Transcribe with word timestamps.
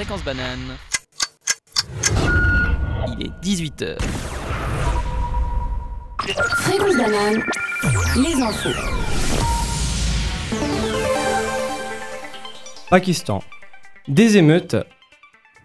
Fréquence 0.00 0.24
banane. 0.24 0.78
Il 3.18 3.26
est 3.26 3.44
18h. 3.44 3.98
Fréquence 6.22 6.96
banane, 6.96 7.42
les 8.16 8.32
infos. 8.42 8.70
Pakistan. 12.88 13.42
Des 14.08 14.38
émeutes 14.38 14.76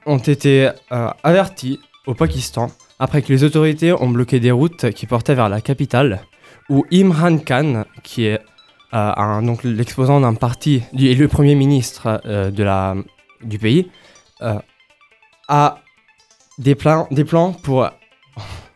ont 0.05 0.17
été 0.17 0.69
euh, 0.91 1.09
averties 1.23 1.79
au 2.05 2.13
Pakistan 2.13 2.69
après 2.99 3.21
que 3.21 3.31
les 3.31 3.45
autorités 3.45 3.93
ont 3.93 4.09
bloqué 4.09 4.41
des 4.41 4.51
routes 4.51 4.91
qui 4.91 5.05
portaient 5.05 5.35
vers 5.35 5.47
la 5.47 5.61
capitale, 5.61 6.23
où 6.69 6.85
Imran 6.91 7.37
Khan, 7.37 7.85
qui 8.03 8.25
est 8.25 8.41
euh, 8.93 9.11
un- 9.15 9.41
donc 9.43 9.63
l'exposant 9.63 10.19
d'un 10.19 10.33
parti 10.33 10.83
du- 10.91 11.05
et 11.07 11.15
le 11.15 11.29
premier 11.29 11.55
ministre 11.55 12.21
euh, 12.25 12.51
de 12.51 12.63
la, 12.65 12.95
du 13.41 13.57
pays, 13.59 13.89
euh, 14.41 14.59
a 15.47 15.79
des 16.57 16.75
plans, 16.75 17.07
des 17.11 17.23
plans 17.25 17.53
pour 17.53 17.89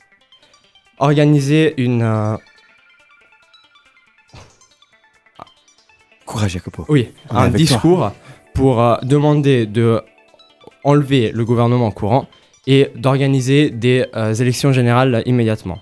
organiser 0.99 1.73
une, 1.82 2.02
euh, 2.02 2.38
Courage, 6.26 6.52
Jacopo. 6.52 6.85
Oui, 6.90 7.09
On 7.32 7.38
un 7.38 7.49
toi. 7.49 7.58
discours 7.58 8.12
pour 8.54 8.80
euh, 8.82 8.98
demander 9.02 9.66
de 9.66 10.02
enlever 10.84 11.32
le 11.32 11.44
gouvernement 11.44 11.90
courant 11.91 12.27
et 12.68 12.91
d'organiser 12.96 13.71
des 13.71 14.05
euh, 14.16 14.34
élections 14.35 14.71
générales 14.71 15.23
immédiatement. 15.26 15.80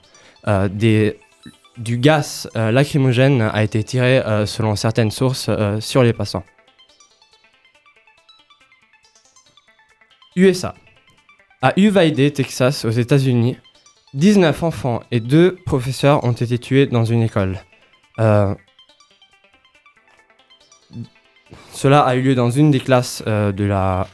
Euh, 0.48 0.70
des, 0.70 1.20
du 1.78 1.98
gaz 1.98 2.50
euh, 2.56 2.72
lacrymogène 2.72 3.42
a 3.42 3.62
été 3.62 3.84
tiré, 3.84 4.20
euh, 4.20 4.46
selon 4.46 4.76
certaines 4.78 5.12
sources, 5.12 5.48
euh, 5.50 5.82
sur 5.82 6.02
les 6.02 6.14
passants. 6.14 6.44
USA. 10.38 10.76
À 11.62 11.74
Uvalde, 11.78 12.32
Texas, 12.32 12.86
aux 12.86 12.92
États-Unis, 12.92 13.58
19 14.14 14.64
enfants 14.64 15.02
et 15.12 15.20
2 15.20 15.58
professeurs 15.66 16.24
ont 16.24 16.32
été 16.32 16.58
tués 16.60 16.86
dans 16.86 17.04
une 17.04 17.24
école. 17.24 17.60
Euh, 18.20 18.54
cela 21.72 22.02
a 22.02 22.16
eu 22.16 22.22
lieu 22.22 22.36
dans 22.36 22.50
une 22.50 22.72
des 22.72 22.80
classes 22.80 23.24
euh, 23.28 23.52
de 23.52 23.64
la 23.64 24.08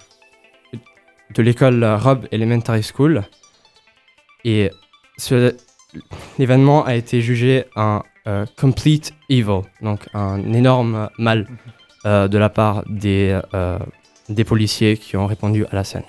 de 1.34 1.42
l'école 1.42 1.84
Robb 1.84 2.28
Elementary 2.32 2.84
School 2.84 3.24
et 4.44 4.70
l'événement 6.38 6.86
a 6.86 6.96
été 6.96 7.22
jugé 7.22 7.66
un 7.76 8.04
euh, 8.28 8.46
complete 8.58 9.14
evil, 9.30 9.62
donc 9.82 10.02
un 10.14 10.54
énorme 10.54 11.10
mal 11.18 11.48
euh, 12.06 12.28
de 12.28 12.38
la 12.38 12.50
part 12.50 12.84
des, 12.88 13.40
des 14.30 14.44
policiers 14.44 14.98
qui 14.98 15.18
ont 15.18 15.26
répondu 15.26 15.66
à 15.66 15.76
la 15.76 15.84
scène. 15.84 16.04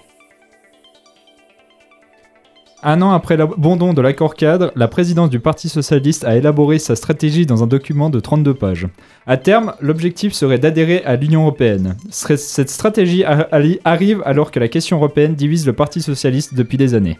Un 2.86 3.00
an 3.00 3.12
après 3.12 3.38
l'abandon 3.38 3.94
de 3.94 4.02
l'accord 4.02 4.34
cadre, 4.34 4.70
la 4.76 4.88
présidence 4.88 5.30
du 5.30 5.40
Parti 5.40 5.70
socialiste 5.70 6.22
a 6.22 6.36
élaboré 6.36 6.78
sa 6.78 6.94
stratégie 6.96 7.46
dans 7.46 7.62
un 7.62 7.66
document 7.66 8.10
de 8.10 8.20
32 8.20 8.52
pages. 8.52 8.88
À 9.26 9.38
terme, 9.38 9.72
l'objectif 9.80 10.34
serait 10.34 10.58
d'adhérer 10.58 11.02
à 11.04 11.16
l'Union 11.16 11.40
européenne. 11.40 11.96
Cette 12.10 12.68
stratégie 12.68 13.24
arrive 13.24 14.22
alors 14.26 14.50
que 14.50 14.60
la 14.60 14.68
question 14.68 14.98
européenne 14.98 15.34
divise 15.34 15.66
le 15.66 15.72
Parti 15.72 16.02
socialiste 16.02 16.52
depuis 16.52 16.76
des 16.76 16.92
années. 16.92 17.18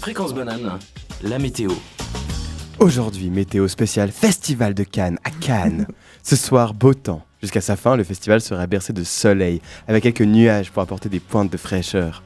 Fréquence 0.00 0.32
banane, 0.32 0.78
la 1.22 1.38
météo. 1.38 1.72
Aujourd'hui, 2.78 3.28
météo 3.28 3.68
spéciale 3.68 4.12
Festival 4.12 4.72
de 4.72 4.82
Cannes 4.82 5.18
à 5.24 5.30
Cannes. 5.30 5.86
Ce 6.22 6.36
soir, 6.36 6.72
beau 6.72 6.94
temps. 6.94 7.20
Jusqu'à 7.42 7.60
sa 7.60 7.76
fin, 7.76 7.96
le 7.96 8.04
festival 8.04 8.40
sera 8.40 8.66
bercé 8.66 8.94
de 8.94 9.04
soleil, 9.04 9.60
avec 9.88 10.04
quelques 10.04 10.22
nuages 10.22 10.70
pour 10.70 10.82
apporter 10.82 11.10
des 11.10 11.20
pointes 11.20 11.52
de 11.52 11.58
fraîcheur. 11.58 12.22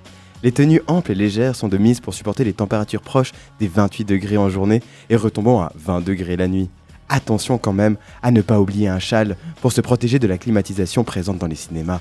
Les 0.47 0.53
tenues 0.53 0.81
amples 0.87 1.11
et 1.11 1.17
légères 1.17 1.57
sont 1.57 1.67
de 1.67 1.77
mise 1.77 1.99
pour 1.99 2.15
supporter 2.15 2.45
les 2.45 2.53
températures 2.53 3.03
proches 3.03 3.33
des 3.59 3.67
28 3.67 4.05
degrés 4.05 4.37
en 4.37 4.49
journée 4.49 4.81
et 5.11 5.17
retombant 5.17 5.61
à 5.61 5.73
20 5.75 6.03
degrés 6.03 6.37
la 6.37 6.47
nuit. 6.47 6.71
Attention 7.09 7.59
quand 7.59 7.73
même 7.73 7.97
à 8.23 8.31
ne 8.31 8.43
pas 8.43 8.61
oublier 8.61 8.87
un 8.87 9.01
châle 9.01 9.37
pour 9.61 9.73
se 9.73 9.81
protéger 9.81 10.21
de 10.21 10.29
la 10.29 10.39
climatisation 10.39 11.03
présente 11.03 11.39
dans 11.39 11.49
les 11.49 11.57
cinémas. 11.57 12.01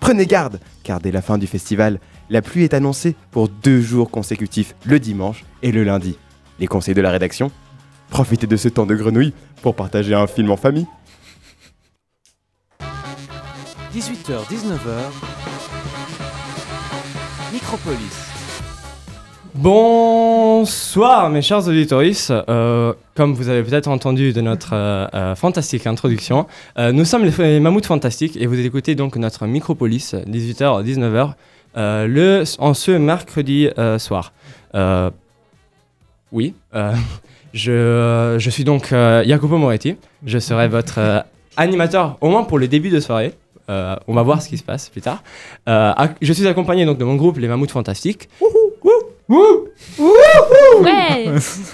Prenez 0.00 0.26
garde, 0.26 0.60
car 0.82 1.00
dès 1.00 1.10
la 1.10 1.22
fin 1.22 1.38
du 1.38 1.46
festival, 1.46 1.98
la 2.28 2.42
pluie 2.42 2.64
est 2.64 2.74
annoncée 2.74 3.16
pour 3.30 3.48
deux 3.48 3.80
jours 3.80 4.10
consécutifs, 4.10 4.74
le 4.84 5.00
dimanche 5.00 5.46
et 5.62 5.72
le 5.72 5.82
lundi. 5.82 6.18
Les 6.60 6.66
conseils 6.66 6.94
de 6.94 7.00
la 7.00 7.10
rédaction 7.10 7.50
Profitez 8.10 8.46
de 8.46 8.56
ce 8.58 8.68
temps 8.68 8.84
de 8.84 8.96
grenouille 8.96 9.32
pour 9.62 9.74
partager 9.74 10.12
un 10.12 10.26
film 10.26 10.50
en 10.50 10.58
famille. 10.58 10.86
18h, 13.94 14.44
19h. 14.50 15.37
Micropolis. 17.52 18.28
Bonsoir 19.54 21.30
mes 21.30 21.40
chers 21.40 21.66
auditeurs, 21.66 22.02
comme 23.14 23.32
vous 23.32 23.48
avez 23.48 23.62
peut-être 23.62 23.88
entendu 23.88 24.32
de 24.32 24.40
notre 24.42 24.74
euh, 24.74 25.06
euh, 25.14 25.34
fantastique 25.34 25.86
introduction, 25.86 26.46
euh, 26.78 26.92
nous 26.92 27.06
sommes 27.06 27.24
les, 27.24 27.32
les 27.38 27.60
Mammouths 27.60 27.86
Fantastiques 27.86 28.36
et 28.36 28.46
vous 28.46 28.58
écoutez 28.60 28.94
donc 28.94 29.16
notre 29.16 29.46
Micropolis 29.46 30.14
18h 30.14 30.84
19h 30.84 31.32
euh, 31.76 32.06
le, 32.06 32.44
en 32.58 32.74
ce 32.74 32.90
mercredi 32.90 33.68
soir. 33.98 34.32
Oui, 36.30 36.54
je, 37.54 38.36
je 38.38 38.50
suis 38.50 38.64
donc 38.64 38.90
Jacopo 38.90 39.56
Moretti, 39.56 39.96
je 40.26 40.38
serai 40.38 40.68
votre 40.68 41.24
animateur 41.56 42.18
au 42.20 42.28
moins 42.28 42.44
pour 42.44 42.58
le 42.58 42.68
début 42.68 42.90
de 42.90 43.00
soirée. 43.00 43.32
Euh, 43.68 43.96
on 44.06 44.14
va 44.14 44.22
voir 44.22 44.40
ce 44.42 44.48
qui 44.48 44.56
se 44.58 44.62
passe 44.64 44.88
plus 44.88 45.02
tard. 45.02 45.22
Euh, 45.68 45.92
je 46.22 46.32
suis 46.32 46.46
accompagné 46.46 46.86
donc 46.86 46.98
de 46.98 47.04
mon 47.04 47.16
groupe 47.16 47.38
Les 47.38 47.48
Mammouths 47.48 47.70
Fantastiques. 47.70 48.28
Ouais 49.28 51.26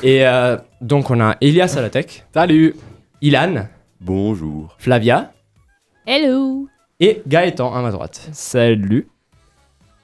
Et 0.02 0.26
euh, 0.26 0.56
donc 0.80 1.10
on 1.10 1.20
a 1.20 1.36
Elias 1.40 1.74
à 1.76 1.82
la 1.82 1.90
tech. 1.90 2.24
Salut. 2.32 2.74
Ilan, 3.22 3.68
Bonjour. 4.00 4.74
Flavia 4.78 5.32
Hello 6.06 6.68
et 7.00 7.22
Gaëtan 7.26 7.74
à 7.74 7.80
ma 7.80 7.90
droite. 7.90 8.28
Salut 8.32 9.06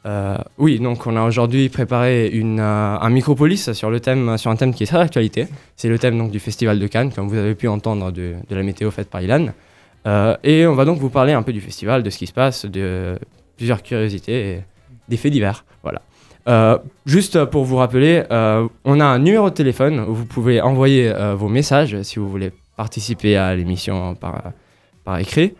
Euh, 0.06 0.38
oui, 0.56 0.78
donc 0.80 1.06
on 1.06 1.14
a 1.16 1.22
aujourd'hui 1.24 1.68
préparé 1.68 2.28
une, 2.28 2.58
euh, 2.60 2.98
un 2.98 3.10
micropolis 3.10 3.72
sur, 3.72 3.90
le 3.90 4.00
thème, 4.00 4.38
sur 4.38 4.50
un 4.50 4.56
thème 4.56 4.72
qui 4.72 4.84
est 4.84 4.86
très 4.86 4.96
d'actualité. 4.98 5.46
C'est 5.76 5.88
le 5.88 5.98
thème 5.98 6.16
donc, 6.16 6.30
du 6.30 6.40
Festival 6.40 6.78
de 6.78 6.86
Cannes, 6.86 7.12
comme 7.12 7.28
vous 7.28 7.36
avez 7.36 7.54
pu 7.54 7.68
entendre 7.68 8.10
de, 8.10 8.36
de 8.48 8.56
la 8.56 8.62
météo 8.62 8.90
faite 8.90 9.10
par 9.10 9.20
Ilan. 9.20 9.48
Euh, 10.06 10.36
et 10.42 10.66
on 10.66 10.74
va 10.74 10.84
donc 10.84 10.98
vous 10.98 11.10
parler 11.10 11.32
un 11.32 11.42
peu 11.42 11.52
du 11.52 11.60
festival, 11.60 12.02
de 12.02 12.10
ce 12.10 12.18
qui 12.18 12.26
se 12.26 12.32
passe, 12.32 12.64
de 12.64 13.18
plusieurs 13.56 13.82
curiosités 13.82 14.50
et 14.50 14.62
des 15.08 15.16
faits 15.16 15.32
divers. 15.32 15.64
Voilà. 15.82 16.02
Euh, 16.48 16.78
juste 17.04 17.44
pour 17.46 17.64
vous 17.64 17.76
rappeler, 17.76 18.24
euh, 18.30 18.66
on 18.84 19.00
a 19.00 19.04
un 19.04 19.18
numéro 19.18 19.50
de 19.50 19.54
téléphone 19.54 20.00
où 20.00 20.14
vous 20.14 20.24
pouvez 20.24 20.60
envoyer 20.60 21.12
vos 21.36 21.48
messages 21.48 22.00
si 22.02 22.18
vous 22.18 22.28
voulez 22.28 22.52
participer 22.76 23.36
à 23.36 23.54
l'émission 23.54 24.14
par, 24.14 24.52
écrit. 25.18 25.54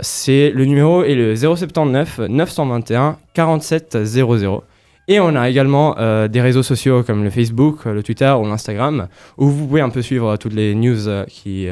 C'est 0.00 0.50
le 0.50 0.64
numéro 0.64 1.04
est 1.04 1.14
le 1.14 1.36
079 1.36 2.20
921 2.28 3.18
47 3.34 4.04
00. 4.04 4.64
Et 5.08 5.20
on 5.20 5.36
a 5.36 5.48
également 5.48 5.94
des 6.26 6.40
réseaux 6.40 6.64
sociaux 6.64 7.04
comme 7.04 7.22
le 7.22 7.30
Facebook, 7.30 7.84
le 7.84 8.02
Twitter 8.02 8.34
ou 8.40 8.44
l'Instagram 8.46 9.06
où 9.36 9.48
vous 9.48 9.66
pouvez 9.66 9.82
un 9.82 9.90
peu 9.90 10.02
suivre 10.02 10.36
toutes 10.38 10.54
les 10.54 10.74
news 10.74 11.24
qui, 11.28 11.68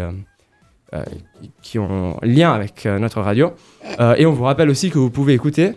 qui 1.63 1.79
ont 1.79 2.19
lien 2.23 2.53
avec 2.53 2.87
euh, 2.87 2.99
notre 2.99 3.21
radio. 3.21 3.53
Euh, 4.01 4.15
et 4.17 4.27
on 4.27 4.33
vous 4.33 4.45
rappelle 4.45 4.71
aussi 4.71 4.91
que 4.91 4.99
vous 4.99 5.11
pouvez 5.11 5.35
écouter 5.35 5.75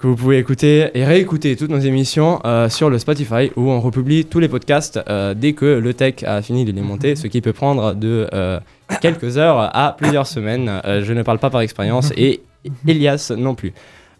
que 0.00 0.06
vous 0.06 0.16
pouvez 0.16 0.38
écouter 0.38 0.90
et 0.94 1.04
réécouter 1.04 1.56
toutes 1.56 1.70
nos 1.70 1.78
émissions 1.78 2.40
euh, 2.46 2.70
sur 2.70 2.88
le 2.88 2.98
Spotify 2.98 3.52
où 3.54 3.70
on 3.70 3.80
republie 3.80 4.24
tous 4.24 4.38
les 4.40 4.48
podcasts 4.48 4.98
euh, 5.08 5.34
dès 5.34 5.52
que 5.52 5.66
le 5.66 5.92
tech 5.92 6.22
a 6.24 6.40
fini 6.40 6.64
de 6.64 6.72
les 6.72 6.80
monter, 6.80 7.16
ce 7.16 7.26
qui 7.26 7.42
peut 7.42 7.52
prendre 7.52 7.94
de 7.94 8.26
euh, 8.32 8.58
quelques 9.02 9.36
heures 9.36 9.58
à 9.76 9.94
plusieurs 9.96 10.26
semaines. 10.26 10.80
Euh, 10.86 11.04
je 11.04 11.12
ne 11.12 11.22
parle 11.22 11.38
pas 11.38 11.50
par 11.50 11.60
expérience 11.60 12.12
et 12.16 12.40
Elias 12.86 13.32
non 13.36 13.54
plus. 13.54 13.74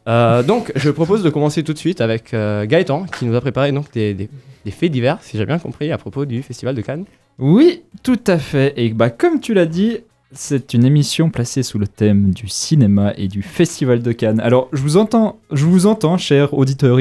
Euh, 0.07 0.43
donc, 0.43 0.71
je 0.77 0.91
propose 0.91 1.23
de 1.23 1.31
commencer 1.31 1.63
tout 1.63 1.73
de 1.73 1.79
suite 1.79 2.03
avec 2.03 2.35
euh, 2.35 2.67
Gaëtan 2.67 3.07
qui 3.07 3.25
nous 3.25 3.35
a 3.35 3.41
préparé 3.41 3.73
donc 3.73 3.91
des 3.93 4.29
faits 4.71 4.93
divers, 4.93 5.19
si 5.23 5.39
j'ai 5.39 5.47
bien 5.47 5.59
compris, 5.59 5.93
à 5.93 5.99
propos 5.99 6.27
du 6.27 6.43
Festival 6.43 6.75
de 6.75 6.83
Cannes. 6.83 7.05
Oui, 7.41 7.83
tout 8.03 8.21
à 8.27 8.39
fait. 8.39 8.75
Et 8.77 8.91
bah, 8.91 9.11
comme 9.11 9.41
tu 9.41 9.55
l'as 9.55 9.67
dit, 9.67 9.99
c'est 10.33 10.75
une 10.75 10.85
émission 10.85 11.31
placée 11.31 11.63
sous 11.63 11.79
le 11.79 11.87
thème 11.89 12.31
du 12.33 12.47
cinéma 12.49 13.13
et 13.17 13.29
du 13.29 13.43
Festival 13.43 14.03
de 14.03 14.13
Cannes. 14.13 14.41
Alors, 14.41 14.69
je 14.73 14.81
vous 14.83 14.97
entends, 14.97 15.41
je 15.51 15.65
vous 15.65 15.87
entends, 15.87 16.19
chers 16.19 16.55
auditeurs, 16.55 16.99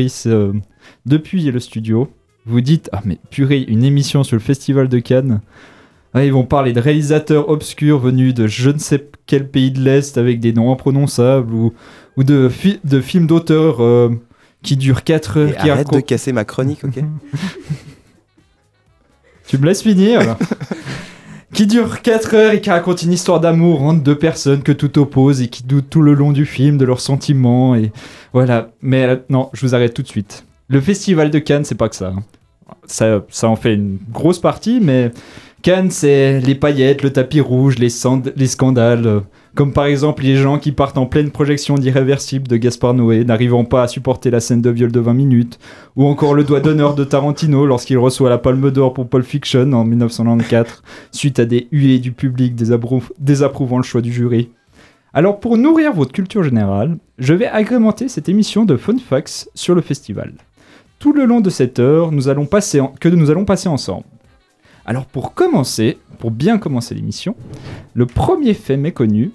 depuis 1.05 1.43
le 1.51 1.59
studio. 1.59 2.09
Vous 2.45 2.61
dites, 2.61 2.89
ah 2.93 3.01
mais 3.05 3.19
purée, 3.29 3.61
une 3.67 3.83
émission 3.83 4.23
sur 4.23 4.35
le 4.35 4.41
Festival 4.41 4.87
de 4.87 4.99
Cannes. 4.99 5.41
Ah, 6.15 6.25
ils 6.25 6.33
vont 6.33 6.45
parler 6.45 6.73
de 6.73 6.79
réalisateurs 6.79 7.49
obscurs 7.49 7.99
venus 7.99 8.33
de 8.33 8.47
je 8.47 8.71
ne 8.71 8.79
sais 8.79 9.05
quel 9.27 9.47
pays 9.47 9.69
de 9.69 9.79
l'Est 9.79 10.17
avec 10.17 10.39
des 10.39 10.53
noms 10.53 10.71
imprononçables 10.71 11.53
ou, 11.53 11.73
ou 12.17 12.23
de, 12.23 12.49
fi- 12.49 12.79
de 12.83 12.99
films 12.99 13.27
d'auteurs 13.27 13.83
euh, 13.83 14.09
qui 14.63 14.75
durent 14.75 15.03
4 15.03 15.37
heures. 15.37 15.49
Et 15.49 15.55
qui 15.57 15.69
arrête 15.69 15.91
de 15.91 15.99
casser 15.99 16.31
ma 16.33 16.45
chronique, 16.45 16.83
ok 16.83 17.03
Tu 19.49 19.57
me 19.57 19.65
laisses 19.65 19.81
finir 19.81 20.37
qui 21.53 21.65
dure 21.65 22.01
4 22.03 22.35
heures 22.35 22.51
et 22.53 22.61
qui 22.61 22.69
raconte 22.69 23.01
une 23.01 23.11
histoire 23.11 23.39
d'amour 23.39 23.81
entre 23.81 24.03
deux 24.03 24.17
personnes 24.17 24.61
que 24.61 24.71
tout 24.71 24.99
oppose 24.99 25.41
et 25.41 25.47
qui 25.47 25.63
doutent 25.63 25.89
tout 25.89 26.03
le 26.03 26.13
long 26.13 26.31
du 26.31 26.45
film 26.45 26.77
de 26.77 26.85
leurs 26.85 27.01
sentiments 27.01 27.73
et 27.75 27.91
voilà. 28.31 28.69
Mais 28.83 29.03
euh, 29.05 29.15
non, 29.29 29.49
je 29.53 29.65
vous 29.65 29.73
arrête 29.73 29.95
tout 29.95 30.03
de 30.03 30.07
suite. 30.07 30.45
Le 30.67 30.79
festival 30.79 31.31
de 31.31 31.39
Cannes, 31.39 31.65
c'est 31.65 31.73
pas 31.73 31.89
que 31.89 31.95
ça. 31.95 32.13
hein. 32.15 32.23
Ça, 32.85 33.23
ça 33.29 33.47
en 33.49 33.55
fait 33.55 33.73
une 33.73 33.97
grosse 34.11 34.37
partie, 34.39 34.79
mais 34.79 35.11
Cannes, 35.61 35.91
c'est 35.91 36.39
les 36.39 36.55
paillettes, 36.55 37.03
le 37.03 37.11
tapis 37.11 37.41
rouge, 37.41 37.79
les, 37.79 37.89
scandales. 37.89 39.23
Comme 39.55 39.73
par 39.73 39.85
exemple 39.87 40.23
les 40.23 40.37
gens 40.37 40.57
qui 40.57 40.71
partent 40.71 40.97
en 40.97 41.05
pleine 41.05 41.31
projection 41.31 41.75
d'Irréversible 41.75 42.47
de 42.47 42.55
Gaspard 42.55 42.93
Noé, 42.93 43.25
n'arrivant 43.25 43.65
pas 43.65 43.83
à 43.83 43.89
supporter 43.89 44.31
la 44.31 44.39
scène 44.39 44.61
de 44.61 44.69
viol 44.69 44.89
de 44.89 44.99
20 45.01 45.13
minutes, 45.13 45.59
ou 45.97 46.05
encore 46.05 46.33
le 46.33 46.45
doigt 46.45 46.61
d'honneur 46.61 46.95
de 46.95 47.03
Tarantino 47.03 47.65
lorsqu'il 47.65 47.97
reçoit 47.97 48.29
la 48.29 48.37
Palme 48.37 48.71
d'Or 48.71 48.93
pour 48.93 49.09
Pulp 49.09 49.25
Fiction 49.25 49.73
en 49.73 49.83
1994, 49.83 50.81
suite 51.11 51.39
à 51.39 51.45
des 51.45 51.67
huées 51.73 51.99
du 51.99 52.13
public 52.13 52.55
désapprouv- 52.55 53.11
désapprouvant 53.19 53.77
le 53.77 53.83
choix 53.83 54.01
du 54.01 54.13
jury. 54.13 54.51
Alors 55.13 55.41
pour 55.41 55.57
nourrir 55.57 55.91
votre 55.91 56.13
culture 56.13 56.43
générale, 56.43 56.97
je 57.17 57.33
vais 57.33 57.47
agrémenter 57.47 58.07
cette 58.07 58.29
émission 58.29 58.63
de 58.63 58.77
fun 58.77 58.97
facts 58.97 59.49
sur 59.55 59.75
le 59.75 59.81
festival. 59.81 60.35
Tout 60.99 61.11
le 61.11 61.25
long 61.25 61.41
de 61.41 61.49
cette 61.49 61.79
heure, 61.79 62.11
que 62.11 63.09
nous 63.09 63.29
allons 63.29 63.45
passer 63.45 63.67
ensemble. 63.67 64.05
Alors 64.89 65.05
pour 65.05 65.35
commencer, 65.35 65.99
pour 66.17 66.31
bien 66.31 66.57
commencer 66.57 66.95
l'émission, 66.95 67.35
le 67.93 68.07
premier 68.07 68.55
fait 68.55 68.75
méconnu, 68.75 69.29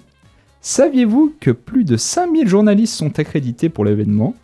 saviez-vous 0.59 1.33
que 1.39 1.49
plus 1.49 1.85
de 1.85 1.95
5000 1.95 2.45
journalistes 2.45 2.93
sont 2.93 3.19
accrédités 3.19 3.69
pour 3.69 3.85
l'événement? 3.85 4.35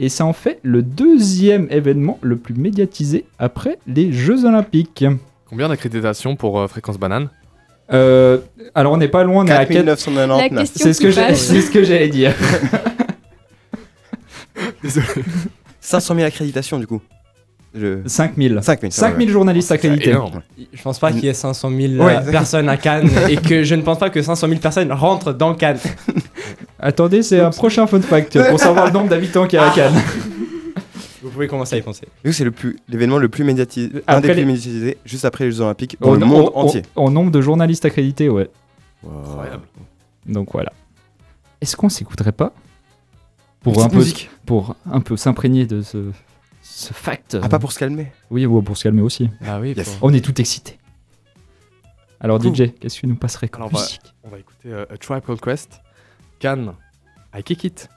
Et 0.00 0.08
ça 0.08 0.24
en 0.24 0.32
fait 0.32 0.58
le 0.64 0.82
deuxième 0.82 1.68
événement 1.70 2.18
le 2.20 2.36
plus 2.36 2.54
médiatisé 2.54 3.26
après 3.38 3.78
les 3.86 4.10
Jeux 4.10 4.44
Olympiques. 4.44 5.04
Combien 5.48 5.68
d'accréditations 5.68 6.34
pour 6.34 6.58
euh, 6.58 6.66
Fréquence 6.66 6.98
Banane? 6.98 7.30
Euh, 7.92 8.38
alors 8.74 8.92
on 8.92 8.96
n'est 8.96 9.06
pas 9.06 9.22
loin, 9.22 9.44
on 9.44 9.46
est 9.46 9.52
à 9.52 9.66
4... 9.66 9.84
4999. 9.84 10.40
La 10.40 10.48
question 10.48 10.84
C'est 10.84 10.92
ce 10.92 11.60
ce 11.60 11.70
que 11.70 11.84
j'allais 11.84 12.08
dire. 12.08 12.34
Désolé. 14.82 15.06
500 15.80 16.16
000 16.16 16.26
accréditations 16.26 16.80
du 16.80 16.88
coup. 16.88 17.00
Je... 17.78 17.98
5000. 18.06 18.60
5000. 18.62 18.92
ça 18.92 19.02
va, 19.02 19.08
5000 19.12 19.28
journalistes 19.30 19.70
accrédités. 19.72 20.14
Je 20.72 20.82
pense 20.82 20.98
pas 20.98 21.12
qu'il 21.12 21.24
y 21.24 21.28
ait 21.28 21.34
500 21.34 21.70
000 21.70 21.92
Ouais. 22.02 22.16
euh, 22.16 22.30
personnes 22.30 22.68
à 22.68 22.76
Cannes 22.76 23.10
et 23.28 23.36
que 23.36 23.62
je 23.64 23.74
ne 23.74 23.82
pense 23.82 23.98
pas 23.98 24.10
que 24.10 24.22
500 24.22 24.48
000 24.48 24.60
personnes 24.60 24.90
rentrent 24.92 25.32
dans 25.32 25.54
Cannes. 25.54 25.78
Attendez, 26.78 27.22
c'est 27.22 27.40
un 27.40 27.50
prochain 27.50 27.86
fun 27.86 28.00
fact 28.00 28.38
pour 28.50 28.58
savoir 28.60 28.86
le 28.86 28.92
nombre 28.92 29.08
d'habitants 29.08 29.46
qu'il 29.46 29.58
y 29.58 29.62
a 29.62 29.70
à 29.70 29.74
Cannes. 29.74 29.94
Vous 31.22 31.30
pouvez 31.30 31.48
commencer 31.48 31.74
à 31.74 31.78
y 31.78 31.82
penser. 31.82 32.06
C'est 32.30 32.44
l'événement 32.88 33.18
le 33.18 33.28
plus 33.28 33.42
médiatisé, 33.44 33.90
un 34.06 34.14
Après 34.16 34.20
des 34.28 34.28
les- 34.28 34.34
plus 34.42 34.46
médiatisés 34.52 34.98
juste 35.04 35.24
après 35.24 35.44
les 35.44 35.50
Jeux 35.50 35.60
Olympiques 35.62 35.96
dans 36.00 36.10
Au- 36.10 36.14
le 36.16 36.24
monde 36.24 36.50
au- 36.54 36.58
entier. 36.58 36.82
En 36.94 37.10
nombre 37.10 37.30
de 37.32 37.40
journalistes 37.40 37.84
accrédités, 37.84 38.28
ouais. 38.28 38.48
Incroyable. 39.04 39.62
Donc 40.26 40.48
voilà. 40.52 40.72
Est-ce 41.60 41.76
qu'on 41.76 41.88
s'écouterait 41.88 42.32
pas 42.32 42.52
pour 43.62 43.82
un 43.82 43.88
peu 43.88 44.04
pour 44.44 44.76
un 44.90 45.00
peu 45.00 45.16
s'imprégner 45.16 45.66
de 45.66 45.82
ce 45.82 45.98
ce 46.78 46.92
fact 46.92 47.38
Ah, 47.42 47.48
pas 47.48 47.58
pour 47.58 47.72
se 47.72 47.78
calmer. 47.78 48.12
Oui, 48.30 48.44
ou 48.44 48.60
pour 48.60 48.76
se 48.76 48.82
calmer 48.82 49.00
aussi. 49.00 49.30
Ah 49.46 49.58
oui, 49.60 49.72
Yes. 49.74 49.96
On 50.02 50.12
est 50.12 50.20
tout 50.22 50.38
excités. 50.38 50.78
Alors 52.20 52.38
Cool. 52.38 52.54
DJ, 52.54 52.74
qu'est-ce 52.78 52.96
que 52.96 53.00
tu 53.00 53.06
nous 53.06 53.16
passerais 53.16 53.48
comme 53.48 53.62
Alors, 53.62 53.72
bah, 53.72 53.80
musique 53.80 54.02
On 54.24 54.28
va 54.28 54.38
écouter 54.38 54.68
euh, 54.72 54.84
A 54.90 54.98
Tribe 54.98 55.22
Called 55.24 55.40
Quest. 55.40 55.80
Cannes. 56.38 56.74
I 57.34 57.42
kick 57.42 57.64
it. 57.64 57.88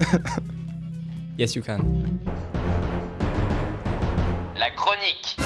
Yes, 1.38 1.54
you 1.54 1.62
can. 1.62 1.78
La 4.58 4.70
chronique. 4.70 5.36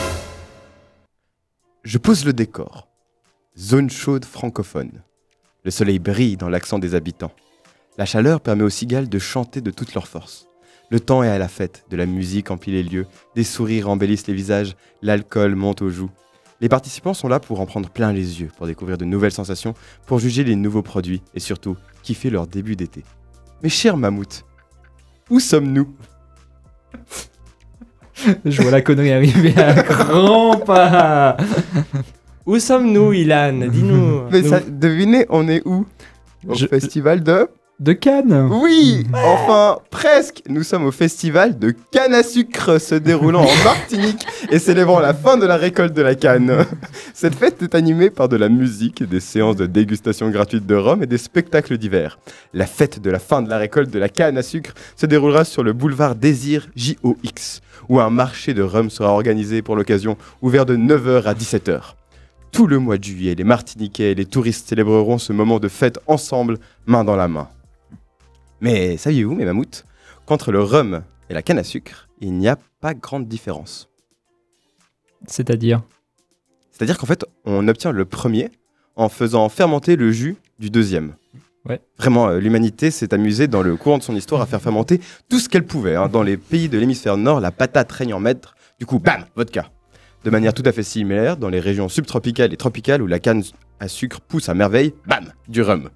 Je 1.83 1.99
pose 1.99 2.25
le 2.25 2.33
décor. 2.33 2.89
Zone 3.59 3.91
chaude 3.91 4.25
francophone. 4.25 5.03
Le 5.65 5.71
soleil 5.71 5.99
brille 5.99 6.37
dans 6.37 6.49
l'accent 6.49 6.79
des 6.79 6.95
habitants. 6.95 7.33
La 7.99 8.07
chaleur 8.07 8.41
permet 8.41 8.63
aux 8.63 8.71
cigales 8.71 9.09
de 9.09 9.19
chanter 9.19 9.61
de 9.61 9.71
toute 9.73 9.93
leur 9.95 10.07
force. 10.07 10.47
Le 10.91 10.99
temps 11.01 11.23
est 11.23 11.29
à 11.29 11.39
la 11.39 11.49
fête, 11.49 11.85
de 11.91 11.97
la 11.97 12.07
musique 12.07 12.51
emplit 12.51 12.73
les 12.73 12.83
lieux, 12.83 13.07
des 13.37 13.45
sourires 13.45 13.89
embellissent 13.89 14.27
les 14.27 14.35
visages, 14.35 14.75
l'alcool 15.03 15.55
monte 15.55 15.83
aux 15.83 15.91
joues. 15.91 16.11
Les 16.61 16.69
participants 16.69 17.15
sont 17.15 17.29
là 17.29 17.39
pour 17.41 17.61
en 17.61 17.67
prendre 17.67 17.89
plein 17.89 18.13
les 18.13 18.41
yeux, 18.41 18.51
pour 18.59 18.67
découvrir 18.67 18.99
de 18.99 19.05
nouvelles 19.05 19.33
sensations, 19.33 19.75
pour 20.07 20.19
juger 20.19 20.43
les 20.45 20.57
nouveaux 20.57 20.83
produits 20.83 21.23
et 21.35 21.41
surtout 21.41 21.77
kiffer 22.03 22.29
leur 22.29 22.47
début 22.47 22.75
d'été. 22.77 23.05
Mes 23.63 23.69
chers 23.69 23.97
mammouths, 23.97 24.45
où 25.31 25.39
sommes-nous? 25.41 25.95
Je 28.45 28.61
vois 28.61 28.71
la 28.71 28.83
connerie 28.83 29.13
arriver 29.13 29.57
à 29.57 29.83
grands 29.83 30.57
pas. 30.59 31.37
Où 32.45 32.59
sommes-nous, 32.59 33.13
Ilan? 33.13 33.69
Dis-nous. 33.71 34.23
Mais 34.31 34.43
Nous- 34.43 34.49
ça, 34.49 34.61
devinez, 34.61 35.25
on 35.31 35.49
est 35.49 35.63
où? 35.67 35.87
Au 36.49 36.55
Je- 36.55 36.67
festival 36.67 37.23
de... 37.23 37.49
De 37.81 37.94
Cannes. 37.94 38.47
Oui, 38.62 39.06
enfin, 39.15 39.79
presque. 39.88 40.43
Nous 40.50 40.62
sommes 40.65 40.85
au 40.85 40.93
festival 40.93 41.59
de 41.59 41.75
canne 41.91 42.12
à 42.12 42.23
sucre 42.23 42.79
se 42.79 42.94
déroulant 42.94 43.41
en 43.41 43.65
Martinique 43.65 44.27
et 44.50 44.59
célébrant 44.59 45.00
la 45.00 45.15
fin 45.15 45.38
de 45.38 45.47
la 45.47 45.56
récolte 45.56 45.94
de 45.94 46.03
la 46.03 46.15
canne. 46.15 46.67
Cette 47.15 47.35
fête 47.35 47.62
est 47.62 47.75
animée 47.75 48.11
par 48.11 48.29
de 48.29 48.37
la 48.37 48.50
musique, 48.50 49.03
des 49.03 49.19
séances 49.19 49.56
de 49.56 49.65
dégustation 49.65 50.29
gratuite 50.29 50.67
de 50.67 50.75
rhum 50.75 51.03
et 51.03 51.06
des 51.06 51.17
spectacles 51.17 51.79
divers. 51.79 52.19
La 52.53 52.67
fête 52.67 53.00
de 53.00 53.11
la 53.11 53.19
fin 53.19 53.41
de 53.41 53.49
la 53.49 53.56
récolte 53.56 53.88
de 53.88 53.99
la 53.99 54.11
canne 54.11 54.37
à 54.37 54.43
sucre 54.43 54.75
se 54.94 55.06
déroulera 55.06 55.44
sur 55.44 55.62
le 55.62 55.73
boulevard 55.73 56.17
Désir 56.17 56.69
JOX, 56.76 57.62
où 57.88 57.99
un 57.99 58.11
marché 58.11 58.53
de 58.53 58.62
rhum 58.62 58.91
sera 58.91 59.11
organisé 59.15 59.62
pour 59.62 59.75
l'occasion, 59.75 60.19
ouvert 60.43 60.67
de 60.67 60.76
9h 60.76 61.23
à 61.23 61.33
17h. 61.33 61.81
Tout 62.53 62.67
le 62.67 62.79
mois 62.79 62.99
de 62.99 63.05
juillet, 63.05 63.35
les 63.35 63.44
Martiniquais 63.44 64.12
et 64.12 64.15
les 64.15 64.26
touristes 64.26 64.69
célébreront 64.69 65.17
ce 65.17 65.33
moment 65.33 65.59
de 65.59 65.69
fête 65.69 65.99
ensemble, 66.06 66.59
main 66.85 67.05
dans 67.05 67.17
la 67.17 67.26
main. 67.26 67.49
Mais 68.61 68.97
saviez-vous, 68.97 69.35
mes 69.35 69.45
mammouths, 69.45 69.85
qu'entre 70.27 70.53
le 70.53 70.62
rhum 70.62 71.03
et 71.29 71.35
la 71.35 71.43
canne 71.43 71.59
à 71.59 71.65
sucre, 71.65 72.09
il 72.21 72.33
n'y 72.35 72.49
a 72.49 72.57
pas 72.81 72.95
grande 72.95 73.27
différence? 73.29 73.89
C'est-à-dire? 75.27 75.83
C'est-à-dire 76.73 76.99
qu'en 76.99 77.07
fait, 77.07 77.25
on 77.45 77.69
obtient 77.69 77.93
le 77.93 78.05
premier 78.05 78.51
en 78.97 79.09
faisant 79.09 79.49
fermenter 79.49 79.97
le 79.97 80.11
jus 80.12 80.37
du 80.59 80.71
deuxième. 80.71 81.15
Ouais. 81.67 81.81
Vraiment, 81.99 82.29
euh, 82.29 82.39
l'humanité 82.39 82.91
s'est 82.91 83.12
amusée 83.12 83.47
dans 83.47 83.62
le 83.62 83.77
courant 83.77 83.99
de 83.99 84.03
son 84.03 84.17
histoire 84.17 84.41
à 84.41 84.47
faire 84.47 84.62
fermenter 84.62 85.01
tout 85.29 85.39
ce 85.39 85.49
qu'elle 85.49 85.67
pouvait. 85.67 85.95
hein. 85.95 86.09
Dans 86.09 86.23
les 86.23 86.39
pays 86.39 86.69
de 86.71 86.79
l'hémisphère 86.79 87.19
nord, 87.19 87.41
la 87.41 87.51
patate 87.51 87.93
règne 87.93 88.15
en 88.15 88.21
maître. 88.21 88.55
Du 88.79 88.87
coup, 88.87 88.99
bam, 88.99 89.27
vodka. 89.37 89.71
De 90.25 90.31
manière 90.31 90.55
tout 90.55 90.62
à 90.65 90.73
fait 90.73 90.83
similaire, 90.83 91.37
dans 91.37 91.51
les 91.51 91.61
régions 91.61 91.89
subtropicales 91.91 92.53
et 92.53 92.57
tropicales 92.57 93.03
où 93.03 93.07
la 93.07 93.19
canne 93.19 93.43
à 93.79 93.89
sucre 93.89 94.21
pousse 94.23 94.49
à 94.49 94.55
merveille, 94.55 94.95
bam, 95.07 95.33
du 95.49 95.61
rhum. 95.62 95.91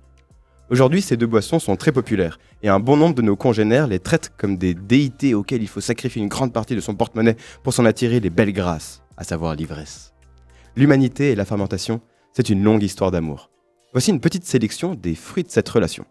Aujourd'hui, 0.70 1.02
ces 1.02 1.18
deux 1.18 1.26
boissons 1.26 1.58
sont 1.58 1.76
très 1.76 1.92
populaires 1.92 2.38
et 2.62 2.70
un 2.70 2.80
bon 2.80 2.96
nombre 2.96 3.14
de 3.14 3.20
nos 3.20 3.36
congénères 3.36 3.86
les 3.86 3.98
traitent 3.98 4.32
comme 4.38 4.56
des 4.56 4.72
déités 4.72 5.34
auxquelles 5.34 5.62
il 5.62 5.68
faut 5.68 5.82
sacrifier 5.82 6.22
une 6.22 6.28
grande 6.28 6.54
partie 6.54 6.74
de 6.74 6.80
son 6.80 6.94
porte-monnaie 6.94 7.36
pour 7.62 7.74
s'en 7.74 7.84
attirer 7.84 8.18
les 8.18 8.30
belles 8.30 8.52
grâces, 8.52 9.02
à 9.18 9.24
savoir 9.24 9.54
l'ivresse. 9.56 10.14
L'humanité 10.74 11.32
et 11.32 11.34
la 11.34 11.44
fermentation, 11.44 12.00
c'est 12.32 12.48
une 12.48 12.64
longue 12.64 12.82
histoire 12.82 13.10
d'amour. 13.10 13.50
Voici 13.92 14.10
une 14.10 14.20
petite 14.20 14.46
sélection 14.46 14.94
des 14.94 15.14
fruits 15.14 15.44
de 15.44 15.50
cette 15.50 15.68
relation. 15.68 16.06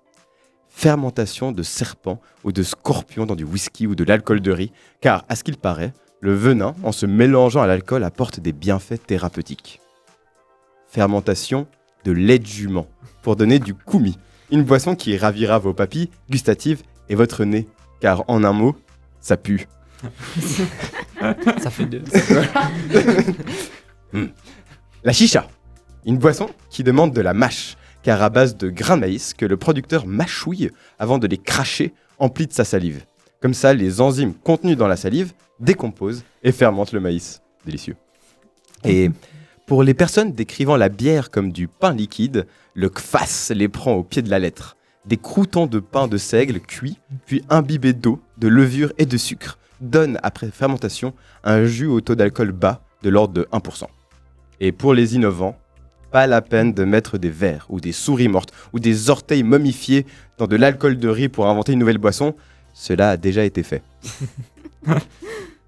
Fermentation 0.69 1.51
de 1.51 1.63
serpents 1.63 2.22
ou 2.43 2.51
de 2.51 2.62
scorpions 2.62 3.25
dans 3.25 3.36
du 3.36 3.43
whisky 3.43 3.88
ou 3.88 3.95
de 3.95 4.03
l'alcool 4.03 4.39
de 4.39 4.51
riz, 4.51 4.72
car 5.01 5.25
à 5.29 5.36
ce 5.36 5.43
qu'il 5.43 5.57
paraît, 5.57 5.93
le 6.22 6.33
venin, 6.33 6.75
en 6.83 6.91
se 6.91 7.07
mélangeant 7.07 7.62
à 7.62 7.67
l'alcool, 7.67 8.03
apporte 8.03 8.39
des 8.39 8.53
bienfaits 8.53 9.05
thérapeutiques. 9.05 9.81
Fermentation 10.88 11.65
de 12.05 12.12
lait 12.12 12.39
de 12.39 12.45
jument, 12.45 12.88
pour 13.24 13.36
donner 13.36 13.60
du 13.60 13.74
koumi, 13.74 14.17
une 14.53 14.63
boisson 14.63 14.95
qui 14.95 15.17
ravira 15.17 15.57
vos 15.57 15.74
papilles 15.74 16.10
gustatives 16.29 16.83
et 17.10 17.15
votre 17.15 17.43
nez, 17.43 17.67
car 18.00 18.24
en 18.27 18.43
un 18.43 18.53
mot, 18.53 18.75
ça 19.19 19.36
pue. 19.36 19.67
Ça 21.60 21.72
fait 21.72 21.88
deux. 21.88 22.03
La 25.03 25.12
chicha, 25.12 25.48
une 26.05 26.19
boisson 26.19 26.51
qui 26.69 26.83
demande 26.83 27.13
de 27.13 27.22
la 27.22 27.33
mâche, 27.33 27.77
car 28.03 28.22
à 28.22 28.29
base 28.29 28.55
de 28.55 28.69
grains 28.69 28.95
de 28.95 29.01
maïs 29.01 29.33
que 29.33 29.48
le 29.48 29.57
producteur 29.57 30.05
mâchouille 30.05 30.69
avant 31.00 31.17
de 31.17 31.25
les 31.25 31.39
cracher 31.39 31.91
emplis 32.19 32.45
de 32.45 32.53
sa 32.53 32.63
salive. 32.63 33.05
Comme 33.41 33.55
ça, 33.55 33.74
les 33.74 34.01
enzymes 34.01 34.36
contenues 34.36 34.75
dans 34.75 34.88
la 34.88 34.98
salive 34.98 35.33
décomposent 35.60 36.24
et 36.43 36.51
fermentent 36.51 36.91
le 36.91 37.00
maïs. 37.00 37.41
Délicieux. 37.65 37.95
Et 38.83 39.10
pour 39.65 39.84
les 39.84 39.93
personnes 39.93 40.34
décrivant 40.34 40.75
la 40.75 40.89
bière 40.89 41.32
comme 41.32 41.51
du 41.51 41.67
pain 41.67 41.93
liquide, 41.93 42.48
le 42.74 42.89
kvass 42.89 43.51
les 43.55 43.70
prend 43.70 43.93
au 43.93 44.03
pied 44.03 44.22
de 44.22 44.29
la 44.29 44.39
lettre. 44.39 44.75
Des 45.05 45.17
croûtons 45.17 45.67
de 45.67 45.79
pain 45.79 46.08
de 46.08 46.17
seigle 46.17 46.60
cuits, 46.60 47.00
puis 47.25 47.43
imbibés 47.50 47.93
d'eau, 47.93 48.22
de 48.38 48.48
levure 48.48 48.91
et 48.98 49.05
de 49.05 49.17
sucre, 49.17 49.58
donnent 49.79 50.20
après 50.24 50.50
fermentation 50.51 51.13
un 51.43 51.65
jus 51.65 51.88
au 51.88 52.01
taux 52.01 52.15
d'alcool 52.15 52.51
bas 52.51 52.82
de 53.03 53.10
l'ordre 53.10 53.34
de 53.34 53.48
1%. 53.51 53.86
Et 54.60 54.72
pour 54.72 54.93
les 54.93 55.15
innovants, 55.15 55.58
pas 56.12 56.27
la 56.27 56.41
peine 56.41 56.74
de 56.74 56.84
mettre 56.84 57.17
des 57.17 57.29
vers 57.29 57.65
ou 57.70 57.79
des 57.79 57.91
souris 57.91 58.27
mortes 58.27 58.53
ou 58.72 58.79
des 58.79 59.10
orteils 59.10 59.43
momifiés 59.43 60.05
dans 60.38 60.48
de 60.48 60.55
l'alcool 60.55 60.98
de 60.98 61.10
riz 61.10 61.29
pour 61.29 61.48
inventer 61.48 61.74
une 61.74 61.79
nouvelle 61.79 61.98
boisson. 61.98 62.36
Cela 62.74 63.12
a 63.12 63.17
déjà 63.17 63.43
été 63.43 63.63
fait. 63.63 63.82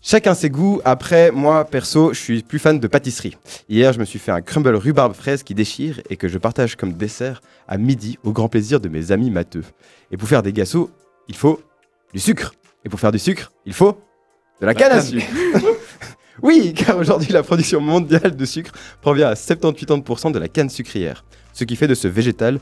Chacun 0.08 0.36
ses 0.36 0.52
goûts. 0.52 0.82
Après, 0.86 1.32
moi, 1.32 1.66
perso, 1.66 2.14
je 2.14 2.20
suis 2.20 2.44
plus 2.44 2.60
fan 2.60 2.80
de 2.80 2.88
pâtisserie. 2.88 3.36
Hier, 3.70 3.92
je 3.92 3.98
me 4.00 4.06
suis 4.06 4.20
fait 4.20 4.32
un 4.32 4.42
crumble 4.42 4.76
rhubarbe 4.76 5.16
fraise 5.16 5.42
qui 5.42 5.56
déchire 5.56 6.00
et 6.12 6.16
que 6.16 6.28
je 6.28 6.38
partage 6.38 6.76
comme 6.76 6.94
dessert 6.94 7.42
à 7.68 7.80
midi 7.80 8.20
au 8.24 8.32
grand 8.32 8.48
plaisir 8.48 8.80
de 8.80 8.88
mes 8.88 9.12
amis 9.12 9.32
matheux. 9.32 9.64
Et 10.12 10.18
pour 10.18 10.30
faire 10.30 10.44
des 10.44 10.54
gâteaux, 10.54 10.92
il 11.28 11.36
faut 11.36 11.60
du 12.14 12.20
sucre. 12.20 12.54
Et 12.86 12.90
pour 12.90 13.00
faire 13.00 13.12
du 13.12 13.18
sucre, 13.18 13.52
il 13.66 13.74
faut 13.74 14.00
de 14.62 14.68
la 14.68 14.76
canne 14.76 14.92
à 14.92 15.02
sucre. 15.02 15.26
oui, 16.44 16.76
car 16.76 17.00
aujourd'hui, 17.00 17.34
la 17.34 17.42
production 17.42 17.82
mondiale 17.82 18.36
de 18.36 18.46
sucre 18.46 18.74
provient 19.02 19.30
à 19.30 19.34
70-80% 19.34 20.32
de 20.32 20.38
la 20.38 20.48
canne 20.48 20.70
sucrière, 20.70 21.26
ce 21.52 21.64
qui 21.64 21.76
fait 21.76 21.88
de 21.88 21.96
ce 21.96 22.08
végétal 22.08 22.60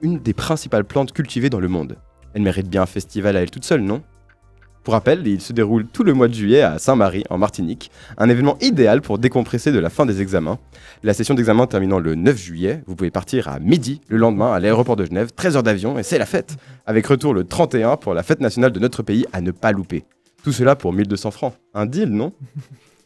une 0.00 0.18
des 0.18 0.32
principales 0.32 0.84
plantes 0.84 1.12
cultivées 1.12 1.50
dans 1.50 1.60
le 1.60 1.68
monde. 1.68 1.98
Elle 2.32 2.40
mérite 2.40 2.70
bien 2.70 2.80
un 2.80 2.86
festival 2.86 3.36
à 3.36 3.42
elle 3.42 3.50
toute 3.50 3.66
seule, 3.66 3.82
non? 3.82 4.02
Pour 4.86 4.94
rappel, 4.94 5.26
il 5.26 5.40
se 5.40 5.52
déroule 5.52 5.84
tout 5.88 6.04
le 6.04 6.14
mois 6.14 6.28
de 6.28 6.34
juillet 6.34 6.62
à 6.62 6.78
Saint-Marie, 6.78 7.24
en 7.28 7.38
Martinique, 7.38 7.90
un 8.18 8.28
événement 8.28 8.56
idéal 8.60 9.02
pour 9.02 9.18
décompresser 9.18 9.72
de 9.72 9.80
la 9.80 9.90
fin 9.90 10.06
des 10.06 10.22
examens. 10.22 10.60
La 11.02 11.12
session 11.12 11.34
d'examen 11.34 11.66
terminant 11.66 11.98
le 11.98 12.14
9 12.14 12.36
juillet, 12.38 12.84
vous 12.86 12.94
pouvez 12.94 13.10
partir 13.10 13.48
à 13.48 13.58
midi 13.58 14.00
le 14.06 14.16
lendemain 14.16 14.52
à 14.52 14.60
l'aéroport 14.60 14.94
de 14.94 15.04
Genève, 15.04 15.30
13 15.34 15.56
heures 15.56 15.64
d'avion, 15.64 15.98
et 15.98 16.04
c'est 16.04 16.18
la 16.18 16.24
fête 16.24 16.54
Avec 16.86 17.04
retour 17.08 17.34
le 17.34 17.42
31 17.42 17.96
pour 17.96 18.14
la 18.14 18.22
fête 18.22 18.38
nationale 18.40 18.70
de 18.70 18.78
notre 18.78 19.02
pays 19.02 19.26
à 19.32 19.40
ne 19.40 19.50
pas 19.50 19.72
louper. 19.72 20.04
Tout 20.44 20.52
cela 20.52 20.76
pour 20.76 20.92
1200 20.92 21.32
francs. 21.32 21.54
Un 21.74 21.86
deal, 21.86 22.10
non? 22.10 22.32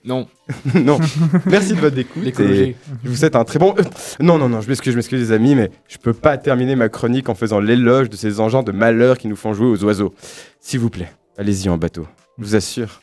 Non. 0.05 0.27
Non. 0.75 0.99
Merci 1.47 1.73
de 1.73 1.81
votre 1.81 1.97
écoute. 1.97 2.41
et- 2.41 2.77
je 3.05 3.09
vous 3.09 3.17
souhaite 3.17 3.37
un 3.37 3.45
très 3.45 3.59
bon. 3.59 3.75
Euh, 3.79 3.83
non, 4.21 4.37
non, 4.37 4.51
non, 4.51 4.61
je 4.61 4.69
m'excuse, 4.69 4.93
je 4.93 4.99
m'excuse, 4.99 5.19
les 5.21 5.33
amis, 5.33 5.55
mais 5.55 5.71
je 5.89 5.97
peux 5.97 6.13
pas 6.13 6.37
terminer 6.37 6.77
ma 6.77 6.91
chronique 6.91 7.31
en 7.31 7.35
faisant 7.35 7.59
l'éloge 7.59 8.11
de 8.11 8.17
ces 8.17 8.39
engins 8.39 8.63
de 8.63 8.73
malheur 8.73 9.17
qui 9.17 9.29
nous 9.29 9.37
font 9.37 9.55
jouer 9.55 9.69
aux 9.69 9.83
oiseaux. 9.85 10.13
S'il 10.61 10.81
vous 10.81 10.91
plaît, 10.91 11.11
allez-y 11.41 11.69
en 11.69 11.77
bateau. 11.79 12.07
Je 12.39 12.45
vous 12.45 12.55
assure, 12.57 13.01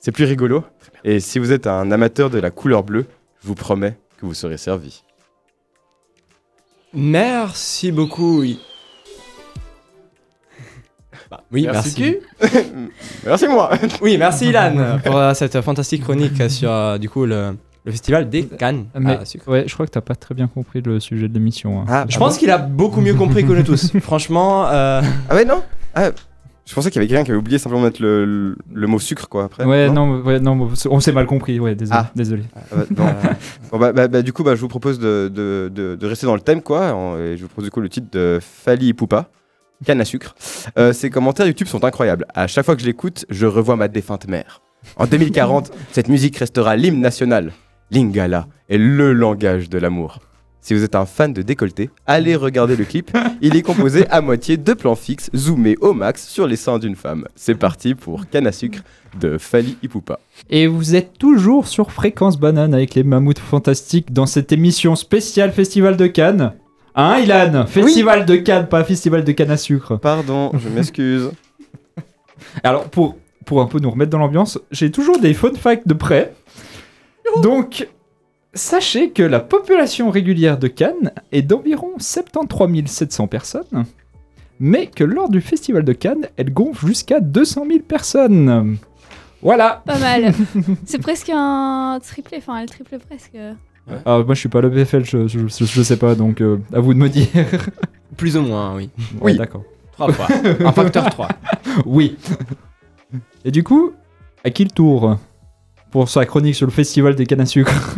c'est 0.00 0.12
plus 0.12 0.24
rigolo. 0.24 0.64
Et 1.04 1.20
si 1.20 1.38
vous 1.38 1.52
êtes 1.52 1.66
un 1.66 1.90
amateur 1.90 2.30
de 2.30 2.38
la 2.38 2.50
couleur 2.50 2.82
bleue, 2.84 3.06
je 3.42 3.48
vous 3.48 3.54
promets 3.54 3.96
que 4.18 4.26
vous 4.26 4.34
serez 4.34 4.56
servi. 4.56 5.02
Merci 6.94 7.90
beaucoup, 7.92 8.40
oui. 8.40 8.60
Bah, 11.30 11.42
oui, 11.50 11.66
merci. 11.70 12.18
Merci. 12.40 12.58
Merci 13.26 13.48
moi. 13.48 13.70
Oui, 14.02 14.18
merci 14.18 14.48
Ilan 14.50 14.98
pour 15.04 15.16
euh, 15.16 15.32
cette 15.32 15.58
fantastique 15.62 16.02
chronique 16.02 16.50
sur 16.50 16.70
euh, 16.70 16.98
du 16.98 17.08
coup 17.08 17.24
le, 17.24 17.56
le 17.84 17.90
festival 17.92 18.28
des 18.28 18.46
Cannes 18.46 18.86
Mais- 18.98 19.16
à 19.16 19.24
sucre. 19.24 19.48
Ouais, 19.48 19.64
je 19.66 19.72
crois 19.72 19.86
que 19.86 19.92
t'as 19.92 20.02
pas 20.02 20.14
très 20.14 20.34
bien 20.34 20.46
compris 20.46 20.82
le 20.82 21.00
sujet 21.00 21.28
de 21.28 21.34
l'émission. 21.34 21.80
hein. 21.80 21.84
Ah, 21.88 22.04
Je 22.08 22.18
pense 22.18 22.36
qu'il 22.36 22.50
a 22.50 22.58
beaucoup 22.58 23.00
mieux 23.00 23.14
compris 23.14 23.44
que 23.46 23.52
nous 23.52 23.62
tous. 23.62 23.92
Franchement, 24.00 24.68
euh, 24.68 25.00
Ah 25.30 25.34
ouais, 25.34 25.46
non? 25.46 25.62
Ah, 25.94 26.10
je 26.64 26.74
pensais 26.74 26.90
qu'il 26.90 27.00
y 27.00 27.04
avait 27.04 27.08
quelqu'un 27.08 27.24
qui 27.24 27.30
avait 27.32 27.38
oublié 27.38 27.58
simplement 27.58 27.82
de 27.82 27.86
mettre 27.86 28.00
le, 28.02 28.24
le- 28.24 28.56
le 28.72 28.86
mot 28.86 28.98
sucre, 28.98 29.28
quoi, 29.28 29.44
après. 29.44 29.64
Ouais, 29.64 29.90
non, 29.90 30.20
ouais, 30.22 30.38
non, 30.40 30.70
on 30.90 31.00
s'est 31.00 31.12
mal 31.12 31.26
compris. 31.26 31.58
Ouais, 31.60 31.74
désolé. 31.74 32.00
Ah. 32.00 32.10
désolé. 32.14 32.44
Ah, 32.54 32.60
bah, 32.76 32.84
bon. 32.90 33.04
Bon, 33.72 33.78
bah, 33.78 33.92
bah, 33.92 34.08
bah, 34.08 34.22
du 34.22 34.32
coup, 34.32 34.44
bah, 34.44 34.54
je 34.54 34.60
vous 34.60 34.68
propose 34.68 34.98
de, 34.98 35.30
de- 35.34 35.70
de- 35.74 35.96
de 35.96 36.06
rester 36.06 36.26
dans 36.26 36.34
le 36.34 36.40
thème, 36.40 36.62
quoi. 36.62 36.92
en- 36.94 37.18
et 37.18 37.36
je 37.36 37.42
vous 37.42 37.48
propose 37.48 37.64
du 37.64 37.70
coup 37.70 37.80
le 37.80 37.88
titre 37.88 38.06
de 38.12 38.38
Fali 38.40 38.88
Ipupa, 38.88 39.28
canne 39.84 40.00
à 40.00 40.04
sucre. 40.04 40.34
Euh, 40.78 40.92
ces 40.92 41.10
commentaires 41.10 41.46
YouTube 41.46 41.66
sont 41.66 41.84
incroyables. 41.84 42.26
À 42.34 42.46
chaque 42.46 42.64
fois 42.64 42.76
que 42.76 42.80
je 42.82 42.86
l'écoute, 42.86 43.24
je 43.28 43.46
revois 43.46 43.74
ma 43.76 43.88
défunte 43.88 44.28
mère. 44.28 44.60
En 44.96 45.06
2040, 45.06 45.72
cette 45.92 46.08
musique 46.08 46.36
restera 46.36 46.76
l'hymne 46.76 47.00
national. 47.00 47.52
Lingala 47.90 48.46
est 48.68 48.78
le 48.78 49.12
langage 49.12 49.68
de 49.68 49.78
l'amour. 49.78 50.20
Si 50.64 50.74
vous 50.74 50.84
êtes 50.84 50.94
un 50.94 51.06
fan 51.06 51.32
de 51.32 51.42
décolleté, 51.42 51.90
allez 52.06 52.36
regarder 52.36 52.76
le 52.76 52.84
clip. 52.84 53.10
Il 53.40 53.56
est 53.56 53.62
composé 53.62 54.06
à 54.10 54.20
moitié 54.20 54.56
de 54.56 54.72
plans 54.74 54.94
fixes 54.94 55.28
zoomés 55.34 55.74
au 55.80 55.92
max 55.92 56.28
sur 56.28 56.46
les 56.46 56.54
seins 56.54 56.78
d'une 56.78 56.94
femme. 56.94 57.26
C'est 57.34 57.56
parti 57.56 57.96
pour 57.96 58.28
Canne 58.28 58.46
à 58.46 58.52
sucre 58.52 58.78
de 59.18 59.38
Fali 59.38 59.76
Ipupa. 59.82 60.20
Et 60.50 60.68
vous 60.68 60.94
êtes 60.94 61.18
toujours 61.18 61.66
sur 61.66 61.90
Fréquence 61.90 62.38
Banane 62.38 62.74
avec 62.74 62.94
les 62.94 63.02
mammouths 63.02 63.40
fantastiques 63.40 64.12
dans 64.12 64.26
cette 64.26 64.52
émission 64.52 64.94
spéciale 64.94 65.50
Festival 65.50 65.96
de 65.96 66.06
Cannes. 66.06 66.52
Hein, 66.94 67.18
Ilan? 67.18 67.66
Festival 67.66 68.24
de 68.24 68.36
Cannes, 68.36 68.68
pas 68.68 68.84
Festival 68.84 69.24
de 69.24 69.32
Cannes 69.32 69.50
à 69.50 69.56
sucre. 69.56 69.96
Pardon, 69.96 70.52
je 70.56 70.68
m'excuse. 70.72 71.32
Alors, 72.62 72.84
pour, 72.88 73.16
pour 73.46 73.62
un 73.62 73.66
peu 73.66 73.80
nous 73.80 73.90
remettre 73.90 74.10
dans 74.10 74.18
l'ambiance, 74.18 74.60
j'ai 74.70 74.92
toujours 74.92 75.18
des 75.18 75.34
fun 75.34 75.54
facts 75.54 75.88
de 75.88 75.94
près. 75.94 76.34
Donc, 77.42 77.88
sachez 78.54 79.10
que 79.10 79.22
la 79.22 79.40
population 79.40 80.10
régulière 80.10 80.58
de 80.58 80.68
Cannes 80.68 81.12
est 81.32 81.42
d'environ 81.42 81.92
73 81.98 82.86
700 82.86 83.26
personnes, 83.26 83.84
mais 84.60 84.86
que 84.86 85.04
lors 85.04 85.28
du 85.28 85.40
Festival 85.40 85.84
de 85.84 85.92
Cannes, 85.92 86.28
elle 86.36 86.52
gonfle 86.52 86.86
jusqu'à 86.86 87.20
200 87.20 87.64
000 87.68 87.78
personnes. 87.80 88.76
Voilà. 89.42 89.82
Pas 89.86 89.98
mal. 89.98 90.32
C'est 90.86 90.98
presque 91.00 91.30
un 91.34 91.98
triplé, 92.02 92.38
enfin, 92.38 92.58
elle 92.58 92.70
triple 92.70 92.98
presque. 92.98 93.36
Ah, 94.06 94.18
moi, 94.24 94.34
je 94.34 94.40
suis 94.40 94.48
pas 94.48 94.60
le 94.60 94.68
BFL, 94.70 95.04
je, 95.04 95.26
je, 95.26 95.40
je- 95.48 95.64
je 95.64 95.82
sais 95.82 95.96
pas, 95.96 96.14
donc 96.14 96.40
euh, 96.40 96.58
à 96.72 96.78
vous 96.78 96.94
de 96.94 96.98
me 97.00 97.08
dire. 97.08 97.26
plus 98.16 98.36
ou 98.36 98.42
moins, 98.42 98.76
oui. 98.76 98.90
Ouais, 99.14 99.32
Oui. 99.32 99.36
d'accord. 99.36 99.64
Trois 99.92 100.12
fois. 100.12 100.28
Un 100.64 100.72
facteur 100.72 101.10
3. 101.10 101.28
Oui. 101.86 102.16
Et 103.44 103.50
du 103.50 103.64
coup, 103.64 103.92
à 104.44 104.50
qui 104.50 104.62
le 104.64 104.70
tour? 104.70 105.18
Pour 105.92 106.08
sa 106.08 106.26
chronique 106.26 106.56
sur 106.56 106.66
le 106.66 106.72
festival 106.72 107.14
des 107.14 107.26
cannes 107.26 107.42
à 107.42 107.46
sucre 107.46 107.72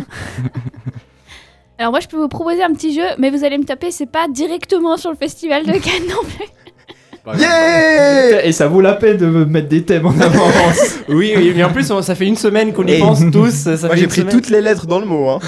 Alors 1.78 1.90
moi, 1.90 2.00
je 2.00 2.06
peux 2.06 2.16
vous 2.16 2.28
proposer 2.28 2.62
un 2.62 2.72
petit 2.72 2.94
jeu, 2.94 3.02
mais 3.18 3.30
vous 3.30 3.42
allez 3.42 3.58
me 3.58 3.64
taper, 3.64 3.90
c'est 3.90 4.06
pas 4.06 4.28
directement 4.28 4.96
sur 4.96 5.10
le 5.10 5.16
festival 5.16 5.66
de 5.66 5.72
Cannes 5.72 6.06
non 6.08 6.22
plus. 6.22 7.40
Yeah 7.40 8.44
Et 8.44 8.52
ça 8.52 8.68
vaut 8.68 8.80
la 8.80 8.92
peine 8.92 9.16
de 9.16 9.26
me 9.26 9.44
mettre 9.44 9.68
des 9.68 9.82
thèmes 9.82 10.06
en 10.06 10.20
avance. 10.20 10.98
Oui, 11.08 11.32
oui, 11.36 11.52
mais 11.56 11.64
en 11.64 11.72
plus, 11.72 11.90
ça 12.02 12.14
fait 12.14 12.26
une 12.26 12.36
semaine 12.36 12.72
qu'on 12.72 12.86
y 12.86 12.98
pense 12.98 13.22
tous. 13.32 13.50
Ça 13.50 13.88
Moi 13.88 13.96
j'ai 13.96 14.06
pris 14.06 14.20
semaine. 14.20 14.32
toutes 14.32 14.50
les 14.50 14.60
lettres 14.60 14.86
dans 14.86 15.00
le 15.00 15.06
mot. 15.06 15.30
Hein. 15.30 15.40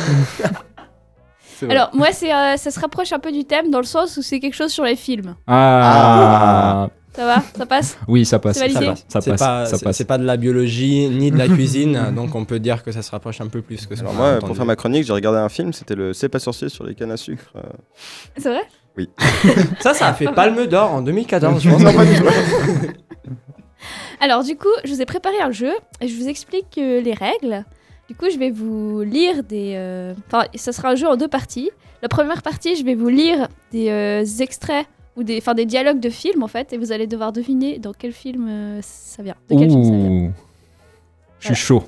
Alors 1.69 1.91
moi, 1.95 2.09
c'est, 2.13 2.33
euh, 2.33 2.57
ça 2.57 2.71
se 2.71 2.81
rapproche 2.81 3.13
un 3.13 3.19
peu 3.19 3.31
du 3.31 3.45
thème 3.45 3.71
dans 3.71 3.79
le 3.79 3.87
sens 3.87 4.17
où 4.17 4.23
c'est 4.23 4.41
quelque 4.41 4.55
chose 4.55 4.73
sur 4.73 4.85
les 4.85 4.97
films. 4.97 5.37
Ah. 5.47 6.89
Ça 7.17 7.25
va? 7.27 7.43
Ça 7.57 7.67
passe? 7.67 7.99
Oui, 8.09 8.25
ça 8.27 8.39
passe. 8.39 8.59
Ça 8.59 8.67
passe. 8.69 9.05
Ça 9.09 9.21
passe. 9.23 9.41
pas, 9.41 9.67
ça 9.67 9.77
c'est- 9.79 9.85
passe. 9.85 9.97
c'est 9.97 10.05
pas 10.05 10.19
de 10.19 10.25
la 10.25 10.37
biologie 10.37 11.09
ni 11.09 11.31
de 11.31 11.39
la 11.39 11.49
cuisine, 11.57 12.13
donc 12.15 12.35
on 12.35 12.45
peut 12.45 12.59
dire 12.61 12.83
que 12.83 12.93
ça 12.93 13.01
se 13.03 13.11
rapproche 13.11 13.41
un 13.41 13.47
peu 13.49 13.63
plus 13.63 13.87
que 13.87 13.97
ce 13.97 14.03
Alors 14.03 14.13
moi, 14.15 14.33
a 14.35 14.39
pour 14.39 14.55
faire 14.55 14.67
ma 14.67 14.77
chronique, 14.77 15.05
j'ai 15.05 15.13
regardé 15.15 15.39
un 15.39 15.49
film, 15.49 15.73
c'était 15.73 15.95
le 15.95 16.13
C'est 16.13 16.29
pas 16.29 16.39
sorcier 16.39 16.69
sur 16.69 16.85
les 16.85 16.95
cannes 16.95 17.11
à 17.13 17.17
sucre. 17.17 17.45
euh. 17.57 17.63
C'est 18.37 18.51
vrai? 18.51 18.63
Ça, 19.81 19.93
ça 19.93 20.07
a 20.09 20.15
fait 20.15 20.27
Palme 20.33 20.67
d'Or 20.67 20.93
en 20.93 21.03
2014, 21.03 21.63
je 21.63 21.71
pense. 21.71 21.83
Pas 21.83 22.05
du 22.05 22.15
tout. 22.15 22.25
Alors 24.21 24.43
du 24.43 24.57
coup, 24.57 24.69
je 24.85 24.93
vous 24.93 25.03
ai 25.03 25.07
préparé 25.07 25.39
un 25.41 25.51
jeu 25.53 25.73
et 26.01 26.09
je 26.09 26.17
vous 26.17 26.29
explique 26.29 26.79
euh, 26.79 27.01
les 27.01 27.13
règles. 27.13 27.65
Du 28.09 28.15
coup, 28.15 28.27
je 28.33 28.39
vais 28.39 28.51
vous 28.51 29.03
lire 29.03 29.43
des... 29.43 29.73
euh, 29.77 30.15
Enfin, 30.29 30.45
ça 30.55 30.73
sera 30.73 30.91
un 30.91 30.95
jeu 30.95 31.07
en 31.09 31.17
deux 31.17 31.29
parties. 31.29 31.71
La 32.03 32.09
première 32.09 32.41
partie, 32.43 32.77
je 32.77 32.85
vais 32.85 32.95
vous 32.95 33.09
lire 33.09 33.49
des 33.73 33.89
euh, 33.91 34.25
extraits 34.41 34.87
ou 35.17 35.23
des, 35.23 35.39
enfin, 35.39 35.55
des 35.55 35.67
dialogues 35.67 36.01
de 36.01 36.11
films 36.11 36.43
en 36.43 36.49
fait, 36.49 36.73
et 36.73 36.79
vous 36.79 36.93
allez 36.93 37.07
devoir 37.07 37.33
deviner 37.33 37.79
dans 37.79 37.93
quel 37.93 38.13
film 38.13 38.49
euh, 38.49 38.81
ça 38.83 39.23
vient. 39.23 39.37
De 39.49 39.59
quel 39.59 39.71
film 39.71 39.85
ça 39.85 39.91
vient. 39.91 40.11
Ouh. 40.11 40.33
Je 41.41 41.47
suis 41.47 41.55
chaud. 41.55 41.83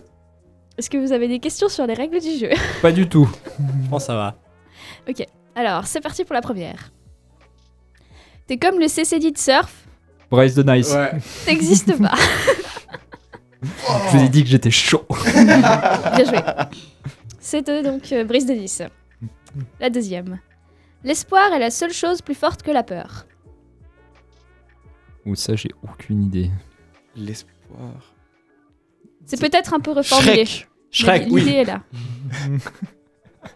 Est-ce 0.76 0.90
que 0.90 0.96
vous 0.96 1.12
avez 1.12 1.28
des 1.28 1.38
questions 1.38 1.68
sur 1.68 1.86
les 1.86 1.94
règles 1.94 2.20
du 2.20 2.38
jeu? 2.38 2.50
Pas 2.82 2.92
du 2.92 3.08
tout. 3.08 3.28
Je 3.58 3.88
pense 3.88 4.04
que 4.04 4.06
ça 4.06 4.14
va. 4.14 4.36
Alors, 5.54 5.86
c'est 5.86 6.00
parti 6.00 6.24
pour 6.24 6.34
la 6.34 6.40
première. 6.40 6.92
T'es 8.46 8.56
comme 8.56 8.78
le 8.78 8.88
CCD 8.88 9.32
de 9.32 9.38
surf, 9.38 9.88
Bryce 10.30 10.54
de 10.54 10.62
Nice. 10.62 10.92
Ouais. 10.92 11.12
t'existes 11.46 11.98
pas. 12.00 12.14
Je 13.62 14.16
vous 14.16 14.24
ai 14.24 14.28
dit 14.28 14.44
que 14.44 14.48
j'étais 14.48 14.70
chaud. 14.70 15.04
Bien 15.34 16.24
joué. 16.24 16.38
C'était 17.40 17.82
donc 17.82 18.12
euh, 18.12 18.24
Brice 18.24 18.46
de 18.46 18.52
Nice. 18.52 18.82
La 19.80 19.90
deuxième. 19.90 20.38
L'espoir 21.04 21.52
est 21.52 21.58
la 21.58 21.70
seule 21.70 21.92
chose 21.92 22.20
plus 22.22 22.34
forte 22.34 22.62
que 22.62 22.70
la 22.70 22.82
peur. 22.82 23.26
Ou 25.26 25.34
ça, 25.34 25.54
j'ai 25.54 25.70
aucune 25.82 26.22
idée. 26.24 26.50
L'espoir. 27.16 28.14
C'est 29.26 29.40
peut-être 29.40 29.74
un 29.74 29.80
peu 29.80 29.92
reformulé. 29.92 30.44
Shrek. 30.46 30.68
mais 30.68 30.68
Shrek, 30.90 31.22
L'idée 31.26 31.34
oui. 31.42 31.48
est 31.54 31.64
là. 31.64 31.82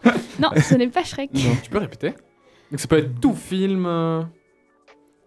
non, 0.39 0.49
ce 0.61 0.75
n'est 0.75 0.87
pas 0.87 1.03
Shrek. 1.03 1.33
Non, 1.33 1.55
tu 1.63 1.69
peux 1.69 1.79
répéter 1.79 2.11
Donc 2.71 2.79
ça 2.79 2.87
peut 2.87 2.99
être 2.99 3.19
tout 3.19 3.33
film. 3.33 3.85
euh, 3.87 4.21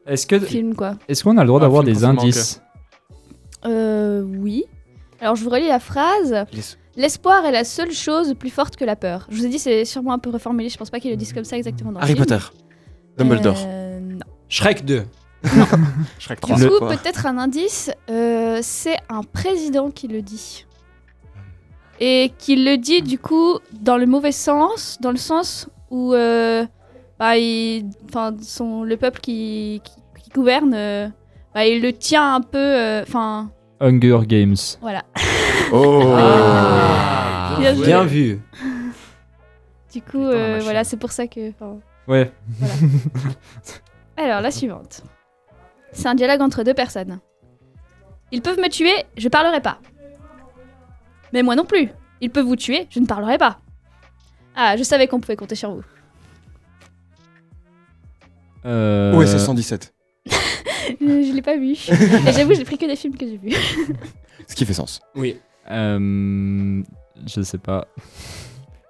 Est-ce 0.07 0.27
que 0.27 0.39
Film 0.39 0.75
quoi 0.77 0.97
est-ce 1.09 1.25
qu'on 1.25 1.37
a 1.37 1.43
le 1.43 1.49
droit 1.49 1.59
Un 1.61 1.63
d'avoir 1.65 1.83
film 1.83 1.95
des 1.95 2.05
indices 2.05 2.63
Euh, 3.65 4.23
oui. 4.23 4.65
Alors 5.21 5.35
je 5.37 5.43
vous 5.45 5.51
relis 5.51 5.69
la 5.69 5.81
phrase. 5.81 6.33
L'es- 6.53 6.77
L'espoir 6.97 7.45
est 7.45 7.53
la 7.53 7.65
seule 7.65 7.93
chose 7.93 8.35
plus 8.38 8.50
forte 8.50 8.76
que 8.76 8.85
la 8.85 8.97
peur. 8.97 9.26
Je 9.31 9.37
vous 9.37 9.45
ai 9.47 9.49
dit, 9.49 9.59
c'est 9.59 9.85
sûrement 9.85 10.12
un 10.15 10.19
peu 10.19 10.31
reformulé. 10.31 10.69
Je 10.71 10.79
pense 10.79 10.88
pas 10.91 10.99
qu'ils 11.00 11.11
le 11.11 11.17
disent 11.17 11.33
comme 11.33 11.45
ça 11.45 11.57
exactement 11.57 11.93
dans 11.93 11.99
le 11.99 12.05
Harry 12.05 12.15
film. 12.15 12.25
Potter. 12.26 12.45
Dumbledore. 13.19 13.57
Euh, 13.67 14.00
non. 14.00 14.19
Shrek 14.49 14.85
2. 14.85 15.05
Shrek 16.19 16.41
Du 16.43 16.53
3. 16.55 16.57
coup, 16.69 16.79
Quoi 16.79 16.97
peut-être 16.97 17.26
un 17.26 17.37
indice, 17.38 17.91
euh, 18.11 18.61
c'est 18.62 18.97
un 19.09 19.23
président 19.23 19.91
qui 19.91 20.09
le 20.09 20.23
dit. 20.23 20.65
Et 22.00 22.33
qui 22.38 22.57
le 22.57 22.76
dit 22.76 23.00
du 23.03 23.19
coup 23.19 23.59
dans 23.81 23.97
le 23.97 24.07
mauvais 24.07 24.33
sens, 24.33 24.99
dans 25.00 25.11
le 25.12 25.17
sens 25.17 25.69
où 25.91 26.12
euh, 26.15 26.65
bah, 27.19 27.37
il- 27.38 27.87
enfin, 28.09 28.35
son, 28.43 28.83
le 28.83 28.97
peuple 28.97 29.21
qui, 29.21 29.81
qui, 29.85 30.23
qui 30.23 30.31
gouverne, 30.31 30.75
euh, 30.75 31.09
bah, 31.55 31.67
il 31.67 31.81
le 31.81 31.93
tient 31.93 32.35
un 32.35 32.41
peu. 32.41 32.59
euh, 32.59 33.03
Enfin, 33.03 33.50
Hunger 33.81 34.21
Games. 34.26 34.57
voilà. 34.81 35.05
Oh 35.73 36.15
Ah, 36.17 37.57
Bien 37.59 37.75
joué. 37.75 37.87
Bien 37.87 38.05
vu. 38.05 38.41
Du 39.93 40.03
coup, 40.03 40.23
euh, 40.23 40.61
voilà, 40.63 40.85
c'est 40.85 40.97
pour 40.97 41.13
ça 41.13 41.27
que. 41.27 41.51
enfin, 41.51 41.79
Ouais. 42.07 42.31
Alors, 44.17 44.41
la 44.41 44.51
suivante. 44.51 45.03
C'est 45.93 46.09
un 46.09 46.15
dialogue 46.15 46.41
entre 46.43 46.63
deux 46.63 46.75
personnes. 46.75 47.19
Ils 48.33 48.43
peuvent 48.43 48.59
me 48.59 48.69
tuer, 48.69 48.93
je 49.17 49.29
parlerai 49.29 49.61
pas. 49.61 49.79
Mais 51.33 51.43
moi 51.43 51.57
non 51.57 51.65
plus. 51.65 51.89
Ils 52.21 52.31
peuvent 52.31 52.45
vous 52.47 52.57
tuer, 52.57 52.87
je 52.91 53.01
ne 53.01 53.07
parlerai 53.07 53.39
pas. 53.39 53.61
Ah, 54.55 54.77
je 54.77 54.83
savais 54.83 55.07
qu'on 55.07 55.21
pouvait 55.21 55.37
compter 55.37 55.55
sur 55.55 55.71
vous. 55.75 55.85
Euh, 58.65 59.15
Ouais, 59.17 59.27
c'est 59.27 59.39
117. 59.39 59.95
je 60.27 60.33
je 60.99 61.33
l'ai 61.35 61.43
pas 61.43 61.57
vu. 61.57 61.73
Et 62.29 62.33
j'avoue, 62.33 62.55
j'ai 62.55 62.65
pris 62.65 62.79
que 62.79 62.87
des 62.87 62.97
films 62.97 63.17
que 63.17 63.27
j'ai 63.27 63.37
vus. 63.37 63.55
Ce 64.49 64.55
qui 64.55 64.65
fait 64.65 64.73
sens. 64.73 65.01
Oui. 65.15 65.39
Euh, 65.71 66.83
je 67.27 67.41
sais 67.43 67.59
pas. 67.59 67.87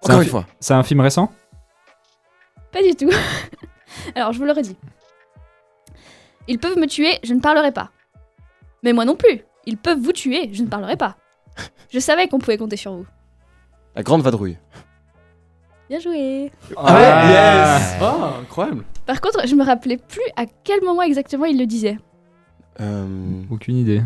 C'est 0.02 0.10
Encore 0.12 0.20
un 0.20 0.22
une 0.22 0.28
fois. 0.28 0.46
C'est 0.60 0.74
un 0.74 0.82
film 0.82 1.00
récent? 1.00 1.32
Pas 2.72 2.82
du 2.82 2.94
tout. 2.94 3.10
Alors, 4.14 4.32
je 4.32 4.38
vous 4.38 4.44
le 4.44 4.52
redis. 4.52 4.76
Ils 6.48 6.58
peuvent 6.58 6.78
me 6.78 6.86
tuer, 6.86 7.18
je 7.24 7.34
ne 7.34 7.40
parlerai 7.40 7.72
pas. 7.72 7.90
Mais 8.82 8.92
moi 8.92 9.04
non 9.04 9.16
plus. 9.16 9.40
Ils 9.64 9.76
peuvent 9.78 9.98
vous 9.98 10.12
tuer, 10.12 10.50
je 10.52 10.62
ne 10.62 10.68
parlerai 10.68 10.96
pas. 10.96 11.16
Je 11.90 11.98
savais 11.98 12.28
qu'on 12.28 12.38
pouvait 12.38 12.58
compter 12.58 12.76
sur 12.76 12.92
vous. 12.94 13.06
La 13.94 14.02
grande 14.02 14.22
vadrouille. 14.22 14.58
Bien 15.88 15.98
joué. 16.00 16.50
Ah, 16.76 17.30
yes 17.30 17.96
Ah, 18.00 18.34
incroyable 18.42 18.84
Par 19.06 19.20
contre, 19.20 19.46
je 19.46 19.54
me 19.54 19.64
rappelais 19.64 19.96
plus 19.96 20.22
à 20.36 20.44
quel 20.64 20.82
moment 20.84 21.02
exactement 21.02 21.46
il 21.46 21.58
le 21.58 21.66
disait. 21.66 21.96
Euh, 22.80 23.42
Aucune 23.50 23.76
idée. 23.76 24.02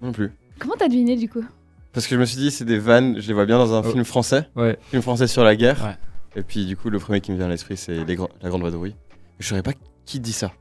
non 0.00 0.12
plus. 0.12 0.30
Comment 0.58 0.74
t'as 0.78 0.88
deviné 0.88 1.16
du 1.16 1.28
coup? 1.28 1.44
Parce 1.92 2.06
que 2.06 2.14
je 2.14 2.20
me 2.20 2.24
suis 2.24 2.36
dit, 2.38 2.50
c'est 2.50 2.64
des 2.64 2.78
vannes, 2.78 3.20
je 3.20 3.26
les 3.28 3.34
vois 3.34 3.46
bien 3.46 3.58
dans 3.58 3.74
un 3.74 3.80
Oh. 3.80 3.90
film 3.90 4.04
français. 4.04 4.48
Ouais. 4.54 4.78
Film 4.90 5.02
français 5.02 5.26
sur 5.26 5.42
la 5.42 5.56
guerre. 5.56 5.82
Ouais. 5.84 5.96
Et 6.40 6.42
puis, 6.44 6.64
du 6.66 6.76
coup, 6.76 6.88
le 6.90 6.98
premier 7.00 7.20
qui 7.20 7.32
me 7.32 7.36
vient 7.36 7.46
à 7.46 7.48
l'esprit, 7.48 7.76
c'est 7.76 8.04
la 8.04 8.14
grande 8.14 8.62
vadrouille. 8.62 8.94
Je 9.40 9.48
saurais 9.48 9.62
pas 9.62 9.72
qui 10.04 10.20
dit 10.20 10.32
ça. 10.32 10.52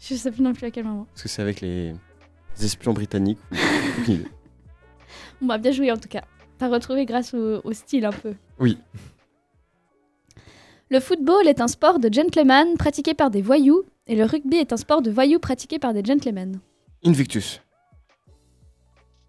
Je 0.00 0.14
sais 0.16 0.30
plus 0.32 0.42
non 0.42 0.52
plus 0.52 0.66
à 0.66 0.70
quel 0.72 0.84
moment. 0.84 1.06
Parce 1.12 1.22
que 1.22 1.28
c'est 1.28 1.42
avec 1.42 1.60
les 1.60 1.94
espions 2.60 2.92
britanniques. 2.92 3.38
On 5.40 5.44
m'a 5.46 5.58
bien 5.58 5.70
joué 5.72 5.90
en 5.92 5.96
tout 5.96 6.08
cas. 6.08 6.22
T'as 6.58 6.68
retrouvé 6.68 7.04
grâce 7.06 7.34
au, 7.34 7.60
au 7.64 7.72
style 7.72 8.04
un 8.04 8.10
peu. 8.12 8.34
Oui. 8.58 8.78
Le 10.90 11.00
football 11.00 11.46
est 11.46 11.60
un 11.60 11.68
sport 11.68 11.98
de 12.00 12.12
gentlemen 12.12 12.76
pratiqué 12.76 13.14
par 13.14 13.30
des 13.30 13.42
voyous 13.42 13.82
et 14.06 14.14
le 14.16 14.24
rugby 14.24 14.56
est 14.56 14.72
un 14.72 14.76
sport 14.76 15.02
de 15.02 15.10
voyous 15.10 15.38
pratiqué 15.38 15.78
par 15.78 15.94
des 15.94 16.04
gentlemen. 16.04 16.58
Invictus. 17.04 17.60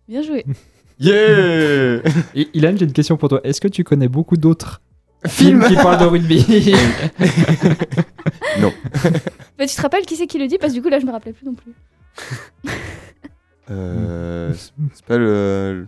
Bien 0.07 0.21
joué. 0.23 0.43
Yeah 1.03 2.01
Et 2.35 2.49
Ilan, 2.53 2.73
j'ai 2.77 2.85
une 2.85 2.93
question 2.93 3.17
pour 3.17 3.29
toi. 3.29 3.41
Est-ce 3.43 3.59
que 3.61 3.67
tu 3.67 3.83
connais 3.83 4.07
beaucoup 4.07 4.37
d'autres 4.37 4.81
Film 5.25 5.61
films 5.61 5.75
qui 5.77 5.81
parlent 5.81 5.99
de 6.01 6.05
rugby 6.05 6.45
Mais 9.59 9.67
tu 9.67 9.75
te 9.75 9.81
rappelles 9.81 10.05
qui 10.05 10.15
c'est 10.15 10.27
qui 10.27 10.37
le 10.37 10.47
dit 10.47 10.57
Parce 10.57 10.73
que 10.73 10.77
du 10.77 10.81
coup 10.83 10.89
là 10.89 10.99
je 10.99 11.05
me 11.05 11.11
rappelais 11.11 11.33
plus 11.33 11.45
non 11.45 11.53
plus. 11.53 11.73
Euh, 13.71 14.53
c'est- 14.53 15.05
pas 15.05 15.17
le. 15.17 15.87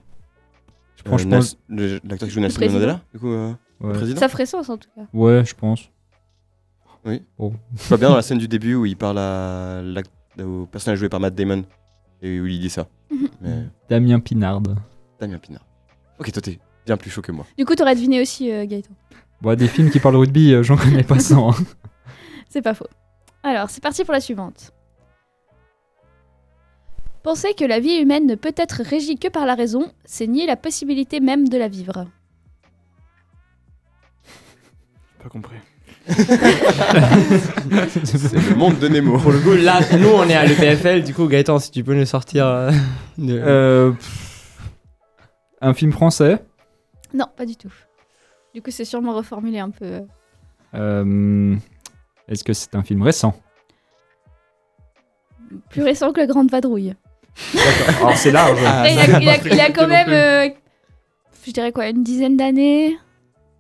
Je 0.98 1.04
pense- 1.04 1.22
je 1.22 1.28
pense- 1.28 1.58
L'acteur 1.70 2.28
qui 2.28 2.34
joue 2.34 2.40
Nelson 2.40 2.56
président. 2.56 2.80
Mandela, 2.80 3.02
du 3.14 3.20
coup, 3.20 3.30
euh, 3.32 3.54
le 3.82 3.88
Ouais. 3.88 3.94
président. 3.94 4.20
Ça 4.20 4.30
ferait 4.30 4.46
sens 4.46 4.70
en 4.70 4.78
tout 4.78 4.88
cas. 4.96 5.02
Ouais, 5.14 5.44
je 5.46 5.54
pense. 5.54 5.90
Je 7.06 7.20
vois 7.90 7.98
bien 7.98 8.10
dans 8.10 8.16
la 8.16 8.22
scène 8.24 8.40
du 8.40 8.48
début 8.48 8.74
où 8.76 8.86
il 8.88 8.96
parle 8.98 9.20
à 9.20 9.82
l'ac- 9.84 10.08
au 10.42 10.66
personnage 10.66 10.98
joué 11.00 11.10
par 11.10 11.20
Matt 11.20 11.36
Damon 11.36 11.64
et 12.22 12.40
où 12.40 12.48
il 12.48 12.60
dit 12.60 12.70
ça. 12.70 12.88
Mhm. 13.12 13.28
Mais 13.42 13.64
Damien 13.90 14.20
Pinard. 14.20 14.62
Damien 15.20 15.38
Pinard. 15.40 15.66
Ok, 16.20 16.32
toi 16.32 16.42
t'es 16.42 16.60
bien 16.86 16.98
plus 16.98 17.10
chaud 17.10 17.22
que 17.22 17.32
moi. 17.32 17.46
Du 17.58 17.66
coup 17.66 17.76
t'aurais 17.76 17.96
deviné 17.96 18.22
aussi 18.22 18.52
euh, 18.52 18.66
Gaëtan. 18.66 18.94
Bon, 19.42 19.56
des 19.58 19.68
films 19.68 19.90
qui 19.92 20.00
parlent 20.00 20.16
de 20.16 20.20
rugby, 20.20 20.54
euh, 20.54 20.64
j'en 20.64 20.78
connais 20.78 21.04
pas 21.04 21.20
100. 21.20 21.50
hein. 21.50 21.56
C'est 22.50 22.62
pas 22.62 22.74
faux. 22.74 22.88
Alors, 23.44 23.70
c'est 23.70 23.82
parti 23.84 24.04
pour 24.04 24.14
la 24.14 24.22
suivante. 24.22 24.72
Penser 27.22 27.54
que 27.54 27.66
la 27.66 27.80
vie 27.80 27.98
humaine 27.98 28.26
ne 28.26 28.36
peut 28.36 28.54
être 28.56 28.82
régie 28.84 29.18
que 29.18 29.28
par 29.28 29.46
la 29.46 29.56
raison, 29.56 29.92
c'est 30.06 30.26
nier 30.26 30.46
la 30.48 30.56
possibilité 30.56 31.20
même 31.20 31.48
de 31.50 31.58
la 31.58 31.68
vivre. 31.68 32.06
Pas 35.22 35.30
compris. 35.30 35.58
C'est 36.08 36.30
le 38.50 38.56
monde 38.56 38.78
de 38.80 38.88
Nemo. 38.88 39.18
Pour 39.18 39.32
le 39.32 39.40
coup, 39.40 39.54
là, 39.54 39.80
nous, 39.98 40.08
on 40.10 40.24
est 40.30 40.36
à 40.36 40.46
l'EPFL. 40.46 41.04
Du 41.04 41.14
coup, 41.14 41.28
Gaëtan, 41.28 41.58
si 41.60 41.72
tu 41.72 41.84
peux 41.84 41.96
nous 41.96 42.06
sortir 42.06 42.46
euh, 42.46 42.72
de... 43.18 43.40
Euh, 43.44 43.92
pff, 43.92 44.25
un 45.66 45.74
film 45.74 45.92
français. 45.92 46.44
Non, 47.14 47.26
pas 47.36 47.46
du 47.46 47.56
tout. 47.56 47.74
Du 48.54 48.62
coup, 48.62 48.72
c'est 48.72 48.86
sûrement 48.86 49.14
reformulé 49.16 49.60
un 49.60 49.70
peu. 49.70 50.02
Euh, 50.74 51.56
Est-ce 52.28 52.44
que 52.44 52.54
c'est 52.54 52.76
un 52.76 52.84
film 52.84 53.02
récent 53.02 53.34
Plus 55.70 55.82
récent 55.84 56.12
que 56.14 56.20
la 56.20 56.28
Grande 56.28 56.50
Vadrouille. 56.52 56.96
Alors 58.00 58.16
c'est 58.18 58.32
large. 58.32 58.60
Ah, 58.66 58.90
il, 58.90 58.98
a, 59.00 59.20
il 59.20 59.30
a- 59.30 59.68
il 59.68 59.74
quand 59.74 59.88
même, 59.88 60.10
euh, 60.10 60.50
je 61.46 61.52
dirais 61.52 61.72
quoi, 61.72 61.90
une 61.90 62.04
dizaine 62.04 62.38
d'années 62.38 62.98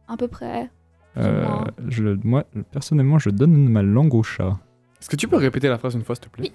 À 0.08 0.15
peu 0.18 0.28
près. 0.28 0.70
Euh, 1.18 1.46
je, 1.89 2.04
moi, 2.24 2.46
personnellement, 2.72 3.20
je 3.20 3.30
donne 3.30 3.70
ma 3.70 3.82
langue 3.82 4.13
au 4.13 4.24
chat. 4.24 4.58
Est-ce 5.02 5.10
que 5.10 5.15
tu 5.15 5.28
peux 5.28 5.38
répéter 5.38 5.68
la 5.68 5.78
phrase 5.78 5.96
une 5.96 6.04
fois, 6.04 6.15
s'il 6.15 6.26
te 6.26 6.30
plaît? 6.30 6.44
Oui. 6.50 6.54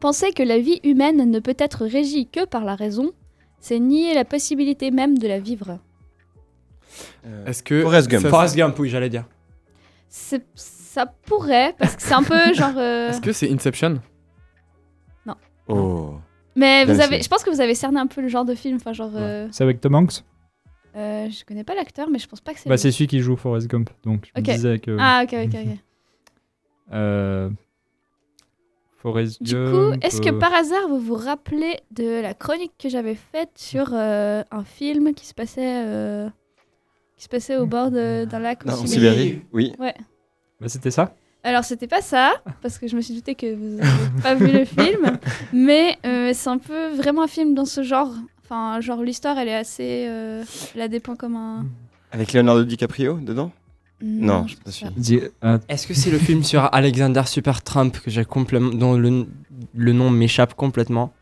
Penser 0.00 0.32
que 0.32 0.42
la 0.42 0.58
vie 0.58 0.80
humaine 0.84 1.30
ne 1.30 1.38
peut 1.38 1.54
être 1.58 1.84
régie 1.86 2.28
que 2.28 2.44
par 2.44 2.64
la 2.64 2.74
raison, 2.74 3.12
c'est 3.62 3.78
nier 3.78 4.12
la 4.12 4.26
possibilité 4.26 4.90
même 4.90 5.16
de 5.16 5.26
la 5.26 5.38
vivre. 5.38 5.78
Euh, 7.24 7.46
Est-ce 7.46 7.62
que. 7.62 7.80
Forrest 7.82 8.08
Gump. 8.10 8.22
ça- 8.22 8.28
Forrest 8.28 8.56
Gump, 8.56 8.78
oui, 8.78 8.90
j'allais 8.90 9.08
dire. 9.08 9.24
Ça 10.10 11.06
pourrait, 11.06 11.74
parce 11.78 11.96
que 11.96 12.02
c'est 12.02 12.12
un 12.12 12.22
peu 12.22 12.52
genre. 12.54 12.76
euh, 12.76 13.08
Est-ce 13.10 13.20
que 13.22 13.32
c'est 13.32 13.50
Inception? 13.50 14.00
Oh. 15.68 16.16
Mais 16.56 16.84
vous 16.84 17.00
avez, 17.00 17.22
je 17.22 17.28
pense 17.28 17.44
que 17.44 17.50
vous 17.50 17.60
avez 17.60 17.74
cerné 17.76 17.98
un 18.00 18.08
peu 18.08 18.20
le 18.20 18.26
genre 18.28 18.44
de 18.44 18.54
film. 18.54 18.76
Enfin, 18.76 18.92
genre. 18.92 19.12
euh, 19.14 19.48
C'est 19.52 19.62
avec 19.64 19.80
Tom 19.80 19.94
Hanks? 19.94 20.22
euh, 20.96 21.30
je 21.30 21.44
connais 21.44 21.62
pas 21.64 21.74
l'acteur, 21.76 22.10
mais 22.10 22.18
je 22.18 22.26
pense 22.28 22.40
pas 22.40 22.52
que 22.52 22.58
c'est. 22.60 22.68
Bah, 22.68 22.76
c'est 22.76 22.90
celui 22.90 23.06
qui 23.06 23.20
joue 23.20 23.36
Forrest 23.36 23.68
Gump. 23.68 23.88
Donc, 24.04 24.28
je 24.34 24.40
Ok. 24.40 24.48
me 24.48 24.52
disais 24.54 24.78
que. 24.80 24.96
Ah, 25.00 25.22
ok, 25.24 25.34
ok, 25.46 25.54
ok. 25.54 25.78
Du 29.40 29.54
Gump. 29.54 29.70
coup, 29.70 29.98
est-ce 30.06 30.20
que 30.20 30.30
euh, 30.30 30.38
par 30.38 30.54
hasard 30.54 30.88
vous 30.88 31.00
vous 31.00 31.14
rappelez 31.16 31.80
de 31.90 32.20
la 32.20 32.34
chronique 32.34 32.72
que 32.78 32.88
j'avais 32.88 33.16
faite 33.16 33.50
sur 33.56 33.90
euh, 33.92 34.42
un 34.50 34.64
film 34.64 35.12
qui 35.14 35.26
se 35.26 35.34
passait, 35.34 35.84
euh, 35.86 36.28
qui 37.16 37.24
se 37.24 37.28
passait 37.28 37.56
au 37.56 37.66
bord 37.66 37.90
d'un 37.90 38.38
lac 38.38 38.64
Non, 38.64 38.74
en 38.74 38.80
en 38.82 38.86
Sibérie 38.86 39.42
Oui. 39.52 39.72
bah, 39.78 40.68
c'était 40.68 40.92
ça 40.92 41.14
Alors 41.42 41.64
c'était 41.64 41.88
pas 41.88 42.00
ça, 42.00 42.32
parce 42.60 42.78
que 42.78 42.86
je 42.86 42.94
me 42.94 43.00
suis 43.00 43.14
douté 43.14 43.34
que 43.34 43.52
vous 43.54 43.76
n'avez 43.76 43.90
pas 44.22 44.34
vu 44.36 44.52
le 44.52 44.64
film, 44.64 45.18
mais 45.52 45.96
euh, 46.06 46.30
c'est 46.32 46.50
un 46.50 46.58
peu 46.58 46.90
vraiment 46.90 47.22
un 47.22 47.28
film 47.28 47.54
dans 47.54 47.64
ce 47.64 47.82
genre. 47.82 48.12
Enfin, 48.44 48.80
genre 48.80 49.02
l'histoire, 49.02 49.36
elle 49.38 49.48
est 49.48 49.54
assez, 49.54 50.06
euh, 50.08 50.44
elle 50.74 50.80
a 50.82 50.88
des 50.88 51.00
points 51.00 51.16
communs. 51.16 51.64
Avec 52.12 52.32
Leonardo 52.34 52.62
DiCaprio 52.64 53.14
dedans? 53.14 53.50
Non, 54.02 54.46
je 54.46 54.70
suis- 54.70 54.84
pas. 54.84 54.90
Dis- 54.96 55.20
euh, 55.44 55.58
Est-ce 55.68 55.86
que 55.86 55.94
c'est 55.94 56.10
le 56.10 56.18
film 56.18 56.42
sur 56.42 56.68
Alexander 56.74 57.22
Super 57.26 57.62
Trump 57.62 57.98
que 58.00 58.10
j'ai 58.10 58.24
complètement, 58.24 58.70
dont 58.70 58.94
le, 58.94 59.26
le 59.74 59.92
nom 59.92 60.10
m'échappe 60.10 60.54
complètement? 60.54 61.12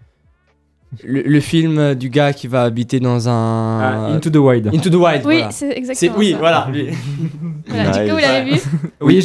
Le, 1.05 1.23
le 1.23 1.41
film 1.41 1.95
du 1.95 2.11
gars 2.11 2.33
qui 2.33 2.49
va 2.49 2.65
habiter 2.65 2.99
dans 2.99 3.29
un 3.29 3.81
ah, 3.81 4.07
Into 4.13 4.29
the 4.31 4.37
Wild. 4.37 4.67
Into 4.75 4.91
the 4.91 4.95
Wild. 4.95 5.25
Oui, 5.25 5.37
voilà. 5.37 5.51
c'est 5.53 5.71
exactement 5.71 6.17
oui, 6.19 6.33
ça. 6.33 6.39
voilà. 6.39 6.69
lui. 6.73 6.89
Voilà, 7.69 7.91
Du 7.93 7.99
coup, 7.99 8.03
Nice. 8.05 8.11
vous 8.11 8.19
l'avez 8.19 8.51
vu? 8.55 8.61
Oui, 9.01 9.21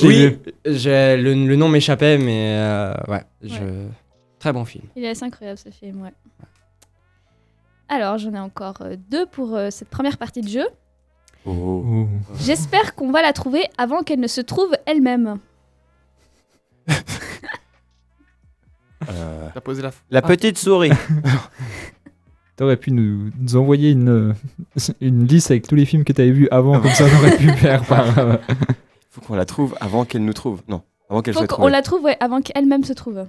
j'ai- 0.65 1.17
le, 1.17 1.33
le 1.47 1.55
nom 1.55 1.67
m'échappait, 1.67 2.19
mais 2.19 2.57
euh, 2.59 2.93
ouais, 3.07 3.23
je... 3.41 3.87
très 4.37 4.53
bon 4.53 4.63
film. 4.65 4.83
Il 4.95 5.03
est 5.03 5.09
assez 5.09 5.23
incroyable 5.25 5.57
ce 5.57 5.69
film, 5.69 6.03
ouais. 6.03 6.11
Alors, 7.89 8.17
j'en 8.19 8.33
ai 8.33 8.39
encore 8.39 8.77
euh, 8.81 8.95
deux 9.09 9.25
pour 9.25 9.55
euh, 9.55 9.69
cette 9.71 9.89
première 9.89 10.17
partie 10.17 10.41
de 10.41 10.47
jeu. 10.49 10.65
Oh. 11.45 11.83
Oh. 11.87 12.07
J'espère 12.39 12.95
qu'on 12.95 13.11
va 13.11 13.21
la 13.21 13.33
trouver 13.33 13.65
avant 13.77 14.01
qu'elle 14.03 14.19
ne 14.19 14.27
se 14.27 14.41
trouve 14.41 14.75
elle-même. 14.85 15.37
Euh, 19.09 19.49
T'as 19.53 19.61
posé 19.61 19.81
la. 19.83 19.91
La 20.09 20.21
petite 20.23 20.57
souris. 20.57 20.89
T'aurais 22.55 22.77
pu 22.77 22.91
nous, 22.91 23.29
nous 23.37 23.55
envoyer 23.55 23.91
une, 23.91 24.09
euh, 24.09 24.33
une 25.01 25.27
liste 25.27 25.51
avec 25.51 25.67
tous 25.67 25.75
les 25.75 25.85
films 25.85 26.03
que 26.05 26.13
t'avais 26.13 26.31
vus 26.31 26.47
avant, 26.49 26.79
comme 26.81 26.89
ça 26.91 27.03
on 27.03 27.17
aurait 27.19 27.37
pu 27.37 27.49
faire 27.51 27.83
par. 27.85 28.17
euh, 28.17 28.37
Faut 29.11 29.21
qu'on 29.21 29.35
la 29.35 29.45
trouve 29.45 29.75
avant 29.81 30.05
qu'elle 30.05 30.23
nous 30.23 30.33
trouve. 30.33 30.61
Non, 30.67 30.81
avant 31.09 31.21
qu'elle 31.21 31.33
Faut 31.33 31.41
soit 31.41 31.47
qu'on 31.47 31.55
trouvée. 31.57 31.71
la 31.71 31.81
trouve 31.81 32.03
ouais, 32.03 32.17
avant 32.19 32.41
qu'elle-même 32.41 32.83
se 32.83 32.93
trouve. 32.93 33.27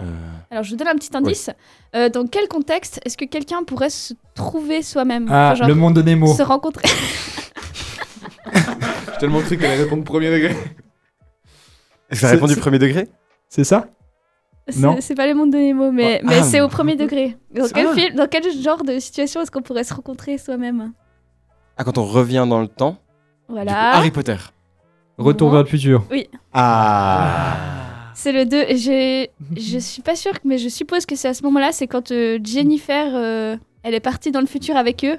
Euh, 0.00 0.04
Alors, 0.50 0.64
je 0.64 0.70
vous 0.70 0.76
donne 0.76 0.88
un 0.88 0.94
petit 0.94 1.14
indice. 1.16 1.50
Euh, 1.94 2.08
dans 2.08 2.26
quel 2.26 2.48
contexte 2.48 3.00
est-ce 3.04 3.16
que 3.16 3.24
quelqu'un 3.26 3.62
pourrait 3.64 3.90
se 3.90 4.14
trouver 4.34 4.82
soi-même 4.82 5.26
Ah, 5.30 5.48
Enfin, 5.48 5.54
genre, 5.56 5.68
le 5.68 5.74
monde 5.74 5.94
de 5.94 6.02
Nemo. 6.02 6.34
Se 6.34 6.42
rencontrer. 6.42 6.88
J'ai 8.54 9.18
tellement 9.18 9.40
cru 9.40 9.56
qu'elle 9.56 9.70
allait 9.70 9.82
répondre 9.84 10.04
premier 10.04 10.30
degré. 10.30 10.50
Est-ce 10.50 10.58
que 12.10 12.16
ça 12.16 12.28
C'est- 12.28 12.34
répond 12.34 12.46
du 12.46 12.54
c'est- 12.54 12.60
premier 12.60 12.78
degré? 12.78 13.08
C'est 13.48 13.64
ça? 13.64 13.86
C'est- 14.68 14.80
Non. 14.80 14.96
C'est 15.00 15.14
pas 15.14 15.26
le 15.26 15.34
monde 15.34 15.52
de 15.52 15.58
Nemo, 15.58 15.90
mais, 15.92 16.20
Oh, 16.22 16.26
mais 16.28 16.38
ah. 16.40 16.42
c'est 16.42 16.60
au 16.60 16.68
premier 16.68 16.96
degré. 16.96 17.36
Dans 17.54 17.68
quel, 17.68 17.86
ah. 17.90 17.94
film, 17.94 18.14
dans 18.16 18.26
quel 18.28 18.44
genre 18.62 18.82
de 18.84 18.98
situation 18.98 19.40
est-ce 19.42 19.50
qu'on 19.50 19.62
pourrait 19.62 19.84
se 19.84 19.92
rencontrer 19.94 20.38
soi-même? 20.38 20.92
Ah, 21.76 21.84
quand 21.84 21.98
on 21.98 22.04
revient 22.04 22.46
dans 22.48 22.60
le 22.60 22.68
temps? 22.68 22.92
du 22.92 22.96
coup, 22.96 23.52
Voilà. 23.54 23.94
Harry 23.96 24.10
Potter. 24.10 24.36
Retour 25.18 25.48
Non. 25.48 25.54
vers 25.54 25.62
le 25.64 25.68
futur. 25.68 26.04
Ah. 26.52 27.56
C'est 28.14 28.32
le 28.32 28.44
2. 28.46 28.64
J'ai- 28.76 29.30
Je 29.56 29.78
suis 29.80 30.02
pas 30.02 30.16
sûre, 30.16 30.32
mais 30.44 30.58
je 30.58 30.68
suppose 30.68 31.06
que 31.06 31.16
c'est 31.16 31.28
à 31.28 31.34
ce 31.34 31.42
moment-là, 31.44 31.72
c'est 31.72 31.86
quand 31.86 32.10
euh, 32.12 32.38
Jennifer, 32.42 33.12
euh, 33.14 33.56
elle 33.82 33.94
est 33.94 34.00
partie 34.00 34.30
dans 34.30 34.40
le 34.40 34.46
futur 34.46 34.76
avec 34.76 35.04
eux, 35.04 35.18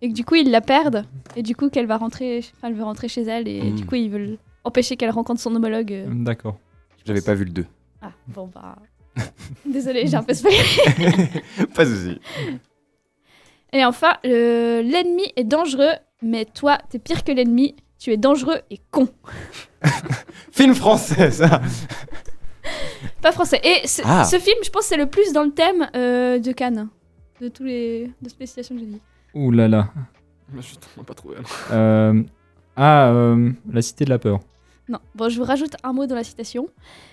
et 0.00 0.08
que 0.08 0.14
du 0.14 0.24
coup 0.24 0.34
ils 0.34 0.50
la 0.50 0.60
perdent, 0.60 1.04
et 1.36 1.42
du 1.42 1.54
coup 1.56 1.68
qu'elle 1.70 1.86
va 1.86 1.96
rentrer, 1.96 2.38
enfin, 2.56 2.68
elle 2.68 2.74
veut 2.74 2.84
rentrer 2.84 3.08
chez 3.08 3.22
elle, 3.22 3.46
et 3.48 3.62
Mm. 3.62 3.74
du 3.76 3.86
coup 3.86 3.94
ils 3.94 4.10
veulent 4.10 4.38
empêcher 4.64 4.96
qu'elle 4.96 5.10
rencontre 5.10 5.40
son 5.40 5.54
homologue. 5.54 5.92
euh. 5.92 6.06
D'accord. 6.10 6.58
J'avais 7.04 7.20
pas 7.22 7.34
vu 7.34 7.44
le 7.44 7.50
2. 7.50 7.64
Ah, 8.02 8.12
bon 8.28 8.48
bah... 8.52 8.76
Désolée, 9.66 10.06
j'ai 10.06 10.16
un 10.16 10.22
peu 10.22 10.32
spoilé. 10.34 10.56
pas 11.74 11.84
de 11.84 11.94
soucis. 11.94 12.20
Et 13.72 13.84
enfin, 13.84 14.14
le- 14.24 14.80
l'ennemi 14.82 15.24
est 15.36 15.44
dangereux, 15.44 15.92
mais 16.22 16.44
toi, 16.46 16.78
t'es 16.90 16.98
pire 16.98 17.22
que 17.24 17.32
l'ennemi, 17.32 17.74
tu 17.98 18.10
es 18.12 18.16
dangereux 18.16 18.60
et 18.70 18.80
con. 18.90 19.08
Film 20.50 20.74
français, 20.74 21.30
ça. 21.30 21.60
Pas 23.22 23.32
français. 23.32 23.60
Et 23.64 23.86
ce, 23.86 24.02
Ah. 24.04 24.24
ce 24.24 24.36
film, 24.38 24.56
je 24.64 24.70
pense, 24.70 24.84
c'est 24.84 24.96
le 24.96 25.06
plus 25.06 25.32
dans 25.32 25.44
le 25.44 25.50
thème 25.52 25.88
euh, 25.96 26.38
de 26.38 26.52
Cannes, 26.52 26.88
de 27.40 27.48
tous 27.48 27.62
les 27.64 28.10
de 28.20 28.28
spécialisations 28.28 28.74
que 28.74 28.80
j'ai 28.80 28.86
dit. 28.88 29.00
Ouh 29.34 29.50
là 29.50 29.68
là. 29.68 29.88
Je 30.58 30.74
t'en 30.74 31.00
ai 31.00 31.04
pas 31.04 31.14
trouvé. 31.14 31.36
Euh, 31.72 32.22
Ah, 32.76 33.08
euh, 33.10 33.50
la 33.70 33.82
cité 33.82 34.04
de 34.04 34.10
la 34.10 34.18
peur. 34.18 34.40
Non, 34.88 34.98
bon, 35.14 35.28
je 35.28 35.38
vous 35.38 35.44
rajoute 35.44 35.76
un 35.84 35.92
mot 35.92 36.06
dans 36.06 36.14
la 36.16 36.24
citation. 36.24 36.68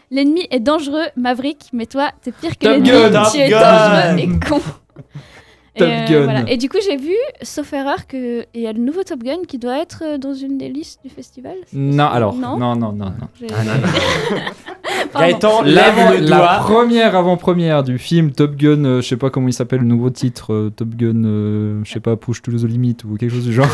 L'ennemi 0.10 0.48
est 0.52 0.60
dangereux, 0.60 1.06
Maverick, 1.16 1.70
mais 1.74 1.86
toi, 1.86 2.12
t'es 2.22 2.32
pire 2.32 2.58
que 2.58 2.66
Top 2.66 2.72
l'ennemi, 2.74 2.90
Gun, 2.90 3.08
tu 3.10 3.14
Top 3.14 3.36
es 3.42 3.50
Gun. 3.50 3.60
dangereux 3.62 4.20
et 4.20 4.40
con. 4.50 4.60
Top 5.78 5.88
et, 5.88 5.92
euh, 5.94 6.06
Gun. 6.08 6.24
voilà. 6.24 6.50
Et 6.50 6.58
du 6.58 6.68
coup, 6.70 6.78
j'ai 6.84 6.98
vu, 6.98 7.14
sauf 7.44 7.72
erreur, 7.74 8.08
qu'il 8.08 8.46
y 8.56 8.66
a 8.68 8.74
le 8.74 8.80
nouveau 8.80 9.04
Top 9.04 9.20
Gun 9.22 9.44
qui 9.48 9.60
doit 9.60 9.78
être 9.80 10.04
euh, 10.06 10.18
dans 10.18 10.34
une 10.34 10.58
des 10.58 10.68
listes 10.70 11.02
du 11.04 11.10
festival. 11.10 11.56
c'est 11.68 11.78
Non, 11.78 11.90
possible 12.06 12.16
alors, 12.16 12.34
Non, 12.36 12.58
non, 12.58 12.76
non, 12.76 12.92
non, 12.92 13.06
non. 13.12 13.28
J'ai- 13.40 13.48
Ah, 13.56 13.64
non, 13.64 13.74
non. 13.76 13.88
Gaëtan 15.14 15.64
La, 15.64 15.72
lève 15.72 16.22
le 16.22 16.28
la 16.28 16.60
première 16.62 17.16
avant-première 17.16 17.84
du 17.84 17.98
film 17.98 18.32
Top 18.32 18.56
Gun, 18.56 18.86
euh, 18.86 19.02
je 19.02 19.08
sais 19.08 19.18
pas 19.18 19.30
comment 19.30 19.48
il 19.48 19.54
s'appelle 19.54 19.80
le 19.80 19.86
nouveau 19.86 20.10
titre, 20.10 20.54
euh, 20.54 20.70
Top 20.70 20.90
Gun, 20.90 21.24
euh, 21.26 21.82
je 21.84 21.92
sais 21.92 22.00
pas, 22.00 22.16
Push 22.16 22.42
to 22.42 22.52
the 22.52 22.64
Limit 22.64 22.98
ou 23.06 23.16
quelque 23.16 23.32
chose 23.32 23.46
du 23.46 23.54
genre, 23.54 23.70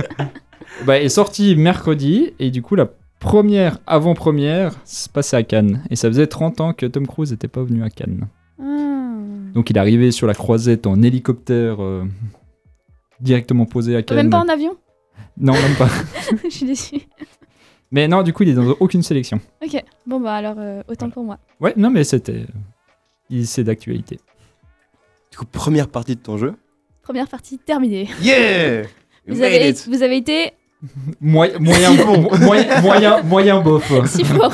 bah, 0.86 1.00
est 1.00 1.08
sorti 1.08 1.56
mercredi 1.56 2.32
et 2.38 2.50
du 2.50 2.62
coup 2.62 2.74
la 2.74 2.88
première 3.24 3.78
avant-première 3.86 4.74
se 4.84 5.08
passait 5.08 5.36
à 5.36 5.42
Cannes 5.42 5.82
et 5.90 5.96
ça 5.96 6.08
faisait 6.08 6.26
30 6.26 6.60
ans 6.60 6.72
que 6.74 6.86
Tom 6.86 7.06
Cruise 7.06 7.30
n'était 7.30 7.48
pas 7.48 7.62
venu 7.62 7.82
à 7.82 7.88
Cannes. 7.88 8.26
Ah. 8.60 8.64
Donc 9.54 9.70
il 9.70 9.76
est 9.76 9.80
arrivé 9.80 10.10
sur 10.10 10.26
la 10.26 10.34
croisette 10.34 10.86
en 10.86 11.02
hélicoptère 11.02 11.82
euh, 11.82 12.04
directement 13.20 13.64
posé 13.64 13.96
à 13.96 14.02
Cannes. 14.02 14.18
Même 14.18 14.30
pas 14.30 14.40
en 14.40 14.48
avion? 14.48 14.76
Non, 15.38 15.54
même 15.54 15.76
pas. 15.78 15.88
Je 16.44 16.50
suis 16.50 16.66
déçue. 16.66 17.00
Mais 17.90 18.08
non, 18.08 18.22
du 18.22 18.32
coup 18.32 18.42
il 18.42 18.48
est 18.50 18.54
dans 18.54 18.74
aucune 18.80 19.02
sélection. 19.02 19.40
Ok, 19.64 19.82
bon 20.06 20.20
bah 20.20 20.34
alors, 20.34 20.56
euh, 20.58 20.82
autant 20.88 21.10
pour 21.10 21.24
moi. 21.24 21.38
Ouais, 21.60 21.72
non 21.76 21.90
mais 21.90 22.04
c'était... 22.04 22.46
il- 23.30 23.46
C'est 23.46 23.64
d'actualité. 23.64 24.18
Du 25.30 25.38
coup, 25.38 25.44
première 25.46 25.88
partie 25.88 26.14
de 26.16 26.20
ton 26.20 26.36
jeu. 26.38 26.54
Première 27.02 27.28
partie 27.28 27.58
terminée. 27.58 28.08
Yeah 28.22 28.82
You 28.82 28.86
Vous 29.34 29.40
made 29.40 29.52
avez, 29.52 29.68
it. 29.70 29.86
vous 29.88 30.02
avez 30.02 30.16
été 30.16 30.52
Moyen, 31.20 31.58
moyen, 31.60 31.92
mo- 32.04 32.30
moyen, 32.38 32.80
moyen, 32.82 33.22
moyen 33.22 33.60
bof. 33.60 33.90
si 34.06 34.22
fort. 34.24 34.52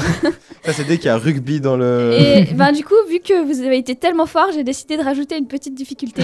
Ça, 0.63 0.73
c'est 0.73 0.85
dès 0.85 0.97
qu'il 0.97 1.07
y 1.07 1.09
a 1.09 1.17
rugby 1.19 1.61
dans 1.61 1.77
le. 1.77 2.13
Et 2.19 2.45
ben 2.55 2.71
du 2.73 2.85
coup, 2.85 2.95
vu 3.09 3.19
que 3.21 3.45
vous 3.45 3.63
avez 3.63 3.79
été 3.79 3.97
tellement 3.97 4.27
fort, 4.27 4.49
j'ai 4.55 4.63
décidé 4.63 4.97
de 4.97 5.03
rajouter 5.03 5.37
une 5.39 5.49
petite 5.49 5.75
difficulté. 5.75 6.23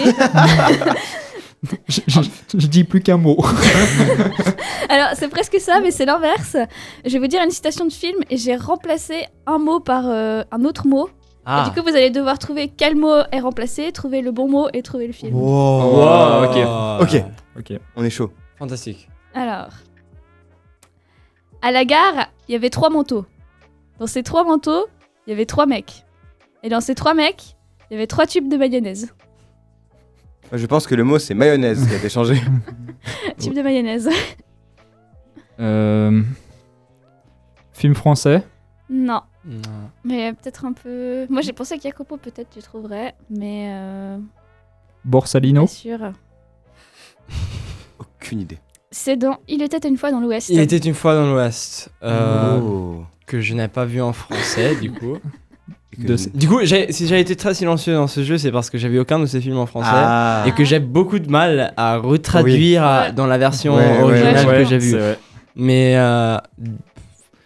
je, 1.88 2.00
je- 2.06 2.20
je 2.58 2.66
dis 2.66 2.84
plus 2.84 3.00
qu'un 3.00 3.16
mot. 3.16 3.36
Alors 4.88 5.08
c'est 5.14 5.28
presque 5.28 5.58
ça, 5.60 5.80
mais 5.80 5.90
c'est 5.90 6.04
l'inverse. 6.04 6.56
Je 7.04 7.12
vais 7.12 7.18
vous 7.18 7.26
dire 7.26 7.42
une 7.42 7.50
citation 7.50 7.84
de 7.86 7.92
film 7.92 8.18
et 8.30 8.36
j'ai 8.36 8.56
remplacé 8.56 9.26
un 9.46 9.58
mot 9.58 9.80
par 9.80 10.04
euh, 10.06 10.42
un 10.52 10.64
autre 10.64 10.86
mot. 10.86 11.08
Ah. 11.44 11.62
Et 11.64 11.70
du 11.70 11.76
coup, 11.76 11.82
vous 11.88 11.94
allez 11.94 12.10
devoir 12.10 12.38
trouver 12.38 12.68
quel 12.68 12.96
mot 12.96 13.18
est 13.30 13.40
remplacé, 13.40 13.92
trouver 13.92 14.20
le 14.20 14.32
bon 14.32 14.48
mot 14.48 14.68
et 14.72 14.82
trouver 14.82 15.06
le 15.06 15.12
film. 15.12 15.34
Wow. 15.34 15.96
Wow, 15.96 16.44
ok. 16.44 17.02
Ok, 17.02 17.24
ok. 17.58 17.78
on 17.94 18.04
est 18.04 18.10
chaud. 18.10 18.32
Fantastique. 18.58 19.08
Alors, 19.34 19.68
à 21.62 21.70
la 21.70 21.84
gare, 21.84 22.28
il 22.48 22.52
y 22.52 22.54
avait 22.56 22.70
trois 22.70 22.90
manteaux. 22.90 23.26
Dans 23.98 24.06
ces 24.06 24.22
trois 24.22 24.44
manteaux, 24.44 24.86
il 25.26 25.30
y 25.30 25.32
avait 25.32 25.46
trois 25.46 25.66
mecs. 25.66 26.04
Et 26.62 26.68
dans 26.68 26.80
ces 26.80 26.94
trois 26.94 27.14
mecs, 27.14 27.56
il 27.90 27.94
y 27.94 27.96
avait 27.96 28.06
trois 28.08 28.26
tubes 28.26 28.48
de 28.48 28.56
mayonnaise. 28.56 29.14
Je 30.52 30.66
pense 30.66 30.86
que 30.86 30.94
le 30.94 31.04
mot 31.04 31.18
c'est 31.18 31.34
mayonnaise 31.34 31.86
qui 31.86 31.94
a 31.94 31.96
été 31.98 32.08
changé. 32.08 32.34
Tubes 33.38 33.54
de 33.54 33.62
mayonnaise. 33.62 34.08
Euh, 35.60 36.22
Film 37.72 37.94
français. 37.94 38.42
non, 38.90 39.20
Non. 39.44 39.60
mais 40.04 40.32
peut-être 40.34 40.64
un 40.64 40.72
peu. 40.72 41.26
Moi, 41.28 41.40
j'ai 41.42 41.52
pensé 41.52 41.78
qu'Jacopo, 41.78 42.16
peut-être 42.16 42.50
tu 42.50 42.60
trouverais, 42.62 43.14
mais 43.30 43.68
euh, 43.70 44.18
Borsalino. 45.04 45.62
pas 45.62 45.66
sûr. 45.68 46.12
Aucune 47.98 48.40
idée. 48.40 48.58
C'est 48.90 49.16
dans 49.16 49.38
Il 49.48 49.62
était 49.62 49.86
une 49.88 49.96
fois 49.96 50.10
dans 50.10 50.20
l'Ouest. 50.20 50.48
Il 50.48 50.58
était 50.60 50.78
une 50.78 50.94
fois 50.94 51.14
dans 51.14 51.32
l'Ouest. 51.32 51.90
euh, 52.02 52.60
Oh. 52.62 53.04
Que 53.26 53.40
je 53.40 53.54
n'ai 53.54 53.68
pas 53.68 53.84
vu 53.84 54.00
en 54.00 54.12
français, 54.12 54.76
du 54.76 54.92
coup. 54.92 55.18
Que- 56.04 56.36
Du 56.36 56.48
coup, 56.48 56.60
si 56.64 57.06
j'ai 57.06 57.20
été 57.20 57.36
très 57.36 57.54
silencieux 57.54 57.94
dans 57.94 58.06
ce 58.06 58.22
jeu, 58.22 58.36
c'est 58.38 58.52
parce 58.52 58.68
que 58.70 58.76
j'ai 58.78 58.88
vu 58.88 58.98
aucun 58.98 59.18
de 59.18 59.26
ces 59.26 59.40
films 59.40 59.56
en 59.58 59.66
français. 59.66 59.88
Ah. 59.92 60.44
Et 60.46 60.52
que 60.52 60.64
j'ai 60.64 60.78
beaucoup 60.78 61.18
de 61.18 61.30
mal 61.30 61.72
à 61.76 61.96
retraduire 61.96 62.84
à- 62.84 63.10
dans 63.12 63.26
la 63.26 63.38
version 63.38 63.76
Ouais, 63.76 64.00
originale 64.02 64.46
ouais, 64.46 64.58
que 64.62 64.64
j'ai 64.68 64.78
vue. 64.78 64.96
Mais 65.54 65.94
euh, 65.96 66.36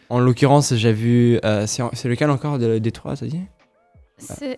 en 0.08 0.18
l'occurrence, 0.18 0.74
j'ai 0.74 0.92
vu. 0.92 1.38
euh, 1.44 1.66
c'est 1.66 2.08
lequel 2.08 2.30
encore 2.30 2.58
de- 2.58 2.78
des 2.78 2.90
trois, 2.90 3.14
t'as 3.16 3.26
dit? 3.26 3.40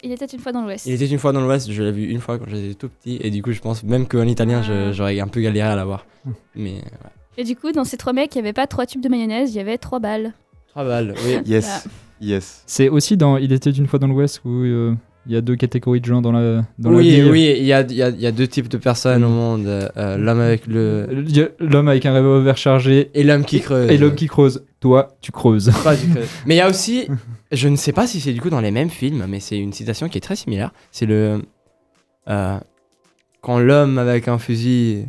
Il 0.03 0.11
était 0.11 0.25
une 0.27 0.41
fois 0.41 0.51
dans 0.53 0.63
l'Ouest. 0.63 0.87
Il 0.87 0.95
était 0.95 1.07
une 1.07 1.19
fois 1.19 1.33
dans 1.33 1.41
l'Ouest, 1.41 1.71
je 1.71 1.83
l'ai 1.83 1.93
vu 1.93 2.07
une 2.07 2.21
fois 2.21 2.39
quand 2.39 2.47
j'étais 2.49 2.75
tout 2.75 2.89
petit. 2.89 3.19
Et 3.21 3.31
du 3.31 3.43
coup, 3.43 3.53
je 3.53 3.61
pense 3.61 3.85
même 3.85 4.09
qu'en 4.09 4.27
italien, 4.27 4.61
Ah. 4.69 4.91
j'aurais 4.93 5.21
un 5.21 5.29
peu 5.29 5.41
galéré 5.41 5.69
à 5.69 5.77
l'avoir. 5.77 6.05
Mais 6.57 6.73
ouais. 6.73 6.83
Et 7.39 7.45
du 7.45 7.55
coup, 7.57 7.71
dans 7.73 7.85
ces 7.85 7.97
trois 7.97 8.13
mecs, 8.13 8.35
il 8.35 8.39
n'y 8.39 8.45
avait 8.47 8.53
pas 8.53 8.67
trois 8.67 8.87
tubes 8.87 9.01
de 9.03 9.09
mayonnaise, 9.09 9.51
il 9.55 9.57
y 9.57 9.61
avait 9.61 9.79
trois 9.79 10.01
balles. 10.01 10.33
trois 10.69 10.85
balles, 10.85 11.15
oui. 11.27 11.39
Yes. 11.47 11.87
Yes. 12.23 12.63
C'est 12.67 12.89
aussi 12.89 13.17
dans 13.17 13.37
Il 13.37 13.53
était 13.53 13.71
une 13.71 13.87
fois 13.89 13.99
dans 13.99 14.07
l'Ouest 14.07 14.41
où 14.45 14.49
euh, 14.63 14.95
il 15.27 15.33
y 15.33 15.37
a 15.37 15.41
deux 15.41 15.57
catégories 15.57 16.01
de 16.01 16.05
gens 16.07 16.23
dans 16.23 16.33
la 16.33 16.65
dans 16.79 16.91
la 16.91 16.97
oui, 16.99 17.11
ville. 17.11 17.31
oui, 17.31 17.55
il 17.59 17.65
y 17.65 17.73
a, 17.73 17.81
il 17.83 17.93
y 17.95 18.03
a- 18.03 18.09
y 18.11 18.27
a 18.27 18.33
deux 18.33 18.47
types 18.47 18.69
de 18.69 18.77
personnes 18.77 19.23
au 19.25 19.29
monde. 19.29 19.67
euh, 19.67 20.17
l'homme 20.17 20.41
avec 20.41 20.67
le. 20.67 21.07
L'homme 21.61 21.89
avec 21.89 22.07
un 22.07 22.15
revolver 22.15 22.57
chargé 22.57 23.11
Et 23.15 23.23
l'homme 23.25 23.45
qui 23.45 23.61
creuse. 23.61 23.91
et 23.91 23.99
l'homme 23.99 24.15
qui 24.15 24.27
creuse. 24.29 24.65
Toi, 24.81 25.17
tu 25.21 25.31
creuses. 25.33 25.71
Pas 25.85 25.97
du 25.97 26.09
creuse. 26.09 26.29
Mais 26.47 26.55
il 26.55 26.59
y 26.59 26.61
a 26.61 26.69
aussi, 26.71 27.07
je 27.53 27.69
ne 27.69 27.77
sais 27.77 27.93
pas 27.93 28.07
si 28.07 28.21
c'est 28.21 28.33
du 28.33 28.41
coup 28.41 28.51
dans 28.51 28.61
les 28.61 28.71
mêmes 28.73 28.91
films, 28.91 29.25
mais 29.29 29.39
c'est 29.41 29.59
une 29.59 29.73
citation 29.73 30.09
qui 30.09 30.19
est 30.19 30.23
très 30.23 30.37
similaire. 30.37 30.73
C'est 30.93 31.07
le. 31.07 31.41
euh, 32.29 32.59
quand 33.41 33.59
l'homme 33.59 33.99
avec 33.99 34.29
un 34.29 34.39
fusil. 34.39 35.07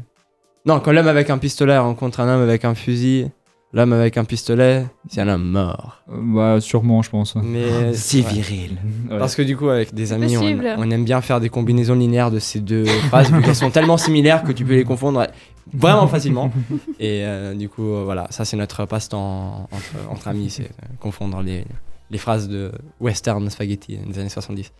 Non, 0.65 0.79
quand 0.79 0.91
l'homme 0.91 1.07
avec 1.07 1.29
un 1.29 1.37
pistolet 1.37 1.77
rencontre 1.77 2.19
un 2.21 2.27
homme 2.35 2.41
avec 2.41 2.65
un 2.65 2.73
fusil, 2.75 3.27
l'homme 3.73 3.93
avec 3.93 4.17
un 4.17 4.23
pistolet, 4.23 4.85
c'est 5.09 5.21
un 5.21 5.27
homme 5.27 5.49
mort. 5.49 6.03
Euh, 6.09 6.17
bah, 6.21 6.61
sûrement, 6.61 7.01
je 7.01 7.09
pense. 7.09 7.35
Mais. 7.35 7.93
Si 7.93 8.21
ouais. 8.23 8.29
viril. 8.29 8.77
Ouais. 9.09 9.19
Parce 9.19 9.35
que 9.35 9.41
du 9.41 9.57
coup, 9.57 9.69
avec 9.69 9.93
des 9.93 10.13
amis, 10.13 10.37
on, 10.37 10.91
aime 10.91 11.03
bien 11.03 11.21
faire 11.21 11.39
des 11.39 11.49
combinaisons 11.49 11.95
linéaires 11.95 12.31
de 12.31 12.39
ces 12.39 12.59
deux 12.59 12.85
phrases, 13.09 13.31
vu 13.31 13.41
qu'elles 13.41 13.55
sont 13.55 13.71
tellement 13.71 13.97
similaires 13.97 14.43
que 14.43 14.51
tu 14.51 14.63
peux 14.63 14.75
les 14.75 14.85
confondre 14.85 15.27
vraiment 15.73 16.07
facilement. 16.07 16.51
Et 16.99 17.23
euh, 17.25 17.53
du 17.53 17.69
coup, 17.69 17.93
euh, 17.93 18.03
voilà, 18.03 18.27
ça 18.29 18.45
c'est 18.45 18.57
notre 18.57 18.85
passe-temps 18.85 19.67
entre, 19.71 20.11
entre 20.11 20.27
amis, 20.27 20.49
c'est 20.49 20.63
euh, 20.63 20.85
confondre 20.99 21.41
les, 21.41 21.65
les 22.09 22.17
phrases 22.17 22.47
de 22.47 22.71
western 22.99 23.49
spaghetti 23.49 23.97
des 23.97 24.19
années 24.19 24.29
70. 24.29 24.71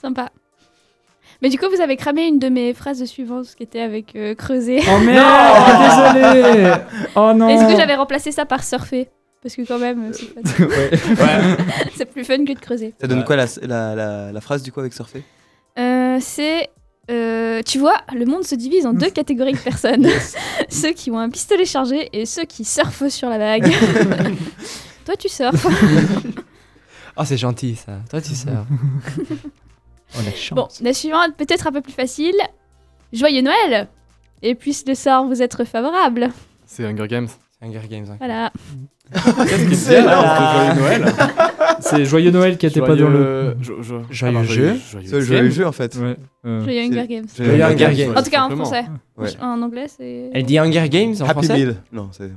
Sympa. 0.00 0.30
Mais 1.42 1.48
du 1.48 1.58
coup, 1.58 1.66
vous 1.74 1.80
avez 1.80 1.96
cramé 1.96 2.26
une 2.26 2.38
de 2.38 2.48
mes 2.48 2.72
phrases 2.72 3.04
suivantes, 3.04 3.46
qui 3.56 3.64
était 3.64 3.80
avec 3.80 4.14
euh, 4.14 4.34
creuser. 4.36 4.80
Oh 4.88 4.98
merde 5.00 6.22
Désolé 6.22 6.72
Oh 7.16 7.32
non 7.34 7.48
Est-ce 7.48 7.72
que 7.72 7.76
j'avais 7.78 7.96
remplacé 7.96 8.30
ça 8.30 8.46
par 8.46 8.62
surfer? 8.64 9.08
Parce 9.42 9.56
que 9.56 9.62
quand 9.66 9.78
même, 9.80 10.04
euh, 10.04 10.12
c'est. 10.12 10.60
Ouais. 12.00 12.06
plus 12.12 12.24
fun 12.24 12.44
que 12.44 12.52
de 12.52 12.60
creuser. 12.60 12.94
Ça 13.00 13.08
donne 13.08 13.18
Ouais. 13.18 13.24
quoi 13.24 13.34
la, 13.36 13.46
la, 13.62 13.94
la, 13.96 14.32
la 14.32 14.40
phrase 14.40 14.62
du 14.62 14.70
coup 14.70 14.78
avec 14.80 14.92
surfer? 14.92 15.24
Euh, 15.80 16.18
c'est... 16.20 16.68
euh, 17.10 17.60
tu 17.66 17.78
vois, 17.78 17.96
le 18.14 18.24
monde 18.24 18.44
se 18.44 18.54
divise 18.54 18.86
en 18.86 18.92
deux 18.92 19.10
catégories 19.10 19.54
de 19.54 19.58
personnes. 19.58 20.06
ceux 20.68 20.92
qui 20.92 21.10
ont 21.10 21.18
un 21.18 21.28
pistolet 21.28 21.64
chargé 21.64 22.08
et 22.12 22.24
ceux 22.24 22.44
qui 22.44 22.64
surfent 22.64 23.08
sur 23.08 23.28
la 23.28 23.38
vague. 23.38 23.68
Toi, 25.04 25.16
tu 25.18 25.28
surfes. 25.28 25.66
Oh, 27.16 27.22
c'est 27.24 27.36
gentil 27.36 27.74
ça. 27.74 27.94
Toi, 28.08 28.20
tu 28.20 28.34
sais. 28.34 28.48
Oh 30.14 30.20
la 30.24 30.32
chance. 30.32 30.56
Bon, 30.56 30.68
la 30.84 30.92
suivante, 30.94 31.36
peut-être 31.36 31.66
un 31.66 31.72
peu 31.72 31.80
plus 31.80 31.92
facile. 31.92 32.34
Joyeux 33.12 33.42
Noël 33.42 33.88
Et 34.42 34.54
puisse 34.54 34.86
le 34.86 34.94
sort 34.94 35.26
vous 35.26 35.42
être 35.42 35.64
favorable. 35.64 36.30
C'est 36.66 36.84
Hunger 36.86 37.06
Games. 37.08 37.28
C'est 37.28 37.66
Hunger 37.66 37.86
Games. 37.88 38.06
hein. 38.10 38.16
Voilà. 38.18 38.52
Qu'est-ce 39.12 39.56
qu'il 39.58 39.68
disait 39.68 40.02
là 40.02 40.20
entre 40.20 40.78
Joyeux 40.78 40.80
Noël 41.02 41.12
c'est 41.80 42.04
Joyeux 42.04 42.30
Noël 42.30 42.56
qui 42.58 42.66
était 42.66 42.80
pas 42.80 42.94
dans 42.94 43.08
le. 43.08 43.56
Jo- 43.60 43.82
jo- 43.82 44.02
Joyeux 44.10 44.36
ah 44.40 44.44
jeu. 44.44 44.54
joyeux 44.54 45.06
C'est 45.06 45.20
joyeux 45.20 45.50
jeu 45.50 45.66
en 45.66 45.72
fait. 45.72 45.96
Ouais. 45.96 46.16
euh, 46.46 46.62
Joyeux 46.62 46.80
Hunger 46.82 47.06
Games. 47.08 47.24
Joyeux 47.36 47.62
Hunger 47.64 47.94
Games. 47.94 48.14
En 48.16 48.22
tout 48.22 48.30
cas 48.30 48.44
en 48.44 48.50
français. 48.50 48.84
Ouais. 49.18 49.28
En 49.40 49.60
anglais, 49.62 49.86
c'est. 49.88 50.30
Elle 50.32 50.44
dit 50.44 50.58
Hunger 50.58 50.88
Games 50.88 51.14
en 51.20 51.24
Happy 51.24 51.32
français 51.46 51.54
Meal. 51.54 51.76
Non, 51.92 52.08
c'est. 52.12 52.30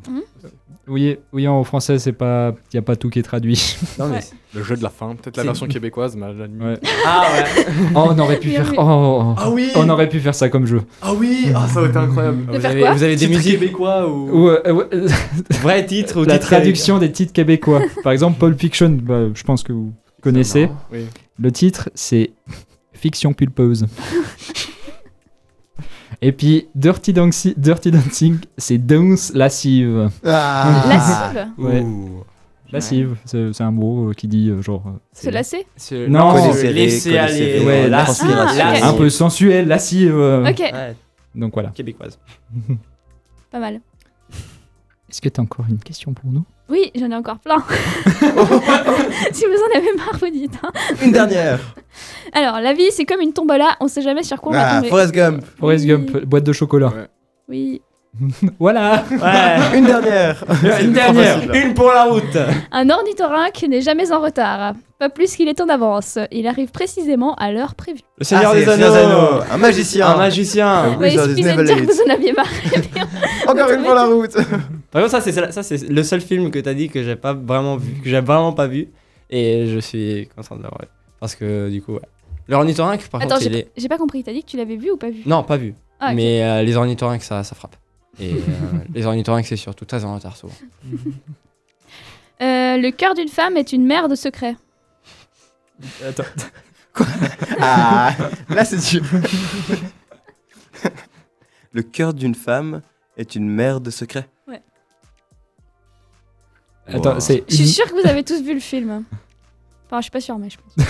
Oui, 0.87 1.17
oui, 1.33 1.47
en 1.47 1.63
français, 1.63 1.97
c'est 1.97 2.11
pas, 2.11 2.53
y 2.71 2.77
a 2.77 2.81
pas 2.83 2.95
tout 2.95 3.09
qui 3.09 3.17
est 3.17 3.23
traduit. 3.23 3.75
Non, 3.99 4.07
mais 4.07 4.17
Ouais. 4.17 4.21
Le 4.53 4.63
jeu 4.63 4.77
de 4.77 4.83
la 4.83 4.89
fin, 4.89 5.15
peut-être 5.15 5.35
la 5.35 5.43
C'est- 5.43 5.47
version 5.47 5.67
québécoise, 5.67 6.15
mais. 6.15 6.27
Ouais. 6.27 6.79
Ah 7.05 7.23
ouais. 7.33 7.65
Oh, 7.93 8.07
on 8.11 8.19
aurait 8.19 8.37
pu 8.39 8.51
faire. 8.51 8.63
vu. 8.63 8.75
Oh, 8.77 9.33
Ah 9.37 9.49
oui 9.49 9.69
on 9.75 9.89
aurait 9.89 10.07
pu 10.07 10.19
faire 10.21 10.33
ça 10.35 10.47
comme 10.47 10.65
jeu. 10.65 10.81
Ah 11.01 11.13
oui 11.13 11.47
Ah, 11.53 11.67
ça 11.67 11.79
aurait 11.81 11.89
été 11.89 11.97
incroyable. 11.97 12.37
Vous, 12.47 12.65
avez, 12.65 12.79
quoi 12.81 12.93
vous 12.93 13.03
avez 13.03 13.15
des 13.15 13.25
Titre 13.25 13.37
musiques 13.37 13.59
québécois 13.59 14.07
ou. 14.07 14.29
Ou, 14.45 14.49
euh, 14.49 14.61
euh, 14.93 15.07
Vrai 15.61 15.85
titre 15.85 16.21
ou 16.21 16.23
la 16.25 16.37
titre 16.37 16.53
traduction 16.65 16.97
des 16.99 17.11
titres 17.11 17.33
québécois. 17.33 17.81
Par 18.03 18.11
exemple, 18.11 18.37
Pulp 18.39 18.59
Fiction, 18.59 18.89
bah, 19.01 19.27
je 19.33 19.43
pense 19.43 19.63
que 19.63 19.73
vous 19.73 19.93
connaissez. 20.21 20.69
Oui. 20.91 21.05
Le 21.39 21.51
titre, 21.51 21.89
c'est 21.95 22.31
Fiction 22.93 23.33
pulpeuse. 23.33 23.85
Et 26.21 26.31
puis 26.31 26.67
Dirty, 26.75 27.13
Danci- 27.13 27.53
Dirty 27.57 27.91
Dancing, 27.91 28.37
c'est 28.57 28.77
Dance 28.77 29.31
lascive. 29.35 30.09
Ah. 30.25 30.85
Lascive. 30.87 31.47
Ouais. 31.57 31.85
Lascive, 32.71 33.15
c'est 33.25 33.61
un 33.61 33.71
mot 33.71 34.09
euh, 34.09 34.13
qui 34.13 34.27
dit 34.27 34.49
euh, 34.49 34.61
genre. 34.61 34.83
euh, 34.87 34.91
Se 35.13 35.29
lasser 35.29 35.65
Non, 36.09 36.33
laisser 36.63 37.17
aller. 37.17 37.63
Ouais. 37.63 37.89
Ah, 37.93 38.87
un 38.89 38.93
peu 38.93 39.09
sensuel, 39.09 39.67
lascive. 39.67 40.15
euh. 40.15 40.49
Ok, 40.49 40.59
Ouais, 40.59 40.95
Donc 41.35 41.53
voilà. 41.53 41.69
québécoise. 41.69 42.17
pas 43.51 43.59
mal. 43.59 43.79
Est-ce 45.15 45.21
que 45.21 45.29
tu 45.29 45.39
as 45.39 45.43
encore 45.45 45.65
une 45.69 45.77
question 45.79 46.13
pour 46.13 46.29
nous? 46.29 46.43
Oui, 46.67 46.91
j'en 46.93 47.09
ai 47.09 47.15
encore 47.15 47.39
plein. 47.39 47.55
si 49.31 49.45
vous 49.45 49.53
en 49.53 49.77
avez 49.77 49.93
marre, 49.95 50.17
vous 50.19 50.29
dites. 50.29 50.59
hein. 50.61 50.71
Une 51.01 51.13
dernière. 51.13 51.57
Alors, 52.33 52.59
la 52.59 52.73
vie, 52.73 52.91
c'est 52.91 53.05
comme 53.05 53.21
une 53.21 53.31
tombola, 53.31 53.77
on 53.79 53.87
sait 53.87 54.01
jamais 54.01 54.23
sur 54.23 54.41
quoi 54.41 54.51
on 54.51 54.55
va 54.55 54.67
Ah, 54.69 54.75
tomber. 54.75 54.89
Forrest 54.89 55.13
Gump. 55.13 55.45
Forrest. 55.57 55.85
Gump, 55.85 56.25
boîte 56.25 56.43
de 56.43 56.51
chocolat. 56.51 56.87
Ouais. 56.87 57.07
Oui. 57.47 57.81
Voilà 58.59 59.05
Ouais. 59.09 59.77
Une 59.79 59.85
dernière. 59.85 60.43
Une 60.81 60.91
dernière. 60.91 61.53
Une 61.53 61.73
pour 61.73 61.87
la 61.93 62.03
route. 62.03 62.37
Un 62.73 62.89
ornithorynque 62.89 63.63
n'est 63.69 63.79
jamais 63.81 64.11
en 64.11 64.19
retard. 64.19 64.73
Pas 64.97 65.09
plus 65.09 65.35
qu'il 65.35 65.49
est 65.49 65.59
en 65.59 65.67
avance. 65.67 66.17
Il 66.31 66.47
arrive 66.47 66.71
précisément 66.71 67.35
à 67.35 67.51
l'heure 67.51 67.75
prévue. 67.75 67.99
Le 68.17 68.23
Seigneur 68.23 68.51
Ah, 68.51 68.55
des 68.55 68.61
c'est 68.61 68.65
le 68.65 68.71
Seigneur 68.73 68.91
des 68.93 68.97
Anneaux. 68.97 69.17
Anneaux. 69.17 69.43
Un 69.51 69.57
magicien. 69.57 70.07
Un 70.07 70.15
magicien. 70.17 70.89
Oui, 70.91 70.95
Ouais, 70.97 71.13
il 71.13 71.19
ça, 71.19 71.25
suffisait 71.27 71.51
Never 71.55 71.63
de 71.63 71.67
dire 71.67 71.85
que 71.87 71.91
vous 71.91 72.01
en 72.07 72.13
aviez 72.13 72.31
marre. 72.33 72.47
Encore 73.47 73.71
une 73.71 73.83
fois 73.83 73.95
la 73.95 74.05
route. 74.05 74.33
Par 74.91 75.01
contre, 75.01 75.09
ça 75.11 75.19
c'est 75.21 75.51
ça 75.51 75.63
c'est 75.63 75.89
le 75.89 76.03
seul 76.03 76.21
film 76.21 76.49
que 76.49 76.59
t'as 76.59 76.73
dit 76.73 76.87
que 76.89 77.03
j'ai 77.03 77.17
pas 77.17 77.33
vraiment 77.33 77.75
vu, 77.75 77.93
que 78.01 78.09
j'ai 78.09 78.21
vraiment 78.21 78.53
pas 78.53 78.67
vu, 78.67 78.87
et 79.29 79.67
je 79.67 79.79
suis 79.79 80.29
content 80.35 80.55
de 80.55 80.63
l'avoir 80.63 80.81
vu 80.83 80.87
parce 81.19 81.35
que 81.35 81.69
du 81.69 81.81
coup, 81.81 81.93
ouais. 81.95 81.99
le 82.47 82.55
ornithorynque 82.55 83.07
par 83.09 83.21
Attends, 83.21 83.35
contre, 83.35 83.47
il 83.47 83.51
j'ai 83.51 83.59
est 83.59 83.71
j'ai 83.75 83.89
pas 83.89 83.97
compris. 83.97 84.23
T'as 84.23 84.31
dit 84.31 84.43
que 84.43 84.49
tu 84.49 84.55
l'avais 84.57 84.77
vu 84.77 84.91
ou 84.91 84.97
pas 84.97 85.09
vu? 85.09 85.21
Non 85.25 85.43
pas 85.43 85.57
vu, 85.57 85.73
Ah, 85.99 86.09
ok. 86.11 86.15
mais 86.15 86.41
euh, 86.43 86.63
les 86.63 86.77
ornithorynques 86.77 87.23
ça 87.23 87.43
ça 87.43 87.53
frappe. 87.55 87.75
Et 88.21 88.31
euh, 88.31 88.35
les 88.93 89.05
ornithorynques 89.05 89.45
c'est 89.47 89.57
surtout 89.57 89.83
très 89.83 90.05
en 90.05 90.15
retard 90.15 90.37
souvent. 90.37 90.53
Euh, 92.41 92.77
Le 92.77 92.89
cœur 92.91 93.13
d'une 93.13 93.27
femme 93.29 93.57
est 93.57 93.73
une 93.73 93.85
mère 93.85 94.07
de 94.07 94.15
secret. 94.15 94.55
Attends. 96.03 96.23
Ah, 97.59 98.13
là 98.49 98.63
c'est 98.63 98.77
dur. 98.77 99.03
Le 101.73 101.81
cœur 101.83 102.13
d'une 102.13 102.35
femme 102.35 102.81
est 103.17 103.35
une 103.35 103.49
mère 103.49 103.81
de 103.81 103.89
secret. 103.91 104.29
Attends, 106.87 107.15
Wow. 107.15 107.19
c'est. 107.19 107.43
Je 107.49 107.55
suis 107.55 107.67
sûre 107.67 107.85
que 107.87 107.99
vous 107.99 108.07
avez 108.07 108.23
tous 108.23 108.41
vu 108.43 108.53
le 108.53 108.59
film. 108.59 109.03
Enfin, 109.87 109.97
je 109.97 110.03
suis 110.03 110.11
pas 110.11 110.21
sûre, 110.21 110.37
mais 110.37 110.49
je 110.49 110.57
pense. 110.57 110.85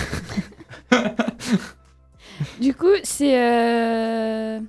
du 2.60 2.74
coup, 2.74 2.86
c'est. 3.02 3.40
euh, 3.40 4.60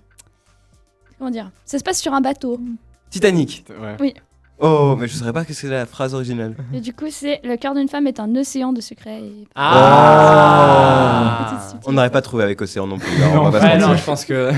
Comment 1.20 1.30
dire? 1.30 1.52
Ça 1.66 1.78
se 1.78 1.84
passe 1.84 2.00
sur 2.02 2.14
un 2.14 2.22
bateau. 2.22 2.60
Titanic. 3.10 3.66
Ouais. 3.80 4.14
Oh, 4.60 4.96
mais 5.00 5.08
je 5.08 5.14
saurais 5.14 5.34
pas 5.34 5.46
que 5.46 5.54
c'est 5.54 5.68
la 5.68 5.86
phrase 5.86 6.16
originale. 6.16 6.56
Et 6.74 6.80
du 6.80 6.92
coup, 6.94 7.06
c'est 7.10 7.40
Le 7.44 7.58
cœur 7.58 7.76
d'une 7.76 7.88
femme 7.88 8.08
est 8.08 8.20
un 8.20 8.36
océan 8.36 8.74
de 8.74 8.82
secrets. 8.82 9.22
Et... 9.22 9.48
Ah. 9.56 11.48
Subtilité. 11.50 11.88
On 11.88 11.94
n'aurait 11.94 12.10
pas 12.10 12.22
trouvé 12.22 12.44
avec 12.44 12.60
Océan 12.62 12.88
non 12.88 12.98
plus. 12.98 13.12
Non, 13.20 13.46
on 13.46 13.50
va 13.50 13.60
Ouais, 13.60 13.78
non, 13.78 13.96
je 13.96 14.04
pense 14.04 14.26
que 14.26 14.52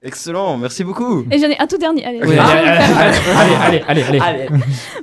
Excellent, 0.00 0.56
merci 0.56 0.84
beaucoup. 0.84 1.24
Et 1.30 1.38
j'en 1.38 1.48
ai 1.48 1.58
un 1.58 1.66
tout 1.66 1.76
dernier. 1.76 2.04
Allez, 2.04 2.20
allez, 2.22 2.38
allez, 2.38 2.68
allez, 2.68 3.18
allez, 3.26 3.82
allez, 3.88 4.02
allez. 4.02 4.20
allez. 4.20 4.48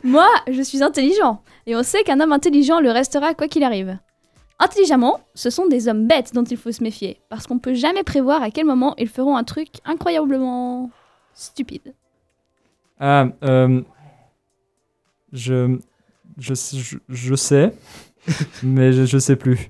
Moi, 0.04 0.28
je 0.50 0.62
suis 0.62 0.82
intelligent. 0.82 1.42
Et 1.68 1.76
on 1.76 1.84
sait 1.84 2.04
qu'un 2.04 2.20
homme 2.22 2.32
intelligent 2.32 2.80
le 2.80 2.92
restera 2.92 3.34
quoi 3.34 3.48
qu'il 3.50 3.64
arrive. 3.64 3.98
Intelligemment, 4.58 5.20
ce 5.34 5.50
sont 5.50 5.68
des 5.68 5.90
hommes 5.90 6.08
bêtes 6.08 6.34
dont 6.34 6.46
il 6.46 6.56
faut 6.56 6.72
se 6.72 6.82
méfier. 6.82 7.20
Parce 7.30 7.46
qu'on 7.46 7.60
peut 7.60 7.74
jamais 7.74 8.04
prévoir 8.04 8.42
à 8.42 8.52
quel 8.52 8.66
moment 8.66 8.96
ils 8.98 9.10
feront 9.10 9.36
un 9.36 9.44
truc 9.44 9.68
incroyablement 9.84 10.90
stupide. 11.34 11.94
Ah, 13.00 13.28
euh, 13.44 13.82
je, 15.36 15.78
je, 16.38 16.54
je, 16.56 16.98
je 17.10 17.36
sais, 17.36 17.74
mais 18.64 18.92
je, 18.94 19.06
je 19.06 19.18
sais 19.18 19.36
plus. 19.36 19.70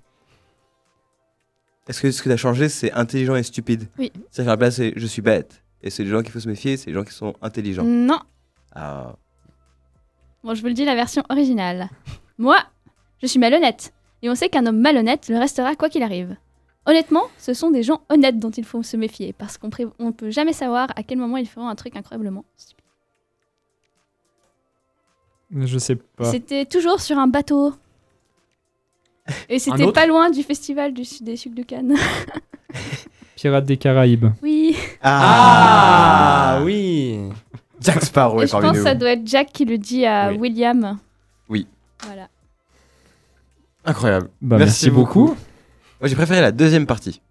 Est-ce 1.88 2.02
que 2.02 2.12
ce 2.12 2.22
que 2.24 2.30
tu 2.30 2.34
as 2.34 2.38
changé, 2.38 2.68
c'est 2.70 2.92
intelligent 2.94 3.36
et 3.36 3.44
stupide? 3.44 3.88
Oui. 4.00 4.12
C'est-à-dire 4.32 4.46
qu'à 4.46 4.54
la 4.54 4.58
place, 4.58 4.76
c'est 4.78 4.94
je 4.96 5.06
suis 5.06 5.22
bête. 5.22 5.62
Et 5.84 5.90
c'est 5.92 6.04
les 6.04 6.10
gens 6.10 6.22
qu'il 6.22 6.32
faut 6.32 6.40
se 6.40 6.48
méfier, 6.48 6.78
c'est 6.78 6.88
les 6.88 6.94
gens 6.96 7.04
qui 7.04 7.14
sont 7.14 7.36
intelligents. 7.42 7.84
Non. 7.84 8.20
Ah. 8.74 9.16
Bon, 10.44 10.56
je 10.56 10.62
vous 10.62 10.68
le 10.68 10.74
dis 10.74 10.86
la 10.86 10.96
version 10.96 11.24
originale. 11.30 11.90
Moi, 12.40 12.58
je 13.22 13.28
suis 13.28 13.40
malhonnête. 13.40 13.94
Et 14.24 14.30
on 14.30 14.36
sait 14.36 14.50
qu'un 14.50 14.66
homme 14.66 14.80
malhonnête 14.80 15.30
le 15.30 15.38
restera 15.38 15.76
quoi 15.76 15.90
qu'il 15.90 16.02
arrive. 16.02 16.36
Honnêtement, 16.88 17.24
ce 17.38 17.54
sont 17.54 17.70
des 17.72 17.84
gens 17.84 18.02
honnêtes 18.10 18.40
dont 18.40 18.50
il 18.52 18.64
faut 18.64 18.82
se 18.82 18.98
méfier. 18.98 19.34
Parce 19.34 19.58
qu'on 19.58 19.70
pré- 19.70 19.86
on 20.00 20.12
peut 20.12 20.32
jamais 20.32 20.54
savoir 20.54 20.88
à 20.96 21.04
quel 21.04 21.18
moment 21.20 21.38
ils 21.38 21.48
feront 21.48 21.68
un 21.68 21.76
truc 21.76 21.96
incroyablement 21.96 22.46
stupide. 22.56 22.85
Je 25.54 25.78
sais 25.78 25.96
pas. 25.96 26.32
C'était 26.32 26.66
toujours 26.66 27.00
sur 27.00 27.18
un 27.18 27.28
bateau. 27.28 27.74
Et 29.50 29.60
c'était 29.60 29.92
pas 29.92 30.06
loin 30.06 30.30
du 30.30 30.44
festival 30.44 30.94
du, 30.94 31.04
des 31.22 31.36
sucres 31.36 31.56
de 31.56 31.64
Cannes. 31.64 31.96
Pirates 33.36 33.66
des 33.66 33.78
Caraïbes. 33.78 34.28
oui. 34.42 34.76
Ah 35.02 36.62
oui. 36.64 37.20
Jack 37.82 38.04
Sparrow 38.04 38.42
est 38.42 38.48
je 38.48 38.52
pense 38.52 38.72
que 38.72 38.84
ça 38.84 38.96
doit 38.96 39.12
être 39.12 39.28
Jack 39.28 39.52
qui 39.52 39.66
le 39.66 39.78
dit 39.78 40.06
à 40.06 40.32
Oui. 40.32 40.38
William. 40.38 40.98
Oui. 41.50 41.68
Voilà. 42.06 42.30
Incroyable. 43.84 44.30
Bah, 44.42 44.58
Merci 44.58 44.86
merci, 44.86 44.90
beaucoup. 44.90 45.28
Moi, 46.00 46.08
j'ai 46.08 46.16
préféré 46.16 46.42
la 46.42 46.52
deuxième 46.52 46.88
partie. 46.88 47.22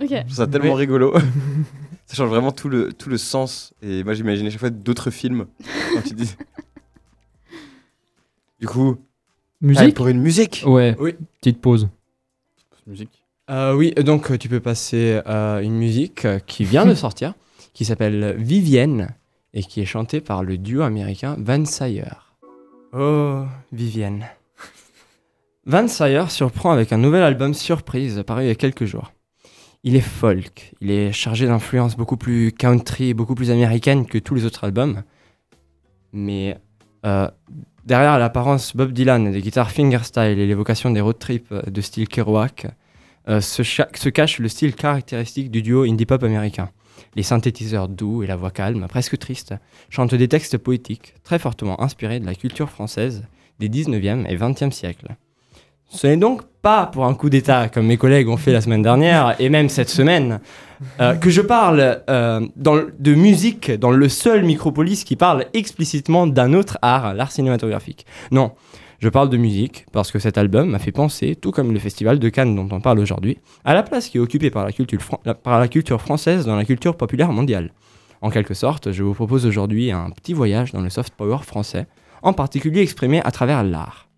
Ok. 0.00 0.08
Je 0.10 0.16
trouve 0.20 0.32
ça 0.32 0.46
tellement 0.46 0.74
rigolo. 0.74 1.14
ça 2.06 2.16
change 2.16 2.28
vraiment 2.28 2.52
tout 2.52 2.68
le, 2.68 2.92
tout 2.92 3.08
le 3.08 3.16
sens. 3.16 3.72
Et 3.82 4.04
moi, 4.04 4.14
j'imaginais 4.14 4.50
chaque 4.50 4.60
fois 4.60 4.70
d'autres 4.70 5.10
films. 5.10 5.46
quand 5.94 6.02
tu 6.02 6.14
dis. 6.14 6.34
Du 8.62 8.68
coup, 8.68 8.96
Musique 9.60 9.96
pour 9.96 10.06
une 10.06 10.20
musique. 10.20 10.62
Ouais. 10.64 10.94
Oui. 11.00 11.16
Petite 11.40 11.60
pause. 11.60 11.88
Musique. 12.86 13.24
Euh, 13.50 13.74
oui, 13.74 13.92
donc 13.92 14.30
euh, 14.30 14.38
tu 14.38 14.48
peux 14.48 14.60
passer 14.60 15.20
euh, 15.26 15.58
une 15.58 15.74
musique 15.74 16.24
euh, 16.24 16.38
qui 16.38 16.64
vient 16.64 16.86
de 16.86 16.94
sortir, 16.96 17.34
qui 17.74 17.84
s'appelle 17.84 18.36
Vivienne 18.38 19.16
et 19.52 19.64
qui 19.64 19.80
est 19.80 19.84
chantée 19.84 20.20
par 20.20 20.44
le 20.44 20.58
duo 20.58 20.82
américain 20.82 21.36
Van 21.40 21.64
Sire. 21.64 22.36
Oh, 22.92 23.42
Vivienne. 23.72 24.26
Van 25.66 25.88
Sire 25.88 26.30
surprend 26.30 26.70
avec 26.70 26.92
un 26.92 26.98
nouvel 26.98 27.24
album 27.24 27.54
surprise 27.54 28.22
paru 28.24 28.44
il 28.44 28.46
y 28.46 28.50
a 28.50 28.54
quelques 28.54 28.84
jours. 28.84 29.12
Il 29.82 29.96
est 29.96 30.00
folk, 30.00 30.72
il 30.80 30.92
est 30.92 31.10
chargé 31.10 31.48
d'influences 31.48 31.96
beaucoup 31.96 32.16
plus 32.16 32.52
country 32.52 33.12
beaucoup 33.12 33.34
plus 33.34 33.50
américaines 33.50 34.06
que 34.06 34.18
tous 34.18 34.36
les 34.36 34.44
autres 34.44 34.62
albums. 34.62 35.02
Mais 36.12 36.56
euh, 37.04 37.28
derrière 37.84 38.18
l'apparence 38.18 38.76
Bob 38.76 38.92
Dylan, 38.92 39.30
des 39.30 39.40
guitares 39.40 39.70
fingerstyle 39.70 40.38
et 40.38 40.46
l'évocation 40.46 40.90
des 40.90 41.00
road 41.00 41.18
trips 41.18 41.52
euh, 41.52 41.62
de 41.62 41.80
style 41.80 42.08
Kerouac, 42.08 42.66
euh, 43.28 43.40
se, 43.40 43.62
se 43.62 44.08
cache 44.08 44.38
le 44.38 44.48
style 44.48 44.74
caractéristique 44.74 45.50
du 45.50 45.62
duo 45.62 45.84
indie 45.84 46.06
pop 46.06 46.22
américain. 46.22 46.70
Les 47.14 47.22
synthétiseurs 47.22 47.88
doux 47.88 48.22
et 48.22 48.26
la 48.26 48.36
voix 48.36 48.50
calme, 48.50 48.86
presque 48.88 49.18
triste, 49.18 49.54
chantent 49.90 50.14
des 50.14 50.28
textes 50.28 50.58
poétiques 50.58 51.14
très 51.24 51.38
fortement 51.38 51.80
inspirés 51.82 52.20
de 52.20 52.26
la 52.26 52.34
culture 52.34 52.70
française 52.70 53.24
des 53.58 53.68
19e 53.68 54.26
et 54.26 54.36
20e 54.36 54.70
siècles. 54.70 55.16
Ce 55.88 56.06
n'est 56.06 56.16
donc 56.16 56.42
pas 56.62 56.86
pour 56.86 57.04
un 57.04 57.14
coup 57.14 57.28
d'État, 57.28 57.68
comme 57.68 57.86
mes 57.86 57.98
collègues 57.98 58.28
ont 58.28 58.38
fait 58.38 58.52
la 58.52 58.62
semaine 58.62 58.82
dernière 58.82 59.36
et 59.38 59.50
même 59.50 59.68
cette 59.68 59.90
semaine, 59.90 60.40
euh, 61.00 61.14
que 61.14 61.30
je 61.30 61.40
parle 61.40 62.02
euh, 62.10 62.40
de 62.56 63.14
musique 63.14 63.70
dans 63.70 63.90
le 63.90 64.08
seul 64.08 64.44
micropolis 64.44 65.04
qui 65.04 65.16
parle 65.16 65.46
explicitement 65.54 66.26
d'un 66.26 66.52
autre 66.54 66.78
art, 66.82 67.14
l'art 67.14 67.32
cinématographique. 67.32 68.06
Non, 68.30 68.52
je 68.98 69.08
parle 69.08 69.30
de 69.30 69.36
musique 69.36 69.86
parce 69.92 70.12
que 70.12 70.18
cet 70.18 70.38
album 70.38 70.70
m'a 70.70 70.78
fait 70.78 70.92
penser, 70.92 71.34
tout 71.34 71.50
comme 71.50 71.72
le 71.72 71.78
festival 71.78 72.18
de 72.18 72.28
Cannes 72.28 72.54
dont 72.54 72.68
on 72.74 72.80
parle 72.80 72.98
aujourd'hui, 73.00 73.38
à 73.64 73.74
la 73.74 73.82
place 73.82 74.08
qui 74.08 74.18
est 74.18 74.20
occupée 74.20 74.50
par 74.50 74.64
la, 74.64 74.72
culture 74.72 75.00
fran- 75.02 75.20
la- 75.24 75.34
par 75.34 75.58
la 75.58 75.68
culture 75.68 76.00
française 76.00 76.46
dans 76.46 76.56
la 76.56 76.64
culture 76.64 76.96
populaire 76.96 77.32
mondiale. 77.32 77.72
En 78.20 78.30
quelque 78.30 78.54
sorte, 78.54 78.92
je 78.92 79.02
vous 79.02 79.14
propose 79.14 79.46
aujourd'hui 79.46 79.90
un 79.90 80.10
petit 80.10 80.32
voyage 80.32 80.70
dans 80.72 80.80
le 80.80 80.90
soft 80.90 81.14
power 81.16 81.38
français, 81.42 81.86
en 82.22 82.32
particulier 82.32 82.80
exprimé 82.80 83.20
à 83.24 83.32
travers 83.32 83.64
l'art. 83.64 84.08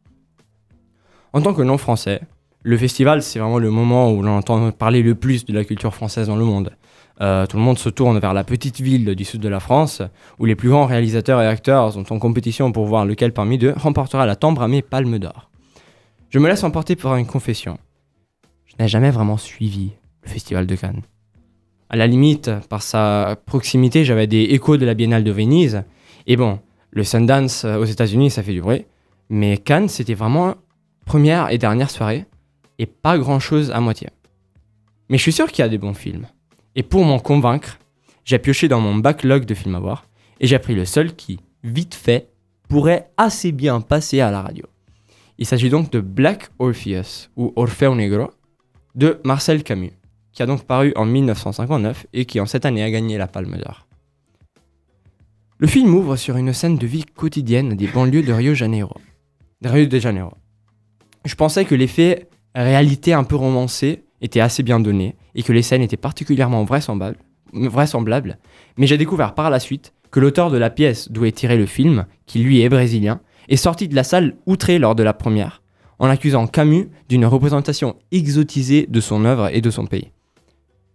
En 1.32 1.40
tant 1.40 1.54
que 1.54 1.62
non-français, 1.62 2.20
le 2.64 2.78
festival, 2.78 3.22
c'est 3.22 3.38
vraiment 3.38 3.58
le 3.58 3.70
moment 3.70 4.10
où 4.10 4.22
l'on 4.22 4.38
entend 4.38 4.72
parler 4.72 5.02
le 5.02 5.14
plus 5.14 5.44
de 5.44 5.52
la 5.52 5.64
culture 5.64 5.94
française 5.94 6.28
dans 6.28 6.36
le 6.36 6.46
monde. 6.46 6.70
Euh, 7.20 7.46
tout 7.46 7.58
le 7.58 7.62
monde 7.62 7.78
se 7.78 7.90
tourne 7.90 8.18
vers 8.18 8.32
la 8.32 8.42
petite 8.42 8.80
ville 8.80 9.14
du 9.14 9.24
sud 9.24 9.42
de 9.42 9.50
la 9.50 9.60
France, 9.60 10.00
où 10.38 10.46
les 10.46 10.56
plus 10.56 10.70
grands 10.70 10.86
réalisateurs 10.86 11.42
et 11.42 11.46
acteurs 11.46 11.92
sont 11.92 12.10
en 12.10 12.18
compétition 12.18 12.72
pour 12.72 12.86
voir 12.86 13.04
lequel 13.04 13.32
parmi 13.32 13.62
eux 13.62 13.74
remportera 13.76 14.24
la 14.24 14.34
tant 14.34 14.52
bramée 14.52 14.80
Palme 14.80 15.18
d'Or. 15.18 15.50
Je 16.30 16.38
me 16.38 16.48
laisse 16.48 16.64
emporter 16.64 16.96
par 16.96 17.16
une 17.16 17.26
confession. 17.26 17.78
Je 18.64 18.82
n'ai 18.82 18.88
jamais 18.88 19.10
vraiment 19.10 19.36
suivi 19.36 19.92
le 20.22 20.30
festival 20.30 20.66
de 20.66 20.74
Cannes. 20.74 21.02
À 21.90 21.96
la 21.96 22.06
limite, 22.06 22.50
par 22.70 22.82
sa 22.82 23.36
proximité, 23.44 24.06
j'avais 24.06 24.26
des 24.26 24.42
échos 24.42 24.78
de 24.78 24.86
la 24.86 24.94
Biennale 24.94 25.22
de 25.22 25.30
Venise. 25.30 25.84
Et 26.26 26.36
bon, 26.36 26.60
le 26.90 27.04
Sundance 27.04 27.66
euh, 27.66 27.76
aux 27.76 27.84
États-Unis, 27.84 28.30
ça 28.30 28.42
fait 28.42 28.52
du 28.52 28.62
bruit. 28.62 28.86
Mais 29.28 29.58
Cannes, 29.58 29.88
c'était 29.88 30.14
vraiment 30.14 30.54
première 31.04 31.50
et 31.50 31.58
dernière 31.58 31.90
soirée, 31.90 32.24
et 32.78 32.86
pas 32.86 33.18
grand-chose 33.18 33.70
à 33.70 33.80
moitié. 33.80 34.08
Mais 35.08 35.18
je 35.18 35.22
suis 35.22 35.32
sûr 35.32 35.50
qu'il 35.50 35.62
y 35.62 35.66
a 35.66 35.68
des 35.68 35.78
bons 35.78 35.94
films. 35.94 36.26
Et 36.76 36.82
pour 36.82 37.04
m'en 37.04 37.18
convaincre, 37.18 37.78
j'ai 38.24 38.38
pioché 38.38 38.68
dans 38.68 38.80
mon 38.80 38.96
backlog 38.96 39.44
de 39.44 39.54
films 39.54 39.74
à 39.74 39.80
voir, 39.80 40.06
et 40.40 40.46
j'ai 40.46 40.58
pris 40.58 40.74
le 40.74 40.84
seul 40.84 41.14
qui, 41.14 41.40
vite 41.62 41.94
fait, 41.94 42.30
pourrait 42.68 43.10
assez 43.16 43.52
bien 43.52 43.80
passer 43.80 44.20
à 44.20 44.30
la 44.30 44.42
radio. 44.42 44.66
Il 45.38 45.46
s'agit 45.46 45.68
donc 45.68 45.90
de 45.90 46.00
Black 46.00 46.50
Orpheus, 46.58 47.30
ou 47.36 47.52
Orfeo 47.56 47.94
Negro, 47.94 48.30
de 48.94 49.20
Marcel 49.24 49.62
Camus, 49.62 49.92
qui 50.32 50.42
a 50.42 50.46
donc 50.46 50.64
paru 50.64 50.92
en 50.96 51.04
1959 51.04 52.06
et 52.12 52.24
qui 52.24 52.40
en 52.40 52.46
cette 52.46 52.64
année 52.64 52.82
a 52.82 52.90
gagné 52.90 53.18
la 53.18 53.26
Palme 53.26 53.56
d'Or. 53.56 53.86
Le 55.58 55.66
film 55.66 55.94
ouvre 55.94 56.16
sur 56.16 56.36
une 56.36 56.52
scène 56.52 56.76
de 56.76 56.86
vie 56.86 57.04
quotidienne 57.04 57.74
des 57.74 57.86
banlieues 57.86 58.22
de 58.22 58.32
Rio, 58.32 58.54
Janeiro. 58.54 58.96
de 59.60 59.68
Rio 59.68 59.86
de 59.86 59.98
Janeiro. 59.98 60.32
Je 61.24 61.34
pensais 61.36 61.64
que 61.64 61.74
l'effet 61.74 62.28
réalité 62.62 63.12
un 63.12 63.24
peu 63.24 63.36
romancée 63.36 64.04
était 64.20 64.40
assez 64.40 64.62
bien 64.62 64.80
donné 64.80 65.16
et 65.34 65.42
que 65.42 65.52
les 65.52 65.62
scènes 65.62 65.82
étaient 65.82 65.96
particulièrement 65.96 66.64
vraisemblables, 66.64 67.18
vraisemblables 67.52 68.38
mais 68.76 68.86
j'ai 68.86 68.98
découvert 68.98 69.34
par 69.34 69.50
la 69.50 69.60
suite 69.60 69.92
que 70.10 70.20
l'auteur 70.20 70.50
de 70.50 70.58
la 70.58 70.70
pièce 70.70 71.10
d'où 71.10 71.24
est 71.24 71.32
tiré 71.32 71.56
le 71.56 71.66
film, 71.66 72.06
qui 72.26 72.38
lui 72.38 72.60
est 72.60 72.68
brésilien, 72.68 73.20
est 73.48 73.56
sorti 73.56 73.88
de 73.88 73.96
la 73.96 74.04
salle 74.04 74.36
outré 74.46 74.78
lors 74.78 74.94
de 74.94 75.02
la 75.02 75.12
première, 75.12 75.62
en 75.98 76.08
accusant 76.08 76.46
Camus 76.46 76.88
d'une 77.08 77.26
représentation 77.26 77.96
exotisée 78.12 78.86
de 78.88 79.00
son 79.00 79.24
œuvre 79.24 79.48
et 79.52 79.60
de 79.60 79.70
son 79.70 79.86
pays. 79.86 80.12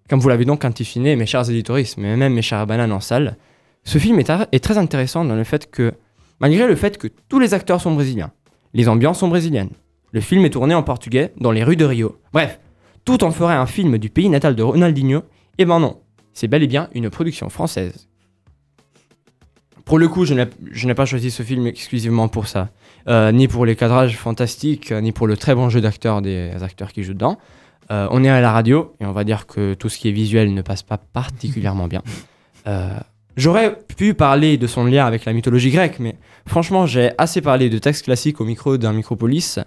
Comme 0.10 0.20
vous 0.20 0.30
l'avez 0.30 0.46
donc 0.46 0.64
identifié, 0.64 1.16
mes 1.16 1.26
chers 1.26 1.50
éditoristes, 1.50 1.98
mais 1.98 2.16
même 2.16 2.34
mes 2.34 2.42
chers 2.42 2.66
bananes 2.66 2.92
en 2.92 3.00
salle, 3.00 3.38
ce 3.84 3.98
film 3.98 4.20
est, 4.20 4.60
très 4.60 4.78
intéressant 4.78 5.26
dans 5.26 5.36
le 5.36 5.44
fait 5.44 5.70
que, 5.70 5.94
malgré 6.40 6.68
le 6.68 6.76
fait 6.76 6.98
que 6.98 7.08
tous 7.28 7.40
les 7.40 7.54
acteurs 7.54 7.82
sont 7.82 7.94
brésiliens, 7.94 8.32
les 8.74 8.88
ambiances 8.88 9.20
sont 9.20 9.28
brésiliennes, 9.28 9.72
le 10.12 10.22
film 10.22 10.46
est 10.46 10.52
tourné 10.52 10.74
en 10.74 10.84
portugais 10.84 11.34
dans 11.38 11.52
les 11.52 11.64
rues 11.64 11.76
de 11.76 11.86
Rio, 11.86 12.20
bref, 12.34 12.60
tout 13.06 13.24
en 13.24 13.32
ferait 13.32 13.56
un 13.56 13.66
film 13.66 13.98
du 13.98 14.10
pays 14.10 14.30
natal 14.30 14.56
de 14.56 14.64
Ronaldinho, 14.64 15.24
et 15.58 15.66
ben 15.66 15.80
non, 15.80 16.00
c'est 16.34 16.48
bel 16.48 16.64
et 16.64 16.68
bien 16.68 16.90
une 16.94 17.10
production 17.10 17.50
française. 17.50 18.08
Pour 19.86 19.98
le 19.98 20.08
coup, 20.08 20.24
je 20.26 20.36
n'ai 20.36 20.94
pas 20.94 21.06
choisi 21.06 21.32
ce 21.32 21.42
film 21.42 21.66
exclusivement 21.66 22.28
pour 22.28 22.48
ça, 22.48 22.70
euh, 23.08 23.32
ni 23.32 23.48
pour 23.48 23.66
les 23.66 23.76
cadrages 23.76 24.18
fantastiques, 24.18 24.92
ni 24.92 25.12
pour 25.12 25.26
le 25.26 25.36
très 25.36 25.56
bon 25.56 25.70
jeu 25.70 25.82
d'acteurs 25.82 26.22
des 26.22 26.52
acteurs 26.62 26.94
qui 26.94 27.04
jouent 27.04 27.14
dedans. 27.14 27.40
Euh, 27.90 28.08
on 28.12 28.24
est 28.24 28.30
à 28.30 28.40
la 28.40 28.52
radio, 28.52 28.94
et 29.00 29.06
on 29.08 29.12
va 29.14 29.24
dire 29.24 29.48
que 29.48 29.74
tout 29.74 29.90
ce 29.90 29.98
qui 29.98 30.08
est 30.08 30.12
visuel 30.12 30.54
ne 30.54 30.62
passe 30.62 30.84
pas 30.84 30.98
particulièrement 30.98 31.88
bien. 31.88 32.04
Euh, 32.68 33.00
J'aurais 33.36 33.80
pu 33.96 34.14
parler 34.14 34.58
de 34.58 34.68
son 34.68 34.84
lien 34.84 35.06
avec 35.06 35.24
la 35.24 35.32
mythologie 35.32 35.72
grecque, 35.72 36.00
mais 36.00 36.18
franchement, 36.46 36.86
j'ai 36.86 37.12
assez 37.18 37.40
parlé 37.40 37.70
de 37.70 37.78
textes 37.78 38.04
classiques 38.04 38.42
au 38.42 38.46
micro 38.46 38.78
d'un 38.78 38.92
micropolis, 38.92 39.60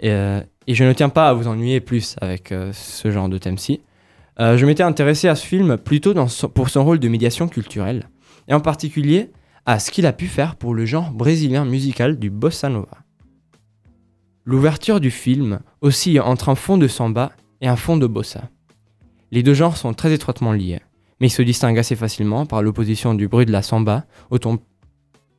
et, 0.00 0.10
euh, 0.10 0.40
et, 0.66 0.74
je 0.74 0.84
ne 0.84 0.92
tiens 0.92 1.08
pas 1.08 1.28
à 1.28 1.32
vous 1.32 1.46
ennuyer 1.46 1.80
plus 1.80 2.16
avec 2.20 2.52
euh, 2.52 2.72
ce 2.72 3.10
genre 3.10 3.28
de 3.28 3.38
thème-ci. 3.38 3.80
Euh, 4.40 4.56
je 4.56 4.66
m'étais 4.66 4.82
intéressé 4.82 5.28
à 5.28 5.34
ce 5.34 5.46
film 5.46 5.76
plutôt 5.76 6.14
pour 6.54 6.68
son 6.68 6.84
rôle 6.84 6.98
de 6.98 7.08
médiation 7.08 7.48
culturelle, 7.48 8.08
et 8.48 8.54
en 8.54 8.60
particulier 8.60 9.30
à 9.66 9.78
ce 9.78 9.90
qu'il 9.90 10.06
a 10.06 10.12
pu 10.12 10.26
faire 10.26 10.56
pour 10.56 10.74
le 10.74 10.86
genre 10.86 11.10
brésilien 11.10 11.64
musical 11.64 12.18
du 12.18 12.30
bossa 12.30 12.68
nova. 12.68 12.98
L'ouverture 14.44 15.00
du 15.00 15.10
film 15.10 15.60
oscille 15.80 16.20
entre 16.20 16.48
un 16.48 16.54
fond 16.54 16.78
de 16.78 16.88
samba 16.88 17.32
et 17.60 17.68
un 17.68 17.76
fond 17.76 17.96
de 17.96 18.06
bossa. 18.06 18.48
Les 19.30 19.42
deux 19.42 19.54
genres 19.54 19.76
sont 19.76 19.92
très 19.92 20.12
étroitement 20.12 20.52
liés 20.52 20.80
mais 21.20 21.26
il 21.26 21.30
se 21.30 21.42
distingue 21.42 21.78
assez 21.78 21.96
facilement 21.96 22.46
par 22.46 22.62
l'opposition 22.62 23.14
du 23.14 23.28
bruit 23.28 23.46
de 23.46 23.52
la 23.52 23.62
samba 23.62 24.06
au 24.30 24.38
ton 24.38 24.58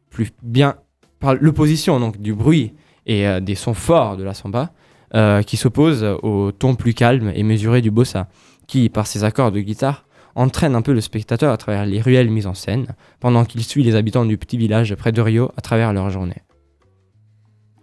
plus 0.09 0.31
bien 0.43 0.75
par 1.19 1.35
l'opposition 1.35 1.99
donc 1.99 2.19
du 2.19 2.33
bruit 2.33 2.73
et 3.05 3.27
euh, 3.27 3.39
des 3.39 3.55
sons 3.55 3.73
forts 3.73 4.17
de 4.17 4.23
la 4.23 4.33
samba 4.33 4.71
euh, 5.13 5.41
qui 5.41 5.57
s'oppose 5.57 6.03
au 6.21 6.51
ton 6.51 6.75
plus 6.75 6.93
calme 6.93 7.31
et 7.33 7.43
mesuré 7.43 7.81
du 7.81 7.91
bossa 7.91 8.27
qui 8.67 8.89
par 8.89 9.07
ses 9.07 9.23
accords 9.23 9.51
de 9.51 9.59
guitare 9.59 10.05
entraîne 10.35 10.75
un 10.75 10.81
peu 10.81 10.93
le 10.93 11.01
spectateur 11.01 11.51
à 11.51 11.57
travers 11.57 11.85
les 11.85 12.01
ruelles 12.01 12.29
mises 12.29 12.47
en 12.47 12.53
scène 12.53 12.87
pendant 13.19 13.43
qu'il 13.43 13.63
suit 13.63 13.83
les 13.83 13.95
habitants 13.95 14.25
du 14.25 14.37
petit 14.37 14.57
village 14.57 14.95
près 14.95 15.11
de 15.11 15.21
Rio 15.21 15.51
à 15.57 15.61
travers 15.61 15.91
leur 15.91 16.09
journée. 16.09 16.41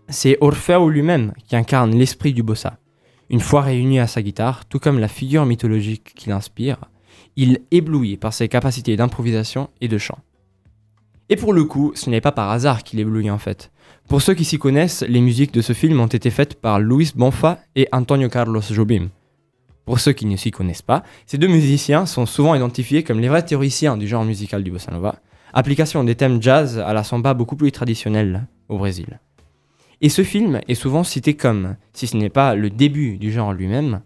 C'est 0.09 0.39
Orfeo 0.41 0.89
lui-même 0.89 1.35
qui 1.47 1.57
incarne 1.57 1.95
l'esprit 1.95 2.33
du 2.33 2.43
bossa. 2.43 2.79
Une 3.29 3.41
fois 3.41 3.61
réuni 3.61 4.01
à 4.01 4.07
sa 4.07 4.23
guitare, 4.23 4.65
tout 4.65 4.79
comme 4.79 4.99
la 4.99 5.09
figure 5.09 5.45
mythologique 5.45 6.15
qui 6.15 6.31
l'inspire, 6.31 6.79
il 7.37 7.61
éblouit 7.71 8.17
par 8.17 8.33
ses 8.33 8.49
capacités 8.49 8.97
d'improvisation 8.97 9.69
et 9.83 9.89
de 9.89 9.99
chant. 9.99 10.19
Et 11.29 11.37
pour 11.37 11.53
le 11.53 11.65
coup, 11.65 11.93
ce 11.95 12.09
n'est 12.09 12.23
pas 12.23 12.33
par 12.33 12.51
hasard 12.51 12.83
qu'il 12.83 13.01
éblouit 13.01 13.31
en 13.31 13.37
fait. 13.37 13.71
Pour 14.09 14.23
ceux 14.23 14.33
qui 14.33 14.47
s'y 14.47 14.59
connaissent, 14.59 15.05
les 15.07 15.21
musiques 15.21 15.53
de 15.53 15.61
ce 15.61 15.75
film 15.75 16.01
ont 16.01 16.07
été 16.07 16.31
faites 16.31 16.55
par 16.55 16.81
Luis 16.81 17.13
Bonfa 17.15 17.59
et 17.77 17.89
Antonio 17.93 18.31
Carlos 18.31 18.63
Jobim. 18.63 19.09
Pour 19.85 20.01
ceux 20.01 20.13
qui 20.13 20.25
ne 20.25 20.35
s'y 20.37 20.51
connaissent 20.51 20.81
pas, 20.81 21.03
ces 21.27 21.37
deux 21.37 21.47
musiciens 21.47 22.07
sont 22.07 22.25
souvent 22.25 22.55
identifiés 22.55 23.03
comme 23.03 23.21
les 23.21 23.29
vrais 23.29 23.45
théoriciens 23.45 23.99
du 23.99 24.09
genre 24.09 24.25
musical 24.25 24.65
du 24.65 24.71
bossa 24.71 24.93
nova, 24.93 25.17
application 25.53 26.05
des 26.05 26.15
thèmes 26.15 26.41
jazz 26.41 26.79
à 26.79 26.95
la 26.95 27.05
samba 27.05 27.35
beaucoup 27.35 27.55
plus 27.55 27.71
traditionnelle 27.71 28.47
au 28.71 28.79
Brésil. 28.79 29.21
Et 30.01 30.09
ce 30.09 30.25
film 30.25 30.63
est 30.69 30.75
souvent 30.75 31.05
cité 31.05 31.35
comme, 31.35 31.77
si 31.93 32.07
ce 32.07 32.17
n'est 32.17 32.31
pas 32.31 32.55
le 32.55 32.71
début 32.71 33.19
du 33.19 33.31
genre 33.31 33.53
lui-même, 33.53 34.01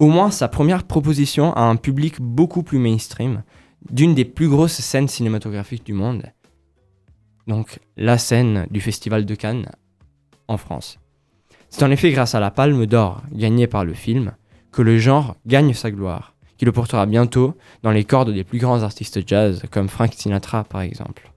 au 0.00 0.08
moins 0.08 0.32
sa 0.32 0.48
première 0.48 0.82
proposition 0.82 1.52
à 1.52 1.60
un 1.60 1.76
public 1.76 2.16
beaucoup 2.20 2.64
plus 2.64 2.80
mainstream 2.80 3.44
d'une 3.88 4.16
des 4.16 4.24
plus 4.24 4.48
grosses 4.48 4.80
scènes 4.80 5.06
cinématographiques 5.06 5.86
du 5.86 5.92
monde. 5.92 6.24
Donc 7.46 7.78
la 7.96 8.18
scène 8.18 8.66
du 8.70 8.80
Festival 8.80 9.24
de 9.24 9.34
Cannes 9.34 9.70
en 10.48 10.56
France. 10.56 10.98
C'est 11.70 11.84
en 11.84 11.90
effet 11.90 12.12
grâce 12.12 12.34
à 12.34 12.40
la 12.40 12.50
Palme 12.50 12.86
d'Or 12.86 13.22
gagnée 13.32 13.66
par 13.66 13.84
le 13.84 13.94
film 13.94 14.32
que 14.72 14.82
le 14.82 14.98
genre 14.98 15.36
gagne 15.46 15.74
sa 15.74 15.90
gloire, 15.90 16.34
qui 16.56 16.64
le 16.64 16.72
portera 16.72 17.06
bientôt 17.06 17.56
dans 17.82 17.90
les 17.90 18.04
cordes 18.04 18.32
des 18.32 18.44
plus 18.44 18.58
grands 18.58 18.82
artistes 18.82 19.26
jazz 19.26 19.62
comme 19.70 19.88
Frank 19.88 20.12
Sinatra 20.14 20.64
par 20.64 20.82
exemple. 20.82 21.30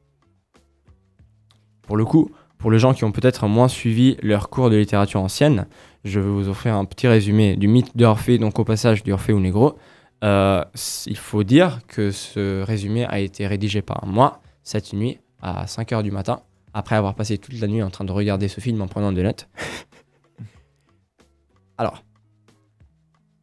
Pour 1.81 1.97
le 1.97 2.05
coup, 2.05 2.31
pour 2.57 2.71
les 2.71 2.79
gens 2.79 2.93
qui 2.93 3.03
ont 3.03 3.11
peut-être 3.11 3.47
moins 3.47 3.67
suivi 3.67 4.17
leur 4.21 4.49
cours 4.49 4.69
de 4.69 4.75
littérature 4.75 5.21
ancienne, 5.21 5.67
je 6.03 6.19
vais 6.19 6.29
vous 6.29 6.49
offrir 6.49 6.75
un 6.75 6.85
petit 6.85 7.07
résumé 7.07 7.55
du 7.55 7.67
mythe 7.67 7.95
d'Orphée, 7.95 8.37
donc 8.37 8.59
au 8.59 8.63
passage 8.63 9.03
d'Orphée 9.03 9.33
ou 9.33 9.39
Négro. 9.39 9.77
Euh, 10.23 10.63
il 11.05 11.17
faut 11.17 11.43
dire 11.43 11.81
que 11.87 12.11
ce 12.11 12.63
résumé 12.63 13.05
a 13.05 13.19
été 13.19 13.45
rédigé 13.45 13.81
par 13.81 14.05
moi 14.07 14.41
cette 14.63 14.93
nuit 14.93 15.19
à 15.41 15.65
5h 15.65 16.03
du 16.03 16.11
matin, 16.11 16.41
après 16.73 16.95
avoir 16.95 17.15
passé 17.15 17.37
toute 17.37 17.59
la 17.59 17.67
nuit 17.67 17.83
en 17.83 17.89
train 17.89 18.05
de 18.05 18.11
regarder 18.11 18.47
ce 18.47 18.59
film 18.59 18.81
en 18.81 18.87
prenant 18.87 19.11
des 19.11 19.23
notes. 19.23 19.49
Alors, 21.77 22.03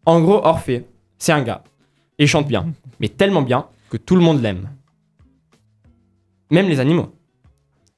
en 0.06 0.20
gros, 0.20 0.44
Orphée, 0.44 0.86
c'est 1.18 1.32
un 1.32 1.42
gars. 1.42 1.62
Et 2.18 2.24
il 2.24 2.28
chante 2.28 2.46
bien, 2.46 2.72
mais 3.00 3.08
tellement 3.08 3.42
bien 3.42 3.66
que 3.90 3.96
tout 3.96 4.16
le 4.16 4.22
monde 4.22 4.40
l'aime. 4.40 4.70
Même 6.50 6.68
les 6.68 6.80
animaux. 6.80 7.14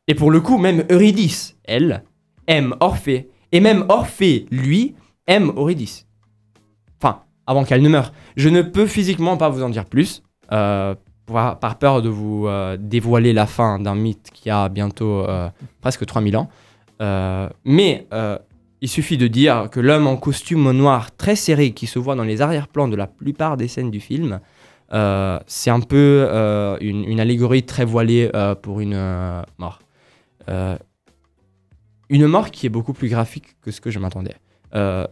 Et 0.09 0.15
pour 0.15 0.31
le 0.31 0.41
coup, 0.41 0.57
même 0.57 0.85
Eurydice, 0.91 1.57
elle, 1.65 2.05
aime 2.47 2.75
Orphée. 2.81 3.29
Et 3.53 3.61
même 3.61 3.85
Orphée, 3.89 4.47
lui, 4.51 4.95
aime 5.27 5.53
Eurydice. 5.57 6.07
Enfin, 7.01 7.23
avant 7.47 7.65
qu'elle 7.65 7.83
ne 7.83 7.89
meure. 7.89 8.13
Je 8.37 8.49
ne 8.49 8.63
peux 8.63 8.87
physiquement 8.87 9.37
pas 9.37 9.49
vous 9.49 9.63
en 9.63 9.69
dire 9.69 9.85
plus, 9.85 10.23
euh, 10.53 10.95
par 11.27 11.79
peur 11.79 12.03
de 12.03 12.09
vous 12.09 12.47
euh, 12.47 12.77
dévoiler 12.79 13.33
la 13.33 13.47
fin 13.47 13.79
d'un 13.79 13.95
mythe 13.95 14.31
qui 14.33 14.51
a 14.51 14.69
bientôt 14.69 15.23
euh, 15.29 15.49
presque 15.81 16.07
3000 16.07 16.37
ans. 16.37 16.49
mais 17.65 18.07
il 18.83 18.89
suffit 18.89 19.17
de 19.17 19.27
dire 19.27 19.69
que 19.71 19.81
l'homme 19.81 20.07
en 20.07 20.17
costume 20.17 20.71
noir 20.73 21.17
très 21.17 21.35
serré 21.35 21.73
qui 21.73 21.87
se 21.87 21.99
voit 21.99 22.15
dans 22.15 22.25
les 22.25 22.43
arrière-plans 22.43 22.89
de 22.89 22.97
la 22.97 23.07
plupart 23.07 23.57
des 23.57 23.69
scènes 23.69 23.91
du 23.91 24.01
film, 24.01 24.41
c'est 24.91 25.71
un 25.71 25.81
peu 25.81 26.29
une, 26.81 27.21
allégorie 27.21 27.65
très 27.65 27.85
voilée 27.85 28.31
pour 28.63 28.81
une 28.81 29.45
mort. 29.59 29.81
Euh, 30.49 30.77
une 32.09 32.27
mort 32.27 32.51
qui 32.51 32.67
est 32.67 32.71
beaucoup 32.71 32.93
plus 32.93 33.09
graphique 33.09 33.57
que 33.61 33.71
ce 33.71 33.81
que 33.81 33.91
je 33.91 33.99
m'attendais. 33.99 34.35
Euh, 34.75 35.07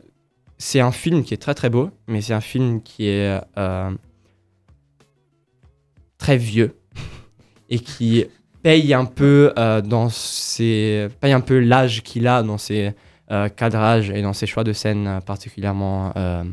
c'est 0.59 0.81
un 0.81 0.93
film 0.93 1.25
qui 1.25 1.35
est 1.35 1.39
très 1.39 1.55
très 1.55 1.71
beau, 1.71 1.91
mais 2.07 2.21
c'est 2.21 2.35
un 2.35 2.41
film 2.41 2.83
qui 2.83 3.09
est 3.09 3.41
euh, 3.59 3.91
très 6.25 6.39
vieux 6.39 6.75
et 7.69 7.79
qui 7.79 8.25
paye 8.63 8.95
un 8.95 9.05
peu 9.05 9.53
dans 9.85 10.09
ses 10.09 11.09
paye 11.21 11.33
un 11.33 11.43
peu 11.43 11.59
l'âge 11.59 12.03
qu'il 12.03 12.27
a 12.27 12.43
dans 12.43 12.57
ses 12.57 12.95
euh, 13.31 13.51
cadrage 13.51 14.09
et 14.09 14.23
dans 14.23 14.33
ses 14.33 14.47
choix 14.47 14.65
de 14.65 14.73
scène 14.73 15.07
euh, 15.07 15.21
particulièrement 15.21 16.13
euh, 16.17 16.45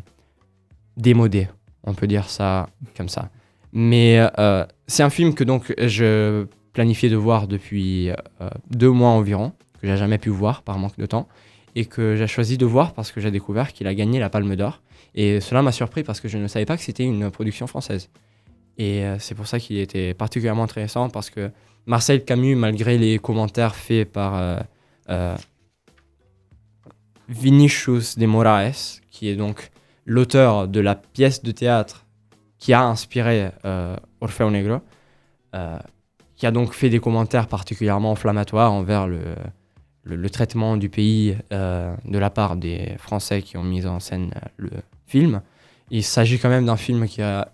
démodés. 0.98 1.48
On 1.86 1.94
peut 1.94 2.08
dire 2.08 2.30
ça 2.30 2.68
comme 2.98 3.08
ça. 3.08 3.30
Mais 3.72 4.26
euh, 4.40 4.66
c'est 4.88 5.04
un 5.04 5.10
film 5.10 5.34
que 5.34 5.46
donc 5.46 5.74
je 5.78 6.48
planifiais 6.74 7.10
de 7.10 7.16
voir 7.16 7.48
depuis 7.48 8.10
euh, 8.10 8.16
deux 8.70 8.90
mois 8.90 9.12
environ, 9.12 9.54
que 9.82 9.88
j'ai 9.88 9.96
jamais 9.96 10.18
pu 10.18 10.30
voir 10.30 10.64
par 10.64 10.78
manque 10.80 10.98
de 10.98 11.06
temps, 11.06 11.30
et 11.76 11.86
que 11.86 12.18
j'ai 12.18 12.28
choisi 12.28 12.58
de 12.58 12.66
voir 12.66 12.94
parce 12.94 13.14
que 13.14 13.22
j'ai 13.22 13.32
découvert 13.32 13.72
qu'il 13.72 13.88
a 13.88 13.94
gagné 13.94 14.20
la 14.20 14.30
Palme 14.30 14.58
d'Or. 14.58 14.82
Et 15.16 15.40
cela 15.40 15.62
m'a 15.62 15.72
surpris 15.72 16.04
parce 16.04 16.20
que 16.20 16.28
je 16.28 16.38
ne 16.38 16.48
savais 16.48 16.66
pas 16.66 16.76
que 16.76 16.84
c'était 16.84 17.06
une 17.06 17.32
production 17.32 17.68
française. 17.68 18.10
Et 18.82 19.06
euh, 19.06 19.20
c'est 19.20 19.36
pour 19.36 19.46
ça 19.46 19.60
qu'il 19.60 19.78
était 19.78 20.16
particulièrement 20.16 20.64
intéressant 20.64 21.08
parce 21.08 21.30
que 21.30 21.52
Marcel 21.86 22.26
Camus, 22.26 22.56
malgré 22.56 22.98
les 22.98 23.20
commentaires 23.20 23.76
faits 23.76 24.12
par 24.12 24.36
euh, 24.36 24.60
euh, 25.10 25.38
Vinicius 27.30 28.18
de 28.18 28.26
Moraes, 28.26 29.02
qui 29.12 29.30
est 29.30 29.36
donc 29.36 29.70
l'auteur 30.08 30.68
de 30.68 30.80
la 30.80 30.96
pièce 30.96 31.44
de 31.44 31.52
théâtre 31.52 32.08
qui 32.58 32.74
a 32.74 32.82
inspiré 32.84 33.52
euh, 33.66 33.96
Orfeo 34.20 34.50
Negro, 34.50 34.80
qui 36.36 36.48
a 36.48 36.52
donc 36.52 36.74
fait 36.74 36.90
des 36.90 37.00
commentaires 37.00 37.48
particulièrement 37.48 38.14
inflammatoires 38.14 38.74
envers 38.74 39.06
le, 39.08 39.20
le, 40.06 40.30
traitement 40.32 40.76
du 40.76 40.90
pays 40.90 41.38
de 41.52 42.18
la 42.18 42.30
part 42.32 42.56
des 42.56 42.96
Français 42.98 43.44
qui 43.44 43.58
ont 43.58 43.64
mis 43.64 43.86
en 43.86 44.00
scène 44.00 44.34
le 44.58 44.72
film. 45.06 45.42
Il 45.90 46.04
s'agit 46.04 46.40
quand 46.40 46.50
même 46.50 46.66
d'un 46.66 46.78
film 46.78 47.06
qui 47.06 47.22
a 47.22 47.52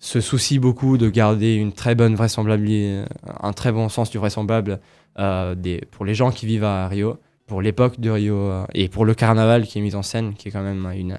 se 0.00 0.20
soucie 0.20 0.58
beaucoup 0.58 0.96
de 0.96 1.08
garder 1.08 1.54
une 1.54 1.72
très 1.72 1.94
bonne 1.94 2.14
vraisemblabilité, 2.14 3.04
un 3.40 3.52
très 3.52 3.72
bon 3.72 3.88
sens 3.88 4.10
du 4.10 4.18
vraisemblable 4.18 4.80
euh, 5.18 5.54
pour 5.90 6.04
les 6.04 6.14
gens 6.14 6.30
qui 6.30 6.46
vivent 6.46 6.64
à 6.64 6.86
Rio, 6.86 7.18
pour 7.46 7.62
l'époque 7.62 7.98
de 7.98 8.10
Rio 8.10 8.36
euh, 8.36 8.64
et 8.74 8.88
pour 8.88 9.04
le 9.04 9.14
carnaval 9.14 9.66
qui 9.66 9.78
est 9.78 9.82
mis 9.82 9.96
en 9.96 10.02
scène, 10.02 10.34
qui 10.34 10.48
est 10.48 10.50
quand 10.50 10.62
même 10.62 10.88
une 10.94 11.18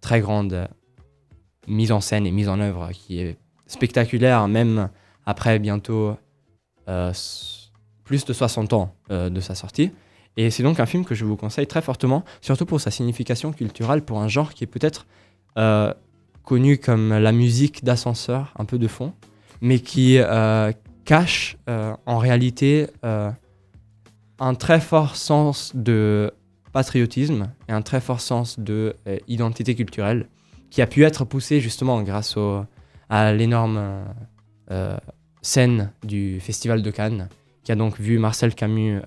très 0.00 0.20
grande 0.20 0.68
mise 1.66 1.92
en 1.92 2.00
scène 2.00 2.26
et 2.26 2.30
mise 2.30 2.48
en 2.48 2.60
œuvre 2.60 2.90
qui 2.92 3.20
est 3.20 3.36
spectaculaire, 3.66 4.48
même 4.48 4.88
après 5.26 5.58
bientôt 5.58 6.16
euh, 6.88 7.12
plus 8.04 8.24
de 8.24 8.32
60 8.32 8.72
ans 8.72 8.94
de 9.10 9.40
sa 9.40 9.54
sortie. 9.54 9.90
Et 10.36 10.50
c'est 10.50 10.62
donc 10.62 10.80
un 10.80 10.86
film 10.86 11.04
que 11.04 11.14
je 11.14 11.24
vous 11.24 11.36
conseille 11.36 11.66
très 11.66 11.80
fortement, 11.80 12.24
surtout 12.40 12.66
pour 12.66 12.80
sa 12.80 12.90
signification 12.90 13.52
culturelle, 13.52 14.02
pour 14.02 14.20
un 14.20 14.28
genre 14.28 14.52
qui 14.52 14.64
est 14.64 14.66
peut-être 14.66 15.06
euh, 16.44 16.48
connu 16.48 16.78
comme 16.78 17.10
la 17.10 17.32
musique 17.32 17.84
d'ascenseur, 17.84 18.52
un 18.58 18.64
peu 18.64 18.78
de 18.78 18.88
fond, 18.88 19.12
mais 19.60 19.78
qui 19.80 20.18
euh, 20.18 20.72
cache 21.04 21.56
euh, 21.68 21.96
en 22.06 22.18
réalité 22.18 22.88
euh, 23.04 23.30
un 24.38 24.54
très 24.54 24.80
fort 24.80 25.16
sens 25.16 25.72
de 25.74 26.32
patriotisme 26.72 27.50
et 27.68 27.72
un 27.72 27.82
très 27.82 28.00
fort 28.00 28.20
sens 28.20 28.58
de 28.58 28.96
identité 29.28 29.74
culturelle 29.74 30.26
qui 30.70 30.82
a 30.82 30.86
pu 30.86 31.04
être 31.04 31.24
poussé 31.24 31.60
justement 31.60 32.02
grâce 32.02 32.36
au, 32.36 32.64
à 33.08 33.32
l'énorme 33.32 34.04
scène 35.40 35.92
du 36.02 36.40
Festival 36.40 36.82
de 36.82 36.90
Cannes 36.90 37.28
qui 37.62 37.70
a 37.70 37.76
donc 37.76 38.00
vu 38.00 38.18
Marcel 38.18 38.56
Camus 38.56 39.00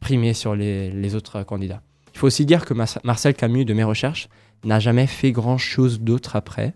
primer 0.00 0.34
sur 0.34 0.56
les, 0.56 0.90
les 0.90 1.14
autres 1.14 1.44
candidats. 1.44 1.82
Il 2.14 2.18
faut 2.18 2.26
aussi 2.26 2.44
dire 2.44 2.64
que 2.64 2.74
Marcel 2.74 3.34
Camus, 3.34 3.64
de 3.64 3.74
mes 3.74 3.84
recherches, 3.84 4.28
n'a 4.64 4.78
jamais 4.78 5.06
fait 5.06 5.32
grand-chose 5.32 6.00
d'autre 6.00 6.36
après. 6.36 6.74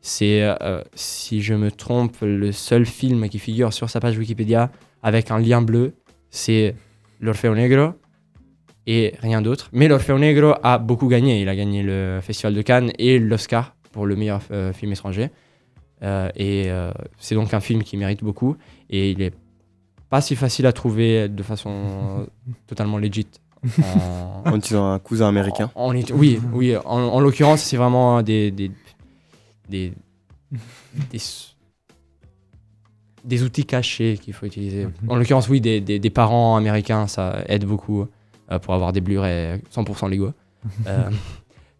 C'est, 0.00 0.42
euh, 0.42 0.82
si 0.94 1.42
je 1.42 1.54
me 1.54 1.70
trompe, 1.70 2.16
le 2.22 2.52
seul 2.52 2.86
film 2.86 3.28
qui 3.28 3.38
figure 3.38 3.72
sur 3.72 3.90
sa 3.90 4.00
page 4.00 4.16
Wikipédia 4.16 4.70
avec 5.02 5.30
un 5.30 5.38
lien 5.38 5.62
bleu, 5.62 5.94
c'est 6.30 6.76
L'Orfeo 7.20 7.54
Negro 7.54 7.94
et 8.86 9.14
rien 9.20 9.42
d'autre. 9.42 9.68
Mais 9.72 9.88
L'Orfeo 9.88 10.18
Negro 10.18 10.54
a 10.62 10.78
beaucoup 10.78 11.08
gagné. 11.08 11.42
Il 11.42 11.48
a 11.48 11.56
gagné 11.56 11.82
le 11.82 12.20
Festival 12.22 12.54
de 12.54 12.62
Cannes 12.62 12.92
et 12.98 13.18
l'Oscar 13.18 13.74
pour 13.92 14.06
le 14.06 14.16
meilleur 14.16 14.42
euh, 14.50 14.72
film 14.72 14.92
étranger. 14.92 15.30
Euh, 16.02 16.28
et 16.36 16.64
euh, 16.66 16.92
c'est 17.18 17.34
donc 17.34 17.54
un 17.54 17.60
film 17.60 17.82
qui 17.82 17.96
mérite 17.96 18.22
beaucoup. 18.22 18.56
Et 18.90 19.10
il 19.10 19.22
est 19.22 19.34
pas 20.08 20.20
si 20.20 20.36
facile 20.36 20.66
à 20.66 20.72
trouver 20.72 21.28
de 21.28 21.42
façon 21.42 22.28
totalement 22.66 22.98
legit. 22.98 23.26
En- 23.82 24.50
En 24.52 24.56
utilisant 24.56 24.92
un 24.92 24.98
cousin 24.98 25.28
américain. 25.28 25.70
en- 25.74 25.94
en- 25.94 26.02
oui, 26.14 26.40
oui. 26.52 26.76
En, 26.76 26.84
en 26.98 27.20
l'occurrence, 27.20 27.62
c'est 27.62 27.76
vraiment 27.76 28.22
des 28.22 28.50
des, 28.50 28.70
des, 29.68 29.92
des, 33.24 33.42
outils 33.42 33.64
cachés 33.66 34.18
qu'il 34.18 34.32
faut 34.34 34.46
utiliser. 34.46 34.86
En 35.08 35.16
l'occurrence, 35.16 35.48
oui, 35.48 35.60
des, 35.60 35.80
des, 35.80 35.98
des 35.98 36.10
parents 36.10 36.56
américains, 36.56 37.06
ça 37.06 37.42
aide 37.48 37.64
beaucoup 37.64 38.06
euh, 38.50 38.58
pour 38.58 38.74
avoir 38.74 38.92
des 38.92 39.00
Blu-ray 39.00 39.60
100% 39.74 40.08
légaux. 40.10 40.32
Euh, 40.88 41.10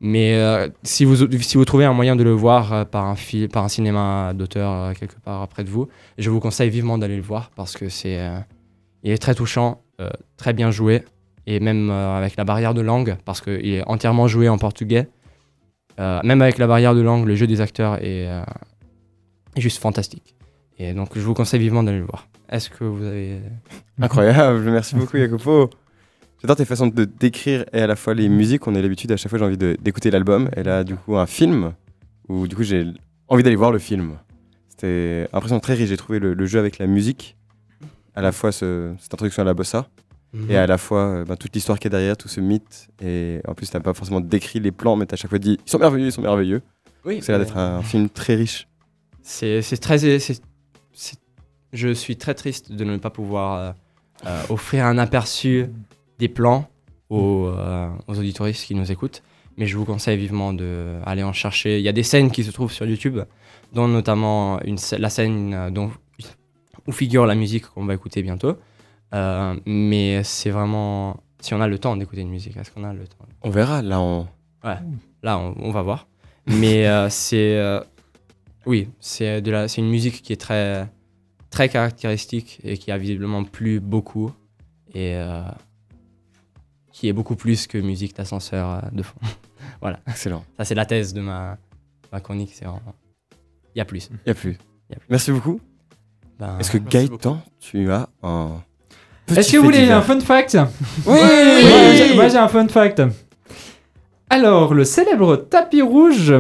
mais 0.01 0.34
euh, 0.37 0.68
si, 0.84 1.05
vous, 1.05 1.16
si 1.41 1.57
vous 1.57 1.64
trouvez 1.64 1.87
un 1.87 1.93
moyen 1.95 2.14
de 2.14 2.22
le 2.22 2.30
voir 2.32 2.72
euh, 2.72 2.84
par, 2.84 3.07
un 3.07 3.14
par 3.51 3.64
un 3.64 3.68
cinéma 3.68 4.32
d'auteur 4.34 4.70
euh, 4.70 4.93
quelque 4.93 5.18
part 5.20 5.49
près 5.49 5.64
de 5.64 5.70
vous, 5.70 5.89
je 6.18 6.28
vous 6.30 6.39
conseille 6.39 6.68
vivement 6.70 6.97
d'aller 6.99 7.16
le 7.16 7.22
voir 7.22 7.51
parce 7.57 7.76
que 7.76 7.89
c'est 7.89 8.20
euh, 8.20 8.39
il 9.03 9.11
est 9.11 9.18
très 9.18 9.34
touchant, 9.34 9.80
euh, 10.01 10.11
très 10.37 10.53
bien 10.53 10.70
joué 10.70 11.03
et 11.47 11.61
même 11.61 11.91
euh, 11.91 12.17
avec 12.17 12.37
la 12.37 12.45
barrière 12.45 12.75
de 12.75 12.81
langue, 12.81 13.17
parce 13.25 13.41
qu'il 13.41 13.67
est 13.67 13.83
entièrement 13.87 14.27
joué 14.29 14.49
en 14.49 14.59
portugais, 14.59 15.09
euh, 15.99 16.21
même 16.25 16.43
avec 16.43 16.59
la 16.59 16.67
barrière 16.67 16.95
de 16.95 17.01
langue, 17.01 17.27
le 17.27 17.35
jeu 17.37 17.47
des 17.47 17.61
acteurs 17.61 17.97
est, 18.03 18.27
euh, 18.29 18.43
est 19.55 19.61
juste 19.61 19.79
fantastique. 19.81 20.35
Et 20.79 20.93
donc 20.93 21.11
je 21.15 21.21
vous 21.21 21.35
conseille 21.35 21.61
vivement 21.61 21.83
d'aller 21.83 22.01
le 22.01 22.05
voir. 22.05 22.29
Est-ce 22.51 22.69
que 22.71 22.85
vous 22.85 23.03
avez... 23.05 23.39
Incroyable, 24.01 24.61
merci 24.71 24.95
beaucoup 24.95 25.17
Jacopo. 25.17 25.71
J'adore 26.43 26.57
tes 26.57 26.67
façons 26.67 26.87
de 26.89 27.05
décrire 27.07 27.65
et 27.73 27.81
à 27.81 27.87
la 27.87 27.97
fois 27.97 28.13
les 28.13 28.29
musiques. 28.29 28.67
On 28.67 28.75
a 28.75 28.83
l'habitude 28.83 29.11
à 29.11 29.17
chaque 29.17 29.31
fois 29.31 29.39
j'ai 29.39 29.45
envie 29.47 29.57
d'écouter 29.57 30.11
l'album. 30.11 30.51
Et 30.55 30.63
là 30.63 30.85
du 30.85 30.95
coup 30.97 31.17
un 31.17 31.25
film 31.27 31.73
où 32.29 32.47
du 32.47 32.55
coup 32.55 32.63
j'ai 32.63 32.87
envie 33.29 33.43
d'aller 33.43 33.57
voir 33.57 33.73
le 33.73 33.79
film. 33.79 34.19
C'était 34.69 35.27
impressionnant, 35.33 35.61
très 35.61 35.73
riche. 35.75 35.89
J'ai 35.89 35.97
trouvé 35.97 36.19
le, 36.19 36.35
le 36.35 36.47
jeu 36.47 36.59
avec 36.59 36.79
la 36.79 36.87
musique, 36.87 37.39
à 38.15 38.21
la 38.21 38.33
fois 38.33 38.53
ce- 38.53 38.93
cette 39.01 39.15
introduction 39.15 39.41
à 39.43 39.47
la 39.47 39.55
bossa 39.55 39.89
et 40.49 40.57
à 40.57 40.66
la 40.66 40.78
fois 40.78 41.01
euh, 41.01 41.24
ben, 41.24 41.37
toute 41.37 41.55
l'histoire 41.55 41.78
qui 41.78 41.87
est 41.87 41.91
derrière, 41.91 42.16
tout 42.16 42.28
ce 42.28 42.41
mythe. 42.41 42.89
Et 43.03 43.41
en 43.47 43.55
plus 43.55 43.70
t'as 43.70 43.80
pas 43.80 43.95
forcément 43.95 44.20
décrit 44.20 44.61
les 44.61 44.72
plans, 44.72 44.97
mais 44.97 45.07
t'as 45.07 45.14
à 45.14 45.16
chaque 45.16 45.30
fois 45.30 45.39
dit 45.39 45.59
ils 45.64 45.70
sont 45.70 45.78
merveilleux, 45.78 46.07
ils 46.07 46.12
sont 46.12 46.22
merveilleux. 46.22 46.62
Oui, 47.07 47.20
C'est 47.22 47.30
l'air 47.30 47.39
d'être 47.39 47.57
un 47.57 47.82
film 47.82 48.09
très 48.11 48.34
riche. 48.34 48.66
C'est 49.22 49.80
très. 49.80 50.18
je 51.72 51.89
suis 51.95 52.16
très 52.16 52.34
triste 52.34 52.72
de 52.72 52.84
ne 52.84 52.97
pas 52.97 53.11
pouvoir 53.11 53.59
euh, 53.59 53.72
euh, 54.26 54.43
offrir 54.51 54.87
un 54.87 54.99
aperçu 54.99 55.66
des 56.18 56.28
plans 56.28 56.68
aux, 57.11 57.47
euh, 57.47 57.89
aux 58.09 58.18
auditoristes 58.18 58.66
qui 58.66 58.74
nous 58.74 58.91
écoutent. 58.91 59.22
Mais 59.57 59.66
je 59.66 59.76
vous 59.76 59.84
conseille 59.84 60.18
vivement 60.18 60.53
d'aller 60.53 61.22
en 61.22 61.32
chercher. 61.32 61.78
Il 61.78 61.84
y 61.84 61.89
a 61.89 61.93
des 61.93 62.03
scènes 62.03 62.30
qui 62.30 62.45
se 62.45 62.51
trouvent 62.51 62.72
sur 62.72 62.87
YouTube, 62.87 63.20
dont 63.72 63.89
notamment 63.89 64.61
une, 64.62 64.76
la 64.99 65.09
scène 65.09 65.70
dont, 65.72 65.91
où 66.87 66.93
figure 66.93 67.24
la 67.24 67.34
musique 67.34 67.66
qu'on 67.66 67.87
va 67.87 67.95
écouter 67.95 68.22
bientôt. 68.22 68.57
Euh, 69.15 69.59
mais 69.67 70.23
c'est 70.25 70.51
vraiment. 70.51 71.21
Si 71.41 71.55
on 71.55 71.61
a 71.61 71.69
le 71.69 71.79
temps 71.79 71.97
d'écouter 71.97 72.23
une 72.23 72.31
musique, 72.31 72.57
est-ce 72.57 72.71
qu'on 72.71 72.85
a 72.85 72.93
le 72.93 73.07
temps? 73.07 73.17
On 73.43 73.51
verra 73.51 73.83
là 73.83 74.01
on. 74.01 74.27
Là, 75.23 75.39
on, 75.39 75.55
on 75.59 75.71
va 75.71 75.83
voir. 75.83 76.09
Mais 76.47 76.87
euh, 76.89 77.09
c'est. 77.09 77.57
euh, 77.57 77.81
oui, 78.67 78.89
c'est 79.01 79.41
de 79.41 79.51
la- 79.51 79.69
c'est 79.69 79.81
une 79.81 79.89
musique 79.91 80.23
qui 80.23 80.33
est 80.33 80.41
très, 80.41 80.89
très 81.51 81.69
caractéristique 81.69 82.61
et 82.65 82.77
qui 82.79 82.91
a 82.91 82.99
visiblement 82.99 83.45
plu 83.45 83.79
beaucoup. 83.81 84.33
Et 84.95 85.15
euh, 85.15 85.43
qui 86.93 87.09
est 87.09 87.13
beaucoup 87.13 87.37
plus 87.37 87.67
que 87.67 87.79
musique 87.79 88.17
d'ascenseur 88.17 88.91
de 88.93 89.03
fond. 89.03 89.19
voilà. 89.81 90.01
Excellent. 90.07 90.45
Ça, 90.57 90.65
c'est 90.65 90.75
la 90.75 90.87
thèse 90.87 91.13
de 91.15 91.21
ma, 91.21 91.59
ma 92.13 92.21
chronique. 92.21 92.51
C'est 92.55 92.65
vraiment. 92.65 92.95
Il 93.75 93.79
y 93.79 93.81
a 93.81 93.85
plus. 93.85 94.09
Il 94.25 94.29
y 94.29 94.31
a 94.31 94.35
plus. 94.35 94.53
Y 94.91 94.95
a 94.95 94.97
plus. 94.97 95.07
Merci 95.11 95.31
beaucoup. 95.33 95.61
Ben, 96.39 96.59
Est-ce 96.59 96.71
que 96.73 96.79
Gaëtan, 96.79 97.41
tu 97.61 97.91
as 97.93 98.09
un. 98.23 98.63
Est-ce 99.35 99.53
que 99.53 99.57
vous 99.59 99.64
voulez 99.64 99.81
divers 99.81 99.99
un 99.99 100.03
fun 100.03 100.20
fact? 100.20 100.57
Oui, 101.07 101.12
Moi, 101.14 101.93
j'ai- 101.97 102.14
Moi 102.14 102.29
j'ai 102.29 102.37
un 102.39 102.49
fun 102.49 102.68
fact. 102.68 103.03
Alors, 104.31 104.74
le 104.74 104.85
célèbre 104.85 105.37
tapis 105.37 105.83
rouge 105.83 106.33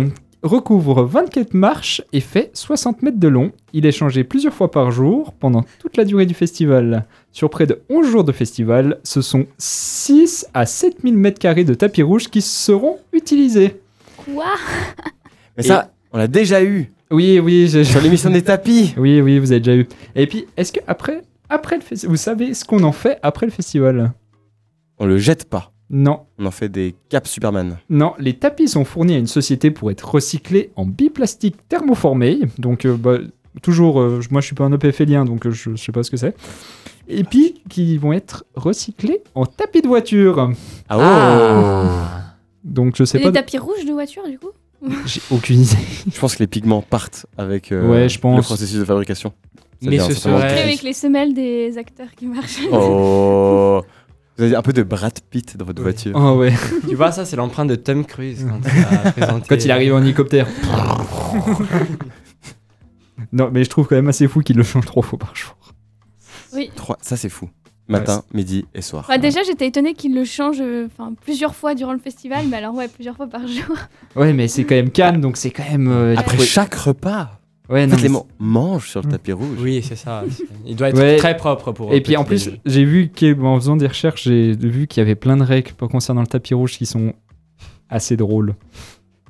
recouvre 0.42 1.02
24 1.04 1.54
marches 1.54 2.02
et 2.12 2.20
fait 2.20 2.50
60 2.54 3.02
mètres 3.02 3.18
de 3.18 3.28
long. 3.28 3.50
Il 3.72 3.86
est 3.86 3.92
changé 3.92 4.22
plusieurs 4.22 4.52
fois 4.52 4.70
par 4.70 4.90
jour 4.92 5.32
pendant 5.40 5.64
toute 5.80 5.96
la 5.96 6.04
durée 6.04 6.26
du 6.26 6.34
festival. 6.34 7.04
Sur 7.32 7.50
près 7.50 7.66
de 7.66 7.80
11 7.88 8.08
jours 8.10 8.24
de 8.24 8.32
festival, 8.32 8.98
ce 9.02 9.22
sont 9.22 9.46
6 9.58 10.46
à 10.54 10.66
7000 10.66 11.16
mètres 11.16 11.38
carrés 11.40 11.64
de 11.64 11.74
tapis 11.74 12.02
rouge 12.02 12.28
qui 12.28 12.42
seront 12.42 12.98
utilisés. 13.12 13.80
Quoi? 14.16 14.44
Mais 15.56 15.62
ça, 15.64 15.90
on 16.12 16.18
l'a 16.18 16.28
déjà 16.28 16.62
eu 16.62 16.90
Oui, 17.10 17.38
oui, 17.40 17.68
j'ai- 17.68 17.84
sur 17.84 18.00
l'émission 18.02 18.30
des 18.30 18.42
tapis. 18.42 18.94
oui, 18.96 19.20
oui, 19.20 19.38
vous 19.38 19.52
avez 19.52 19.60
déjà 19.60 19.76
eu. 19.76 19.86
Et 20.14 20.26
puis, 20.26 20.46
est-ce 20.56 20.72
que 20.72 20.80
après, 20.88 21.22
après 21.48 21.76
le 21.76 21.82
festival, 21.82 22.10
vous 22.10 22.16
savez 22.20 22.54
ce 22.54 22.64
qu'on 22.64 22.82
en 22.82 22.92
fait 22.92 23.18
après 23.22 23.46
le 23.46 23.52
festival? 23.52 24.12
On 24.98 25.06
le 25.06 25.18
jette 25.18 25.48
pas. 25.48 25.72
Non, 25.88 26.22
On 26.38 26.46
en 26.46 26.50
fait 26.50 26.68
des 26.68 26.96
caps 27.10 27.30
Superman. 27.30 27.78
Non, 27.90 28.14
les 28.18 28.34
tapis 28.34 28.66
sont 28.66 28.84
fournis 28.84 29.14
à 29.14 29.18
une 29.18 29.28
société 29.28 29.70
pour 29.70 29.90
être 29.92 30.02
recyclés 30.10 30.72
en 30.74 30.84
biplastique 30.84 31.56
thermoformé. 31.68 32.40
Donc, 32.58 32.84
euh, 32.84 32.96
bah, 32.96 33.18
toujours, 33.62 34.00
euh, 34.00 34.20
moi 34.32 34.40
je 34.40 34.46
suis 34.46 34.56
pas 34.56 34.64
un 34.64 34.72
EPFLien, 34.72 35.24
donc 35.24 35.46
euh, 35.46 35.52
je, 35.52 35.70
je 35.70 35.76
sais 35.76 35.92
pas 35.92 36.02
ce 36.02 36.10
que 36.10 36.16
c'est. 36.16 36.34
Et 37.06 37.22
puis 37.22 37.62
qui 37.68 37.98
vont 37.98 38.12
être 38.12 38.44
recyclés 38.56 39.22
en 39.36 39.46
tapis 39.46 39.80
de 39.80 39.86
voiture. 39.86 40.50
Ah, 40.88 40.96
oh 40.98 41.00
Ah. 41.00 42.22
Donc 42.64 42.96
je 42.96 43.04
sais 43.04 43.18
Et 43.18 43.22
pas. 43.22 43.28
les 43.28 43.34
tapis 43.34 43.58
rouges 43.58 43.84
de 43.86 43.92
voiture, 43.92 44.26
du 44.28 44.40
coup? 44.40 44.50
J'ai 45.06 45.20
aucune 45.30 45.60
idée. 45.60 45.76
Je 46.12 46.18
pense 46.18 46.34
que 46.34 46.40
les 46.40 46.48
pigments 46.48 46.82
partent 46.82 47.26
avec 47.38 47.70
euh, 47.70 47.88
Ouais, 47.88 48.08
je 48.08 48.18
pense. 48.18 48.36
le 48.36 48.42
processus 48.42 48.78
de 48.80 48.84
fabrication. 48.84 49.32
Mais 49.82 49.98
ce 49.98 50.14
serait- 50.14 50.62
avec 50.62 50.82
les 50.82 50.92
semelles 50.92 51.34
des 51.34 51.76
acteurs 51.78 52.10
qui 52.16 52.26
marchent. 52.26 52.60
Oh 52.72 53.82
Vous 54.38 54.44
avez 54.44 54.56
un 54.56 54.62
peu 54.62 54.72
de 54.72 54.82
Brad 54.82 55.18
Pitt 55.30 55.56
dans 55.56 55.64
votre 55.64 55.80
Oui. 55.80 55.84
voiture. 55.92 56.12
Oh 56.14 56.36
ouais. 56.38 56.52
Tu 56.88 56.94
vois, 56.94 57.12
ça, 57.12 57.24
c'est 57.24 57.36
l'empreinte 57.36 57.68
de 57.68 57.76
Tom 57.76 58.04
Cruise 58.04 58.46
quand 58.48 58.58
il 58.64 59.12
présenté. 59.16 59.46
Quand 59.48 59.64
il 59.64 59.70
arrive 59.70 59.94
en 59.94 60.02
hélicoptère. 60.02 60.46
non, 63.32 63.50
mais 63.52 63.64
je 63.64 63.70
trouve 63.70 63.86
quand 63.86 63.96
même 63.96 64.08
assez 64.08 64.28
fou 64.28 64.40
qu'il 64.40 64.56
le 64.56 64.62
change 64.62 64.86
trois 64.86 65.02
fois 65.02 65.18
par 65.18 65.34
jour. 65.34 65.56
Oui. 66.54 66.70
Trois, 66.74 66.98
ça 67.02 67.16
c'est 67.16 67.28
fou. 67.28 67.48
Matin, 67.88 68.24
midi 68.34 68.64
et 68.74 68.82
soir. 68.82 69.04
Bah, 69.06 69.16
déjà, 69.16 69.44
j'étais 69.44 69.68
étonnée 69.68 69.94
qu'il 69.94 70.12
le 70.12 70.24
change 70.24 70.56
euh, 70.60 70.86
enfin, 70.86 71.12
plusieurs 71.22 71.54
fois 71.54 71.76
durant 71.76 71.92
le 71.92 72.00
festival, 72.00 72.46
mais 72.50 72.56
alors, 72.56 72.74
ouais, 72.74 72.88
plusieurs 72.88 73.14
fois 73.14 73.28
par 73.28 73.46
jour. 73.46 73.76
Ouais, 74.16 74.32
mais 74.32 74.48
c'est 74.48 74.64
quand 74.64 74.74
même 74.74 74.90
Cannes, 74.90 75.20
donc 75.20 75.36
c'est 75.36 75.50
quand 75.50 75.62
même. 75.70 75.86
euh, 75.86 76.16
Après 76.16 76.36
chaque 76.38 76.74
repas, 76.74 77.38
Ouais, 77.68 77.84
en 77.84 77.86
non, 77.88 77.96
fait, 77.96 78.02
les 78.04 78.08
mais 78.08 78.14
man- 78.14 78.22
mangent 78.38 78.88
sur 78.90 79.02
le 79.02 79.08
tapis 79.10 79.32
rouge. 79.32 79.58
Oui, 79.60 79.82
c'est 79.82 79.96
ça. 79.96 80.24
Il 80.64 80.76
doit 80.76 80.88
être 80.90 80.98
Ouais. 80.98 81.16
très 81.16 81.36
propre 81.36 81.72
pour. 81.72 81.92
Et 81.92 82.00
puis 82.00 82.16
en 82.16 82.24
plus, 82.24 82.50
j'ai 82.64 82.84
vu 82.84 83.08
qu'en 83.10 83.56
faisant 83.58 83.76
des 83.76 83.86
recherches, 83.88 84.24
j'ai 84.24 84.52
vu 84.54 84.86
qu'il 84.86 85.00
y 85.00 85.02
avait 85.02 85.14
plein 85.16 85.36
de 85.36 85.42
règles 85.42 85.72
concernant 85.72 86.20
le 86.20 86.26
tapis 86.28 86.54
rouge 86.54 86.78
qui 86.78 86.86
sont 86.86 87.12
assez 87.88 88.16
drôles. 88.16 88.54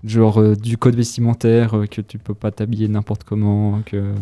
Genre 0.04 0.40
euh, 0.40 0.54
du 0.54 0.76
code 0.76 0.94
vestimentaire, 0.94 1.76
euh, 1.76 1.86
que 1.86 2.00
tu 2.00 2.18
peux 2.18 2.34
pas 2.34 2.50
t'habiller 2.50 2.86
n'importe 2.88 3.24
comment, 3.24 3.80
que, 3.86 4.12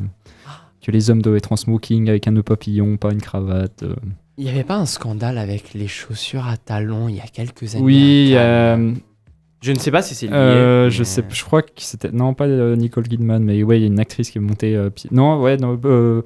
que 0.80 0.90
les 0.90 1.10
hommes 1.10 1.20
doivent 1.20 1.36
être 1.36 1.52
en 1.52 1.56
smoking 1.56 2.08
avec 2.08 2.26
un 2.28 2.30
nœud 2.30 2.42
papillon, 2.44 2.96
pas 2.96 3.12
une 3.12 3.20
cravate. 3.20 3.82
euh. 3.82 3.94
il 4.38 4.44
y 4.44 4.48
avait 4.48 4.64
pas 4.64 4.76
un 4.76 4.86
scandale 4.86 5.36
avec 5.38 5.74
les 5.74 5.88
chaussures 5.88 6.46
à 6.46 6.56
talons 6.56 7.08
il 7.08 7.16
y 7.16 7.20
a 7.20 7.26
quelques 7.26 7.74
années. 7.74 7.84
Oui, 7.84 8.30
euh, 8.34 8.92
Je 9.64 9.72
ne 9.72 9.78
sais 9.78 9.90
pas 9.90 10.02
si 10.02 10.14
c'est 10.14 10.26
lié. 10.26 10.34
euh, 10.34 10.90
je 10.90 11.02
sais, 11.04 11.24
je 11.30 11.42
crois 11.42 11.62
que 11.62 11.70
c'était 11.76 12.12
non 12.12 12.34
pas 12.34 12.44
euh, 12.46 12.76
Nicole 12.76 13.08
Kidman, 13.08 13.42
mais 13.42 13.62
ouais, 13.62 13.78
il 13.78 13.80
y 13.80 13.84
a 13.84 13.86
une 13.86 13.98
actrice 13.98 14.30
qui 14.30 14.36
est 14.36 14.40
montée 14.42 14.76
euh, 14.76 14.90
pied- 14.90 15.08
Non, 15.10 15.40
ouais, 15.40 15.56
non, 15.56 15.80
euh, 15.86 16.20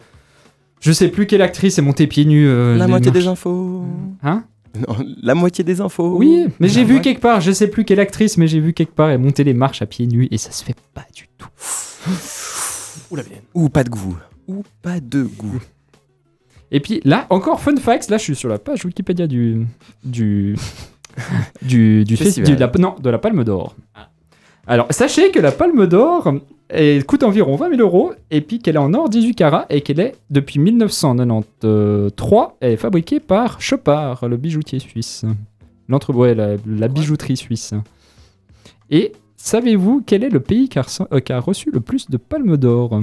je 0.81 0.91
sais 0.91 1.07
plus 1.09 1.27
quelle 1.29 1.43
actrice 1.43 1.79
est 1.79 1.83
montée 1.83 2.09
pieds 2.09 2.25
nus. 2.25 2.49
euh, 2.49 2.77
La 2.77 2.89
moitié 2.89 3.13
marches. 3.13 3.23
des 3.23 3.29
infos. 3.29 3.85
Hein? 4.25 4.43
Non, 4.77 4.97
la 5.23 5.35
moitié 5.37 5.63
des 5.63 5.81
infos. 5.81 6.17
Oui, 6.19 6.47
mais 6.59 6.69
j'ai 6.69 6.83
vu 6.85 7.01
quelque 7.01 7.21
part, 7.21 7.41
je 7.41 7.53
sais 7.53 7.69
plus 7.69 7.85
quelle 7.85 8.01
actrice, 8.01 8.37
mais 8.39 8.49
j'ai 8.49 8.59
vu 8.61 8.73
quelque 8.73 8.93
part 8.95 9.09
elle 9.11 9.21
monter 9.21 9.45
les 9.45 9.55
marches 9.55 9.83
à 9.83 9.87
pieds 9.87 10.07
nus 10.09 10.27
et 10.33 10.37
ça 10.39 10.51
se 10.51 10.65
fait 10.65 10.77
pas 10.93 11.07
du 11.15 11.29
tout. 11.39 11.49
Ouh 13.11 13.17
la. 13.17 13.23
Ou 13.55 13.69
pas 13.69 13.85
de 13.85 13.89
goût. 13.91 14.17
Ou 14.49 14.65
pas 14.83 14.99
de 15.01 15.23
goût. 15.23 15.61
Et 16.71 16.81
puis 16.81 17.01
là, 17.05 17.27
encore 17.31 17.61
fun 17.61 17.77
facts, 17.77 18.11
là 18.11 18.19
je 18.19 18.25
suis 18.25 18.35
sur 18.37 18.49
la 18.49 18.59
page 18.59 18.85
Wikipédia 18.85 19.27
du 19.27 19.65
du 20.05 20.57
du, 21.63 22.05
du 22.05 22.17
Festival. 22.17 22.59
la, 22.59 22.71
non, 22.79 22.95
de 23.01 23.11
la 23.11 23.19
Palme 23.19 23.45
d'Or. 23.45 23.75
Alors 24.67 24.87
sachez 24.91 25.31
que 25.31 25.39
la 25.41 25.53
Palme 25.53 25.87
d'Or 25.87 26.33
elle 26.69 27.05
coûte 27.07 27.23
environ 27.23 27.57
20 27.57 27.71
000 27.77 27.81
euros 27.81 28.13
et 28.31 28.43
puis 28.43 28.59
qu'elle 28.59 28.77
est 28.77 28.79
en 28.79 28.93
or 28.93 29.09
18 29.09 29.35
carats 29.35 29.65
et 29.71 29.81
qu'elle 29.81 30.01
est 30.01 30.15
depuis 30.29 30.59
1993 30.59 32.49
elle 32.61 32.73
est 32.73 32.77
fabriquée 32.77 33.21
par 33.21 33.61
Chopard, 33.61 34.29
le 34.29 34.37
bijoutier 34.37 34.79
suisse. 34.79 35.25
L'entre 35.89 36.13
ouais, 36.15 36.35
la, 36.35 36.57
la 36.67 36.89
bijouterie 36.89 37.37
suisse. 37.39 37.73
Et 38.91 39.13
savez-vous 39.37 40.03
quel 40.05 40.23
est 40.25 40.29
le 40.29 40.41
pays 40.41 40.69
qui 40.69 40.79
a, 40.79 40.83
reçu- 40.83 41.07
euh, 41.13 41.21
qui 41.21 41.33
a 41.33 41.41
reçu 41.41 41.71
le 41.73 41.81
plus 41.81 42.11
de 42.11 42.19
palmes 42.19 42.59
d'or? 42.59 43.01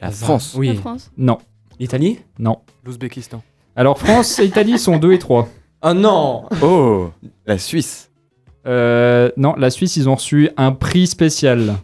La 0.00 0.10
France. 0.12 0.54
La 0.54 0.60
Oui. 0.60 0.76
France. 0.76 1.10
Non, 1.16 1.38
L'Italie? 1.80 2.18
Non. 2.38 2.58
L'Ouzbékistan. 2.84 3.42
Alors 3.74 3.98
France 3.98 4.38
et 4.38 4.44
Italie 4.46 4.78
sont 4.78 4.96
2 4.98 5.12
et 5.12 5.18
3. 5.18 5.48
Oh 5.88 5.94
non 5.94 6.44
Oh 6.62 7.10
La 7.46 7.58
Suisse. 7.58 8.10
Euh, 8.66 9.30
non, 9.36 9.54
la 9.56 9.70
Suisse, 9.70 9.94
ils 9.96 10.08
ont 10.08 10.16
reçu 10.16 10.50
un 10.56 10.72
prix 10.72 11.06
spécial. 11.06 11.76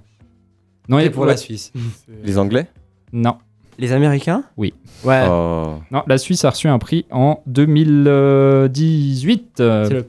Non, 0.88 0.98
pour 1.10 1.24
la 1.26 1.36
Suisse. 1.36 1.72
Les 2.24 2.36
Anglais 2.38 2.66
Non, 3.12 3.36
Les 3.78 3.92
Américains 3.92 4.42
Oui. 4.56 4.74
Ouais. 5.04 5.24
Oh. 5.30 5.74
non, 5.92 6.02
la 6.08 6.18
Suisse 6.18 6.44
a 6.44 6.50
reçu 6.50 6.66
un 6.66 6.80
prix 6.80 7.06
en 7.12 7.40
2018. 7.46 9.60
euh, 9.60 9.84
C'est 9.86 9.94
le- 9.94 10.06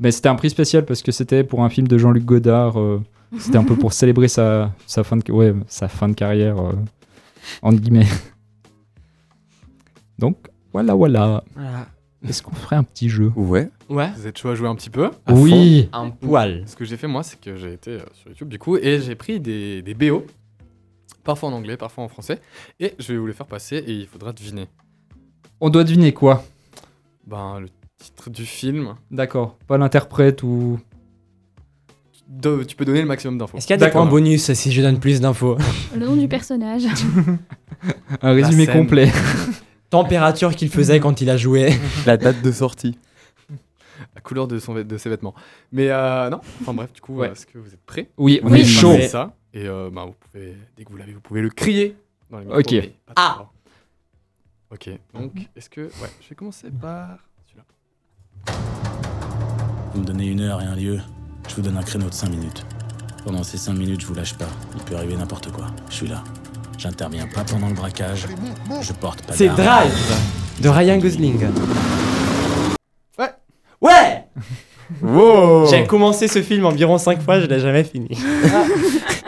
Mais 0.00 0.10
c'était 0.10 0.28
un 0.28 0.34
prix 0.34 0.50
spécial 0.50 0.84
parce 0.84 1.02
que 1.02 1.12
c'était 1.12 1.44
pour 1.44 1.62
un 1.62 1.68
film 1.68 1.86
de 1.86 1.96
Jean-Luc 1.98 2.24
Godard. 2.24 2.80
euh, 2.80 3.00
c'était 3.38 3.58
un 3.58 3.64
peu 3.64 3.76
pour 3.76 3.92
célébrer 3.92 4.26
sa, 4.28 4.72
sa, 4.86 5.04
fin, 5.04 5.16
de, 5.18 5.32
ouais, 5.32 5.54
sa 5.68 5.86
fin 5.88 6.08
de 6.08 6.14
carrière, 6.14 6.58
euh, 6.58 6.72
entre 7.62 7.78
guillemets. 7.80 8.06
Donc, 10.18 10.36
voilà, 10.72 10.94
voilà. 10.94 11.44
Voilà. 11.54 11.86
Est-ce 12.28 12.42
qu'on 12.42 12.54
ferait 12.54 12.76
un 12.76 12.82
petit 12.84 13.08
jeu 13.08 13.32
Ouais. 13.36 13.68
Ouais. 13.88 14.10
Vous 14.16 14.26
êtes 14.26 14.36
chaud 14.38 14.48
à 14.50 14.54
jouer 14.54 14.68
un 14.68 14.74
petit 14.74 14.90
peu 14.90 15.10
À 15.26 15.32
Oui 15.32 15.88
Un 15.92 16.10
poil. 16.10 16.62
Ce 16.66 16.74
que 16.76 16.84
j'ai 16.84 16.96
fait 16.96 17.06
moi, 17.06 17.22
c'est 17.22 17.40
que 17.40 17.56
j'ai 17.56 17.72
été 17.72 17.92
euh, 17.92 18.00
sur 18.14 18.28
YouTube 18.30 18.48
du 18.48 18.58
coup 18.58 18.76
et 18.76 19.00
j'ai 19.00 19.14
pris 19.14 19.38
des, 19.40 19.82
des 19.82 19.94
BO, 19.94 20.24
parfois 21.24 21.48
en 21.48 21.52
anglais, 21.52 21.76
parfois 21.76 22.04
en 22.04 22.08
français, 22.08 22.40
et 22.80 22.94
je 22.98 23.12
vais 23.12 23.18
vous 23.18 23.26
les 23.26 23.32
faire 23.32 23.46
passer 23.46 23.76
et 23.76 23.92
il 23.92 24.06
faudra 24.06 24.32
deviner. 24.32 24.66
On 25.60 25.70
doit 25.70 25.84
deviner 25.84 26.12
quoi 26.12 26.44
Ben, 27.26 27.60
le 27.60 27.68
titre 27.98 28.28
du 28.30 28.44
film, 28.44 28.94
D'accord. 29.10 29.56
Pas 29.66 29.78
l'interprète 29.78 30.42
ou. 30.42 30.78
Do- 32.28 32.64
tu 32.64 32.74
peux 32.74 32.84
donner 32.84 33.00
le 33.02 33.06
maximum 33.06 33.38
d'infos. 33.38 33.56
Est-ce 33.56 33.66
qu'il 33.68 33.74
y 33.74 33.74
a 33.74 33.76
des 33.78 33.84
D'accord. 33.86 34.02
points 34.02 34.10
bonus 34.10 34.52
si 34.52 34.72
je 34.72 34.82
donne 34.82 34.98
plus 34.98 35.20
d'infos? 35.20 35.56
Le 35.96 36.04
nom 36.06 36.16
du 36.16 36.26
personnage. 36.26 36.82
Un 38.22 38.32
résumé 38.32 38.64
scène. 38.66 38.74
complet. 38.74 39.12
Température 39.90 40.54
qu'il 40.54 40.68
faisait 40.68 41.00
quand 41.00 41.20
il 41.20 41.30
a 41.30 41.36
joué. 41.36 41.72
La 42.06 42.16
date 42.16 42.42
de 42.42 42.52
sortie. 42.52 42.98
La 44.14 44.20
couleur 44.20 44.46
de, 44.48 44.58
son, 44.58 44.74
vêt- 44.74 44.84
de 44.84 44.98
ses 44.98 45.08
vêtements. 45.08 45.34
Mais 45.72 45.90
euh, 45.90 46.28
non, 46.28 46.40
enfin 46.60 46.74
bref, 46.74 46.92
du 46.92 47.00
coup, 47.00 47.16
Ouais. 47.16 47.30
est-ce 47.30 47.46
que 47.46 47.58
vous 47.58 47.72
êtes 47.72 47.84
prêts? 47.86 48.10
Oui, 48.18 48.40
on 48.42 48.50
Oui. 48.50 48.60
est 48.60 48.64
chaud. 48.64 48.96
Ça, 49.08 49.34
et 49.54 49.66
euh, 49.66 49.88
ben, 49.90 50.04
vous 50.06 50.14
pouvez, 50.18 50.54
dès 50.76 50.84
que 50.84 50.90
vous 50.90 50.96
l'avez, 50.98 51.12
vous 51.12 51.20
pouvez 51.20 51.40
le 51.40 51.48
crier 51.50 51.96
dans 52.30 52.38
les 52.38 52.44
micros, 52.44 52.60
Ok. 52.60 52.90
Ah. 53.16 53.46
Ok, 54.70 54.90
donc 55.14 55.32
est-ce 55.54 55.70
que... 55.70 55.82
Ouais, 55.82 56.10
je 56.20 56.28
vais 56.28 56.34
commencer 56.34 56.68
par 56.70 57.18
celui-là. 57.46 57.64
Vous 59.94 60.00
me 60.00 60.04
donnez 60.04 60.26
une 60.26 60.40
heure 60.40 60.60
et 60.60 60.64
un 60.66 60.74
lieu, 60.76 60.98
je 61.48 61.54
vous 61.54 61.62
donne 61.62 61.76
un 61.76 61.82
créneau 61.82 62.08
de 62.08 62.14
5 62.14 62.28
minutes. 62.28 62.66
Pendant 63.24 63.42
ces 63.44 63.56
5 63.58 63.74
minutes, 63.74 64.00
je 64.02 64.06
vous 64.06 64.14
lâche 64.14 64.34
pas. 64.36 64.48
Il 64.76 64.82
peut 64.82 64.96
arriver 64.96 65.16
n'importe 65.16 65.50
quoi. 65.52 65.68
Je 65.88 65.94
suis 65.94 66.06
là. 66.08 66.22
J'interviens 66.78 67.26
pas 67.26 67.42
pendant 67.44 67.68
le 67.68 67.74
braquage. 67.74 68.26
Je 68.82 68.92
porte 68.92 69.22
pas 69.22 69.32
C'est. 69.32 69.48
Drive 69.48 69.92
de 70.60 70.68
Ryan 70.68 70.98
Gosling. 70.98 71.40
Ouais. 73.18 73.30
Ouais 73.80 74.24
Wow 75.02 75.66
J'ai 75.68 75.84
commencé 75.86 76.28
ce 76.28 76.42
film 76.42 76.64
environ 76.64 76.96
5 76.98 77.20
fois, 77.20 77.40
je 77.40 77.46
l'ai 77.46 77.58
jamais 77.60 77.82
fini. 77.82 78.16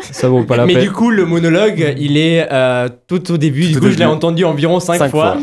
Ça 0.00 0.28
vaut 0.28 0.44
pas 0.44 0.56
la 0.56 0.66
Mais 0.66 0.74
peine. 0.74 0.84
du 0.84 0.92
coup, 0.92 1.10
le 1.10 1.26
monologue, 1.26 1.94
il 1.98 2.16
est 2.16 2.46
euh, 2.52 2.88
tout 3.08 3.32
au 3.32 3.36
début. 3.38 3.66
Tout 3.72 3.74
du 3.74 3.80
coup, 3.80 3.90
je 3.90 3.98
l'ai 3.98 4.04
entendu 4.04 4.44
environ 4.44 4.78
5 4.80 4.98
Cinq 4.98 5.10
fois. 5.10 5.32
fois. 5.34 5.42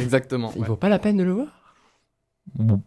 Exactement. 0.00 0.52
Il 0.56 0.62
ouais. 0.62 0.68
vaut 0.68 0.76
pas 0.76 0.88
la 0.88 0.98
peine 0.98 1.16
de 1.16 1.24
le 1.24 1.32
voir? 1.32 1.46
Bon. 2.54 2.80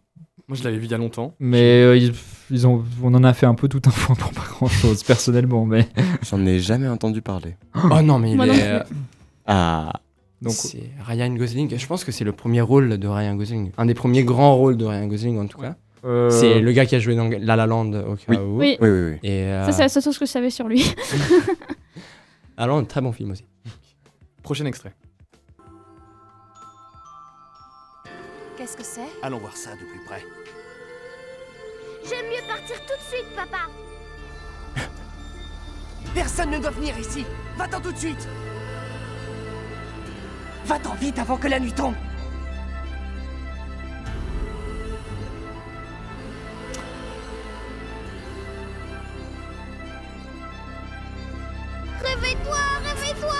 Moi, 0.47 0.57
je 0.57 0.63
l'avais 0.63 0.77
vu 0.77 0.85
il 0.85 0.91
y 0.91 0.93
a 0.93 0.97
longtemps. 0.97 1.35
Mais 1.39 1.81
euh, 1.83 1.97
ils, 1.97 2.13
ils 2.49 2.65
ont, 2.67 2.83
on 3.03 3.13
en 3.13 3.23
a 3.23 3.33
fait 3.33 3.45
un 3.45 3.55
peu 3.55 3.67
tout 3.67 3.81
un 3.85 3.91
fond 3.91 4.15
pour 4.15 4.31
pas 4.31 4.43
grand 4.49 4.67
chose, 4.67 5.03
personnellement. 5.03 5.65
Mais 5.65 5.87
J'en 6.29 6.45
ai 6.45 6.59
jamais 6.59 6.87
entendu 6.87 7.21
parler. 7.21 7.55
Oh 7.75 8.01
non, 8.01 8.19
mais 8.19 8.31
il 8.31 8.35
Moi 8.37 8.47
est. 8.47 8.61
euh, 8.63 8.83
Ah. 9.47 9.93
donc, 10.41 10.53
c'est 10.53 10.89
Ryan 11.05 11.33
Gosling. 11.33 11.77
Je 11.77 11.87
pense 11.87 12.03
que 12.03 12.11
c'est 12.11 12.23
le 12.23 12.31
premier 12.31 12.61
rôle 12.61 12.97
de 12.97 13.07
Ryan 13.07 13.35
Gosling. 13.35 13.71
Un 13.77 13.85
des 13.85 13.93
premiers 13.93 14.23
grands 14.23 14.55
rôles 14.55 14.77
de 14.77 14.85
Ryan 14.85 15.07
Gosling, 15.07 15.39
en 15.39 15.47
tout 15.47 15.59
cas. 15.59 15.75
euh, 16.05 16.29
C'est 16.29 16.59
le 16.61 16.71
gars 16.71 16.85
qui 16.85 16.95
a 16.95 16.99
joué 16.99 17.15
dans 17.15 17.27
La 17.29 17.55
La 17.55 17.65
Land 17.67 17.91
au 17.93 18.15
cas 18.15 18.23
Oui. 18.29 18.37
où. 18.37 18.57
Oui. 18.57 18.77
Oui, 18.81 18.89
oui, 18.89 19.09
oui. 19.11 19.19
Et 19.23 19.43
euh, 19.43 19.65
Ça, 19.65 19.71
c'est 19.71 19.81
la 19.83 19.89
seule 19.89 20.03
chose 20.03 20.17
que 20.17 20.25
je 20.25 20.31
savais 20.31 20.49
sur 20.49 20.67
lui. 20.67 20.83
La 22.57 22.65
La 22.65 22.67
Land, 22.67 22.85
très 22.85 23.01
bon 23.01 23.11
film 23.11 23.31
aussi. 23.31 23.45
Prochain 24.43 24.65
extrait. 24.65 24.93
Qu'est-ce 28.57 28.75
que 28.75 28.83
c'est? 28.83 29.01
Allons 29.23 29.37
voir 29.39 29.55
ça 29.55 29.71
de 29.71 29.77
plus 29.77 30.03
près. 30.05 30.21
J'aime 32.09 32.25
mieux 32.25 32.41
partir 32.47 32.75
tout 32.87 32.97
de 32.97 33.03
suite, 33.07 33.35
papa. 33.35 33.67
Personne 36.15 36.49
ne 36.49 36.57
doit 36.57 36.71
venir 36.71 36.97
ici. 36.97 37.23
Va-t'en 37.55 37.79
tout 37.79 37.91
de 37.91 37.97
suite. 37.97 38.27
Va-t'en 40.65 40.95
vite 40.95 41.19
avant 41.19 41.37
que 41.37 41.47
la 41.47 41.59
nuit 41.59 41.71
tombe. 41.71 41.93
Réveille-toi, 52.03 52.57
réveille-toi 52.85 53.35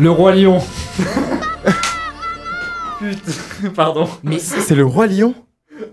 Le 0.00 0.10
Roi 0.10 0.34
Lion 0.34 0.58
Putain, 2.98 3.70
pardon. 3.70 4.08
Mais 4.24 4.40
C'est 4.40 4.74
le 4.74 4.84
Roi 4.84 5.06
Lion? 5.06 5.34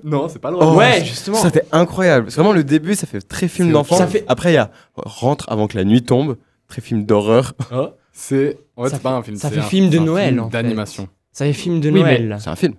Non, 0.04 0.28
c'est 0.30 0.40
pas 0.40 0.52
le 0.52 0.58
Oh, 0.60 0.76
ouais, 0.76 1.04
justement. 1.06 1.38
Ça 1.38 1.50
c'était 1.50 1.66
incroyable. 1.72 2.30
C'est 2.32 2.36
vraiment 2.42 2.54
le 2.54 2.64
début, 2.64 2.96
ça 2.96 3.08
fait 3.08 3.22
très 3.22 3.48
film 3.48 3.72
d'enfant. 3.72 3.96
ça 3.98 4.08
fait- 4.08 4.26
Après 4.28 4.52
il 4.52 4.56
y 4.56 4.58
a 4.58 4.72
rentre 4.96 5.50
avant 5.52 5.68
que 5.68 5.78
la 5.78 5.84
nuit 5.84 6.02
tombe, 6.04 6.38
très 6.68 6.82
film 6.82 7.06
d'horreur. 7.06 7.54
C'est. 8.12 8.58
En 8.76 8.84
fait, 8.84 8.90
Ça 8.90 8.96
c'est 8.98 9.02
pas 9.04 9.12
un 9.16 9.24
film. 9.24 9.38
ça 9.38 9.50
fait 9.50 9.60
un- 9.60 9.64
film 9.64 9.90
de 9.90 9.98
Noël, 10.00 10.40
fait. 10.44 10.50
D'animation. 10.50 11.08
C'est 11.32 11.48
un 11.50 11.54
film 11.54 11.80
de 11.80 11.90
Noël. 11.90 12.38
C'est 12.40 12.50
un 12.50 12.56
film. 12.56 12.74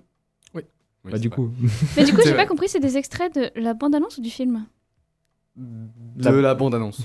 Oui, 0.53 0.61
Bah, 1.03 1.17
du 1.17 1.29
coup. 1.31 1.49
Mais 1.97 2.03
du 2.03 2.13
coup, 2.13 2.21
j'ai 2.23 2.35
pas 2.35 2.45
compris, 2.45 2.67
c'est 2.69 2.79
des 2.79 2.95
extraits 2.97 3.33
de 3.33 3.49
la 3.59 3.73
bande-annonce 3.73 4.17
ou 4.17 4.21
du 4.21 4.29
film 4.29 4.65
De 5.55 6.29
la 6.29 6.53
bande-annonce. 6.53 7.01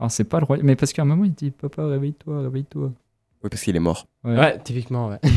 Alors, 0.00 0.10
c'est 0.10 0.24
pas 0.24 0.38
le 0.38 0.44
roi. 0.46 0.56
Mais 0.62 0.76
parce 0.76 0.92
qu'à 0.92 1.02
un 1.02 1.06
moment, 1.06 1.24
il 1.24 1.32
dit 1.34 1.50
Papa, 1.50 1.84
réveille-toi, 1.86 2.40
réveille-toi. 2.42 2.92
Oui, 3.42 3.50
parce 3.50 3.62
qu'il 3.62 3.76
est 3.76 3.80
mort. 3.80 4.06
Ouais, 4.24 4.58
typiquement, 4.62 5.08
ouais. 5.08 5.18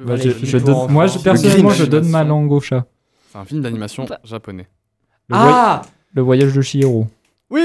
Bah, 0.00 0.16
je- 0.16 0.30
je 0.30 0.58
donne- 0.58 0.90
moi, 0.90 1.06
je, 1.06 1.18
personnellement, 1.18 1.70
je 1.70 1.84
donne 1.84 2.08
ma 2.08 2.24
langue 2.24 2.50
au 2.52 2.60
chat. 2.60 2.86
C'est 3.32 3.38
un 3.38 3.44
film 3.44 3.62
d'animation 3.62 4.04
Bah. 4.04 4.18
japonais. 4.24 4.68
Le, 5.28 5.36
voy- 5.36 5.44
Ah 5.52 5.82
le 6.12 6.22
voyage 6.22 6.52
de 6.54 6.60
Chihiro. 6.62 7.06
Oui 7.50 7.62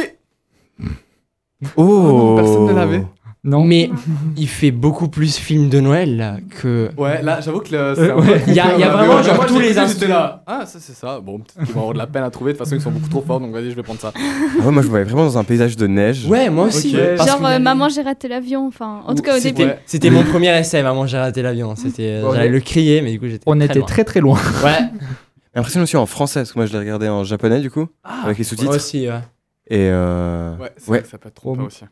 Oh, 1.75 1.83
non, 1.83 2.35
personne 2.37 2.65
ne 2.67 2.73
l'avait. 2.73 3.05
Non. 3.49 3.63
Mais 3.63 3.89
il 4.37 4.47
fait 4.47 4.71
beaucoup 4.71 5.07
plus 5.07 5.37
film 5.37 5.69
de 5.69 5.79
Noël 5.79 6.41
que. 6.61 6.89
Ouais, 6.97 7.21
là, 7.21 7.39
j'avoue 7.41 7.59
que 7.61 7.75
le- 7.75 7.93
c'est 7.95 8.01
Euh, 8.11 8.15
ouais. 8.19 8.43
Il 8.47 8.53
y 8.53 8.59
a- 8.59 8.73
il 8.75 8.79
y 8.79 8.83
a 8.83 8.87
Ouais, 8.87 8.93
vraiment, 8.93 9.15
ouais, 9.15 9.23
genre, 9.23 9.35
moi, 9.35 9.45
tous 9.45 9.59
les 9.59 9.77
instants. 9.77 10.07
là. 10.07 10.43
Ah, 10.45 10.65
ça, 10.65 10.79
c'est 10.79 10.93
ça. 10.95 11.19
Bon, 11.19 11.39
peut-être 11.39 11.65
qu'ils 11.65 11.73
vont 11.73 11.79
avoir 11.81 11.93
de 11.93 11.97
la 11.99 12.07
peine 12.07 12.23
à 12.23 12.29
trouver. 12.29 12.53
De 12.53 12.57
toute 12.57 12.65
façon, 12.65 12.75
ils 12.77 12.81
sont 12.81 12.91
beaucoup 12.91 13.09
trop 13.09 13.21
forts. 13.21 13.39
Donc, 13.39 13.51
vas-y, 13.51 13.71
je 13.71 13.75
vais 13.75 13.83
prendre 13.83 13.99
ça. 13.99 14.11
Ah 14.15 14.65
ouais, 14.65 14.71
moi, 14.71 14.81
je 14.81 14.87
me 14.87 14.89
voyais 14.91 15.05
vraiment 15.05 15.23
dans 15.23 15.37
un 15.37 15.43
paysage 15.43 15.75
de 15.77 15.87
neige. 15.87 16.25
Ouais, 16.27 16.49
moi 16.49 16.65
aussi. 16.65 16.95
Ok. 16.95 17.01
parce 17.17 17.29
Genre, 17.29 17.45
euh, 17.45 17.59
Maman, 17.59 17.89
j'ai 17.89 18.01
raté 18.01 18.27
l'avion. 18.27 18.67
Enfin, 18.67 19.01
en 19.07 19.15
tout 19.15 19.23
cas, 19.23 19.33
au 19.35 19.39
C'était- 19.39 19.51
début. 19.53 19.69
Ouais. 19.69 19.79
C'était 19.85 20.09
mon 20.09 20.23
premier 20.23 20.57
essai, 20.59 20.83
maman, 20.83 21.05
j'ai 21.07 21.17
raté 21.17 21.41
l'avion. 21.41 21.75
C'était, 21.75 22.21
Ouais. 22.23 22.35
j'allais 22.35 22.49
le 22.49 22.59
crier, 22.59 23.01
mais 23.01 23.11
du 23.11 23.19
coup 23.19 23.27
j'étais. 23.27 23.43
On 23.47 23.55
très 23.55 23.65
était 23.65 23.79
loin. 23.79 23.87
très 23.87 24.03
très 24.03 24.19
loin. 24.19 24.37
Ouais. 24.63 24.77
J'ai 25.51 25.61
l'impression 25.61 25.81
aussi 25.81 25.97
en 25.97 26.05
français, 26.05 26.41
parce 26.41 26.53
que 26.53 26.59
moi, 26.59 26.67
je 26.67 26.73
l'ai 26.73 26.79
regardé 26.79 27.09
en 27.09 27.23
japonais, 27.23 27.59
du 27.59 27.71
coup, 27.71 27.87
avec 28.23 28.37
les 28.37 28.43
sous-titres. 28.43 28.67
Moi 28.67 28.75
aussi, 28.75 29.07
ouais. 29.09 29.19
Et 29.67 29.89
euh... 29.89 30.55
Ouais, 30.57 30.71
Ouais. 30.87 31.03
ça 31.09 31.17
peut 31.17 31.27
être 31.27 31.33
trop 31.35 31.57
aussi. 31.57 31.85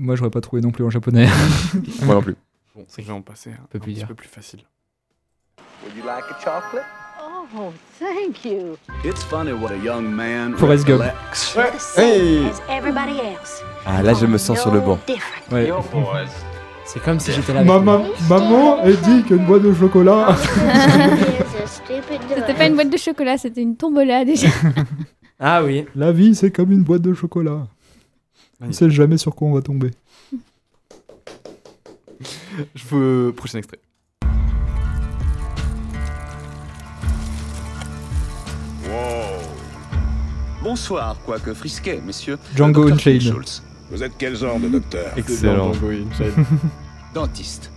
Moi, 0.00 0.14
j'aurais 0.14 0.30
pas 0.30 0.40
trouvé 0.40 0.62
non 0.62 0.70
plus 0.70 0.84
en 0.84 0.90
japonais. 0.90 1.26
moi 2.04 2.14
non 2.14 2.22
plus. 2.22 2.36
Bon, 2.76 2.86
je 2.96 3.02
vais 3.02 3.10
en 3.10 3.20
passer 3.20 3.50
un, 3.50 3.66
peu 3.68 3.78
un 3.78 3.80
plus 3.80 3.94
petit 3.94 4.06
peu 4.06 4.14
plus 4.14 4.28
facile. 4.28 4.60
Would 5.82 5.96
you 5.96 6.04
like 6.06 6.22
a 6.30 6.38
chocolate? 6.38 6.84
Oh, 7.20 7.72
thank 7.98 8.44
you. 8.44 8.76
It's 9.04 9.24
funny 9.24 9.52
what 9.52 9.72
a 9.72 9.76
young 9.76 10.04
man 10.04 10.54
Forrest 10.56 10.86
Gump. 10.86 11.00
recollects. 11.02 11.52
The 11.54 11.80
same 11.80 12.04
Hey. 12.04 12.46
as 12.46 12.60
everybody 12.70 13.18
else. 13.18 13.60
Ah, 13.84 14.00
là, 14.04 14.14
je 14.14 14.26
me 14.26 14.38
sens 14.38 14.60
sur 14.60 14.70
le 14.72 14.78
banc. 14.78 15.00
Ouais. 15.50 15.68
C'est 16.84 17.02
comme 17.02 17.18
si 17.18 17.32
j'étais 17.32 17.52
là. 17.52 17.64
Maman, 17.64 18.04
maman, 18.28 18.78
elle 18.84 19.00
dit 19.00 19.24
qu'une 19.24 19.46
boîte 19.46 19.62
de 19.62 19.74
chocolat. 19.74 20.36
C'était 21.66 22.54
pas 22.54 22.66
une 22.66 22.76
boîte 22.76 22.90
de 22.90 22.96
chocolat, 22.96 23.36
c'était 23.36 23.62
une 23.62 23.76
tombola 23.76 24.24
déjà. 24.24 24.46
Ah 25.40 25.62
oui. 25.64 25.86
La 25.96 26.12
vie, 26.12 26.34
c'est 26.34 26.50
comme 26.50 26.70
une 26.72 26.82
boîte 26.82 27.02
de 27.02 27.14
chocolat. 27.14 27.66
On 28.60 28.64
Magnifique. 28.64 28.78
sait 28.78 28.90
jamais 28.90 29.18
sur 29.18 29.34
quoi 29.34 29.48
on 29.48 29.52
va 29.52 29.62
tomber. 29.62 29.90
Je 32.74 32.84
veux. 32.90 33.32
Prochain 33.36 33.58
extrait. 33.58 33.78
Wow. 38.84 39.42
Bonsoir, 40.62 41.16
quoique 41.24 41.54
frisqué, 41.54 42.00
messieurs. 42.04 42.38
Django. 42.56 42.88
Unchained. 42.90 43.20
Schultz, 43.22 43.62
Vous 43.90 44.02
êtes 44.02 44.12
quel 44.18 44.36
genre 44.36 44.58
de 44.58 44.68
docteur 44.68 45.12
Excellent. 45.16 45.72
Django 45.72 45.90
Unchained. 45.90 46.46
dentiste. 47.14 47.70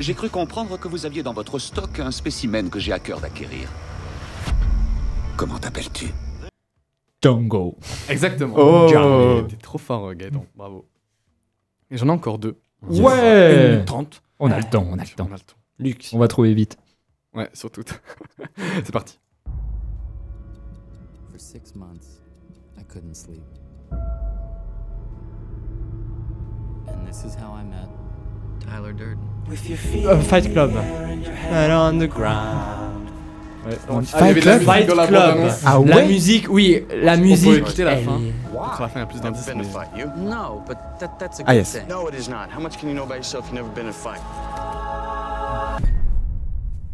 J'ai 0.00 0.14
cru 0.14 0.28
comprendre 0.28 0.78
que 0.78 0.88
vous 0.88 1.04
aviez 1.06 1.22
dans 1.22 1.32
votre 1.34 1.58
stock 1.58 2.00
un 2.00 2.10
spécimen 2.10 2.70
que 2.70 2.78
j'ai 2.78 2.92
à 2.92 2.98
cœur 2.98 3.20
d'acquérir. 3.20 3.68
Comment 5.36 5.58
t'appelles-tu? 5.58 6.06
Django. 7.22 7.76
Exactement. 8.08 8.54
Oh. 8.56 8.88
Django. 8.88 9.42
T'es 9.42 9.56
trop 9.56 9.78
fort, 9.78 10.08
euh, 10.08 10.14
Gaëtan. 10.14 10.44
Bravo. 10.56 10.88
Et 11.90 11.96
j'en 11.96 12.08
ai 12.08 12.10
encore 12.10 12.38
deux. 12.38 12.58
Ouais. 12.82 13.76
Une 13.78 13.84
trente. 13.84 14.22
On 14.38 14.50
a 14.50 14.58
le 14.58 14.64
temps, 14.64 14.86
on 14.90 14.98
a 14.98 15.02
le 15.02 15.08
temps. 15.08 15.28
On 15.30 15.32
a 15.32 15.36
le 15.36 15.40
temps. 15.40 15.56
Luxe. 15.78 16.12
On 16.12 16.18
va 16.18 16.28
trouver 16.28 16.52
vite. 16.54 16.76
Ouais, 17.34 17.48
surtout. 17.54 17.84
c'est 18.84 18.92
parti. 18.92 19.18
For 21.30 21.38
six 21.38 21.74
months, 21.74 22.20
I 22.78 22.82
couldn't 22.84 23.14
sleep. 23.14 23.42
And 26.88 27.06
this 27.06 27.24
is 27.24 27.36
how 27.36 27.54
I 27.54 27.62
met 27.62 27.88
Tyler 28.60 28.92
Durden. 28.92 29.18
Euh, 29.50 30.20
Fight 30.20 30.52
Club. 30.52 30.72
And 31.50 31.72
on 31.72 31.98
the 31.98 32.08
ground. 32.08 33.10
Ouais. 33.64 33.78
Ah, 33.88 34.20
il 34.20 34.26
y 34.26 34.30
avait 34.30 34.40
de 34.40 34.46
la 34.46 34.54
musique 34.58 34.66
Fight 34.68 34.86
dans 34.88 34.94
la 34.96 35.06
Club. 35.06 35.22
bande-annonce. 35.34 35.60
Ah 35.64 35.72
La 35.86 35.96
ouais 35.96 36.06
musique, 36.08 36.46
oui, 36.50 36.84
la 36.90 37.12
On 37.12 37.16
peut 37.16 37.22
musique. 37.22 37.58
écouter 37.58 37.84
la 37.84 37.92
elle 37.92 38.04
fin. 38.04 38.18
est- 38.20 38.32
Peut-être 38.52 38.78
à 38.78 38.82
la 38.82 38.88
fin, 38.88 38.94
il 38.96 38.98
y 38.98 39.02
a 39.02 39.06
plus 39.06 39.20
d'indices. 39.20 39.46
Been 39.46 39.56
in 39.56 39.60
a 39.60 39.62
mais- 39.64 39.72
fight, 39.72 39.88
you? 39.96 40.06
No, 40.16 40.62
but 40.66 40.76
that, 40.98 41.10
that's 41.18 41.38
a 41.40 41.42
Ah, 41.46 41.52
good 41.52 41.56
yes. 41.58 41.72
thing. 41.72 41.88
No, 41.88 42.08
it 42.08 42.14
is 42.14 42.28
not. 42.28 42.48
How 42.56 42.60
much 42.60 42.76
can 42.78 42.88
you 42.88 42.94
know 42.94 43.04
about 43.04 43.16
yourself? 43.18 43.44
You've 43.46 43.54
never 43.54 43.68
been 43.68 43.84
in 43.84 43.90
a 43.90 43.92
fight? 43.92 44.20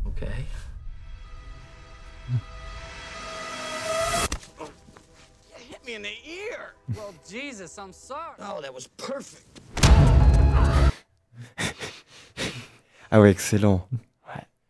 Okay. 0.06 0.26
Hit 5.70 5.80
me 5.86 5.94
in 5.94 6.02
the 6.02 6.08
ear. 6.26 6.74
Well, 6.94 7.14
Jesus, 7.28 7.76
I'm 7.78 7.92
sorry. 7.92 8.36
Oh, 8.40 8.60
that 8.62 8.72
was 8.74 8.86
perfect. 8.96 9.44
Ah 13.10 13.20
ouais, 13.20 13.30
excellent. 13.30 13.88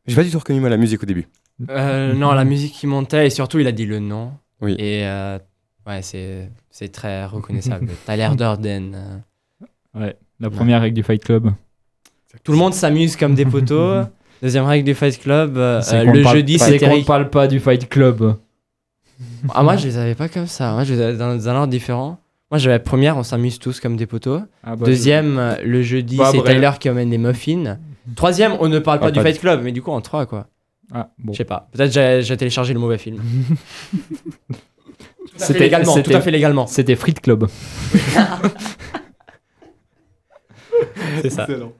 J'ai 0.07 0.15
pas 0.15 0.23
du 0.23 0.31
tout 0.31 0.39
reconnu 0.39 0.61
moi 0.61 0.69
la 0.71 0.77
musique 0.77 1.03
au 1.03 1.07
début. 1.07 1.27
Euh, 1.71 2.13
non, 2.15 2.33
la 2.33 2.45
musique 2.45 2.73
qui 2.73 2.87
montait 2.87 3.27
et 3.27 3.31
surtout 3.31 3.59
il 3.59 3.67
a 3.67 3.73
dit 3.73 3.87
le 3.87 3.99
nom. 3.99 4.33
Oui. 4.61 4.75
Et 4.79 5.07
euh, 5.07 5.39
ouais, 5.87 6.03
c'est 6.03 6.51
c'est 6.71 6.89
très 6.93 7.25
reconnaissable. 7.27 7.89
Tyler 8.07 8.29
Durden. 8.37 9.23
Ouais. 9.95 10.17
La 10.41 10.51
première 10.51 10.81
règle 10.81 10.95
du 10.95 11.03
Fight 11.03 11.25
Club. 11.25 11.51
Tout 12.45 12.53
le 12.53 12.59
monde 12.59 12.75
s'amuse 12.75 13.17
comme 13.17 13.35
des 13.35 13.45
poteaux. 13.45 14.03
Deuxième 14.43 14.65
règle 14.67 14.85
du 14.85 14.95
Fight 14.95 15.19
Club. 15.21 15.57
euh, 15.59 15.81
le 16.05 16.23
parle- 16.23 16.37
jeudi, 16.37 16.59
c'est 16.61 16.73
c'est 16.73 16.79
qu'on 16.79 16.93
Eric. 16.93 17.07
parle 17.07 17.29
pas 17.31 17.49
du 17.49 17.59
Fight 17.59 17.89
Club. 17.89 18.37
Ah, 19.53 19.65
moi, 19.65 19.77
je 19.77 19.87
les 19.89 19.99
avais 19.99 20.15
pas 20.15 20.29
comme 20.29 20.47
ça. 20.47 20.73
Moi, 20.75 20.85
je 20.85 20.95
les 20.95 21.01
avais 21.01 21.17
dans 21.17 21.49
un 21.49 21.55
ordre 21.57 21.67
différent. 21.73 22.21
Moi, 22.53 22.59
j'avais 22.59 22.79
première, 22.79 23.17
on 23.17 23.25
s'amuse 23.25 23.59
tous 23.59 23.81
comme 23.81 23.97
des 23.97 24.07
poteaux. 24.07 24.41
Ah 24.63 24.77
bah, 24.77 24.87
Deuxième, 24.87 25.57
le 25.65 25.83
jeudi, 25.83 26.17
Bah, 26.19 26.29
c'est 26.31 26.39
bref. 26.39 26.55
Tyler 26.55 26.71
qui 26.79 26.89
emmène 26.89 27.11
des 27.11 27.19
muffins. 27.19 27.79
Troisième, 28.15 28.53
on 28.61 28.69
ne 28.69 28.79
parle 28.79 28.99
Ah, 29.03 29.07
pas 29.07 29.11
du 29.11 29.19
pas 29.19 29.25
Fight 29.25 29.41
Club, 29.41 29.63
mais 29.65 29.73
du 29.73 29.83
coup 29.83 29.91
en 29.91 30.01
trois, 30.01 30.25
quoi. 30.27 30.47
Ah, 30.93 31.11
bon. 31.19 31.33
Je 31.33 31.39
sais 31.39 31.45
pas. 31.45 31.69
Peut-être 31.73 31.93
j'ai 31.93 32.23
j'ai 32.23 32.37
téléchargé 32.37 32.73
le 32.75 32.81
mauvais 32.81 32.99
film. 32.99 33.21
Tout 33.21 34.55
à 34.55 35.39
fait 35.39 35.45
C'était- 35.47 35.59
légalement. 35.61 35.93
Tout 35.93 35.99
c'était- 35.99 36.15
à 36.15 36.21
fait 36.21 36.31
légalement. 36.31 36.67
C'était 36.67 36.97
Frites 36.97 37.21
Club. 37.21 37.47
C'est 41.23 41.31
ça. 41.31 41.43
Excellent. 41.45 41.73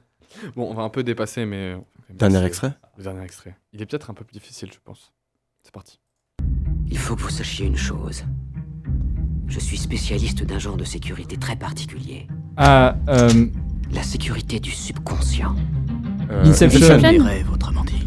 Bon, 0.55 0.69
on 0.69 0.73
va 0.73 0.83
un 0.83 0.89
peu 0.89 1.03
dépasser, 1.03 1.45
mais. 1.45 1.75
Dernier 2.09 2.43
extrait 2.45 2.73
Le 2.97 3.03
dernier 3.03 3.23
extrait. 3.23 3.55
Il 3.73 3.81
est 3.81 3.85
peut-être 3.85 4.09
un 4.09 4.13
peu 4.13 4.23
plus 4.25 4.33
difficile, 4.33 4.69
je 4.73 4.79
pense. 4.83 5.13
C'est 5.63 5.71
parti. 5.73 5.99
Il 6.89 6.97
faut 6.97 7.15
que 7.15 7.21
vous 7.21 7.29
sachiez 7.29 7.65
une 7.67 7.77
chose. 7.77 8.23
Je 9.47 9.59
suis 9.59 9.77
spécialiste 9.77 10.43
d'un 10.43 10.59
genre 10.59 10.77
de 10.77 10.83
sécurité 10.83 11.37
très 11.37 11.55
particulier. 11.55 12.27
Ah, 12.57 12.95
euh, 13.09 13.47
La 13.91 14.03
sécurité 14.03 14.59
du 14.59 14.71
subconscient. 14.71 15.55
Euh, 16.31 16.43
Inception. 16.45 16.81
Inception. 16.85 17.11
Les 17.11 17.19
rêves, 17.19 17.51
autrement 17.51 17.83
dit. 17.83 18.05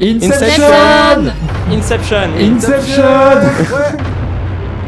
Inception 0.00 1.32
Inception. 1.72 2.30
Inception 2.38 3.02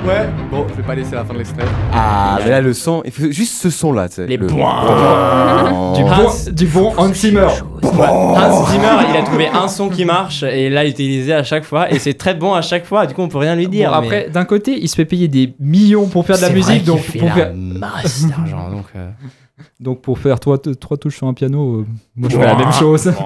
Ouais. 0.07 0.29
Bon, 0.51 0.67
je 0.71 0.77
vais 0.77 0.83
pas 0.83 0.95
laisser 0.95 1.15
la 1.15 1.25
fin 1.25 1.35
de 1.35 1.39
l'extrait. 1.39 1.65
Ah, 1.93 2.39
mais 2.43 2.51
là 2.51 2.61
le 2.61 2.73
son, 2.73 3.03
il 3.05 3.11
faut 3.11 3.31
juste 3.31 3.61
ce 3.61 3.69
son 3.71 3.93
là, 3.93 4.09
tu 4.09 4.15
sais. 4.15 4.27
Les 4.27 4.37
le... 4.37 4.47
points. 4.47 5.93
du, 5.95 6.03
Hans. 6.03 6.17
bon, 6.17 6.53
du 6.53 6.67
bon 6.67 6.93
Hans 6.97 7.13
Zimmer. 7.13 7.49
Hans 7.83 8.67
Zimmer, 8.67 9.11
il 9.11 9.17
a 9.17 9.23
trouvé 9.23 9.49
un 9.49 9.69
son 9.69 9.89
qui 9.89 10.05
marche 10.05 10.43
et 10.45 10.67
il 10.67 10.73
l'a 10.73 10.87
utilisé 10.87 11.35
à 11.35 11.43
chaque 11.43 11.65
fois 11.65 11.91
et 11.91 11.99
c'est 11.99 12.15
très 12.15 12.35
bon 12.35 12.55
à 12.55 12.63
chaque 12.63 12.87
fois. 12.87 13.07
Du 13.07 13.15
coup, 13.15 13.23
on 13.23 13.29
peut 13.29 13.39
rien 13.39 13.57
lui 13.57 13.69
dire. 13.69 13.91
Bon, 13.91 14.01
mais 14.01 14.07
après, 14.07 14.31
d'un 14.31 14.45
côté, 14.45 14.79
il 14.81 14.89
se 14.89 14.95
fait 14.95 15.05
payer 15.05 15.29
des 15.29 15.55
millions 15.59 16.07
pour 16.07 16.25
faire 16.25 16.37
de 16.37 16.43
la 16.43 16.51
musique, 16.51 16.85
donc 16.85 17.01
fait 17.01 17.19
pour, 17.19 17.29
la 17.29 17.35
faire, 17.35 17.53
masse 17.55 18.27
d'argent. 18.27 18.71
Donc, 18.71 18.87
euh, 18.97 19.11
donc 19.81 20.01
pour 20.01 20.19
faire 20.19 20.41
trois, 20.41 20.57
trois 20.59 20.97
touches 20.97 21.17
sur 21.17 21.27
un 21.27 21.35
piano, 21.35 21.81
euh, 21.81 21.87
moi 22.17 22.31
je 22.31 22.39
fais 22.39 22.47
la 22.47 22.57
même 22.57 22.73
chose. 22.73 23.13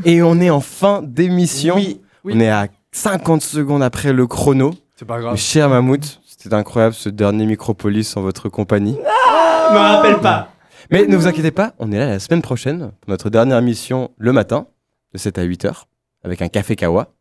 Et 0.04 0.22
on 0.22 0.40
est 0.40 0.50
en 0.50 0.60
fin 0.60 1.02
d'émission. 1.02 1.76
Oui, 1.76 2.00
oui. 2.24 2.32
On 2.36 2.40
est 2.40 2.48
à 2.50 2.68
50 2.92 3.42
secondes 3.42 3.82
après 3.82 4.12
le 4.12 4.26
chrono. 4.26 4.72
C'est 4.96 5.04
pas 5.04 5.16
Mais 5.16 5.22
grave. 5.22 5.36
cher 5.36 5.68
Mammouth, 5.68 6.20
c'était 6.26 6.54
incroyable 6.54 6.94
ce 6.94 7.08
dernier 7.08 7.46
Micropolis 7.46 8.16
en 8.16 8.22
votre 8.22 8.48
compagnie. 8.48 8.92
me 8.94 9.78
rappelle 9.78 10.20
pas. 10.20 10.50
Mais 10.90 11.06
ne 11.06 11.16
vous 11.16 11.26
inquiétez 11.26 11.50
pas, 11.50 11.74
on 11.78 11.90
est 11.90 11.98
là 11.98 12.06
la 12.06 12.18
semaine 12.20 12.42
prochaine 12.42 12.92
pour 13.00 13.10
notre 13.10 13.28
dernière 13.28 13.58
émission 13.58 14.12
le 14.18 14.32
matin, 14.32 14.66
de 15.12 15.18
7 15.18 15.38
à 15.38 15.42
8 15.42 15.64
heures, 15.64 15.88
avec 16.22 16.40
un 16.42 16.48
café 16.48 16.76
kawa. 16.76 17.12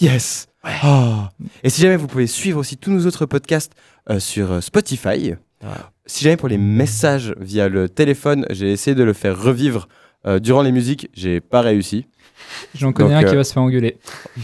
Yes 0.00 0.48
Oh. 0.82 1.24
Et 1.62 1.68
si 1.68 1.82
jamais 1.82 1.96
vous 1.96 2.06
pouvez 2.06 2.26
suivre 2.26 2.58
aussi 2.58 2.78
tous 2.78 2.90
nos 2.90 3.06
autres 3.06 3.26
podcasts 3.26 3.72
euh, 4.08 4.18
sur 4.18 4.50
euh, 4.50 4.60
Spotify. 4.62 5.34
Si 6.06 6.24
jamais 6.24 6.36
pour 6.38 6.48
les 6.48 6.56
messages 6.58 7.34
via 7.38 7.68
le 7.68 7.88
téléphone, 7.88 8.46
j'ai 8.50 8.72
essayé 8.72 8.94
de 8.94 9.02
le 9.04 9.12
faire 9.12 9.38
revivre 9.38 9.88
euh, 10.26 10.38
durant 10.38 10.62
les 10.62 10.72
musiques, 10.72 11.08
j'ai 11.14 11.40
pas 11.40 11.60
réussi. 11.60 12.06
J'en 12.74 12.92
connais 12.92 13.14
Donc, 13.14 13.24
un 13.24 13.26
qui 13.26 13.34
euh, 13.34 13.38
va 13.38 13.44
se 13.44 13.52
faire 13.52 13.62
engueuler. 13.62 13.96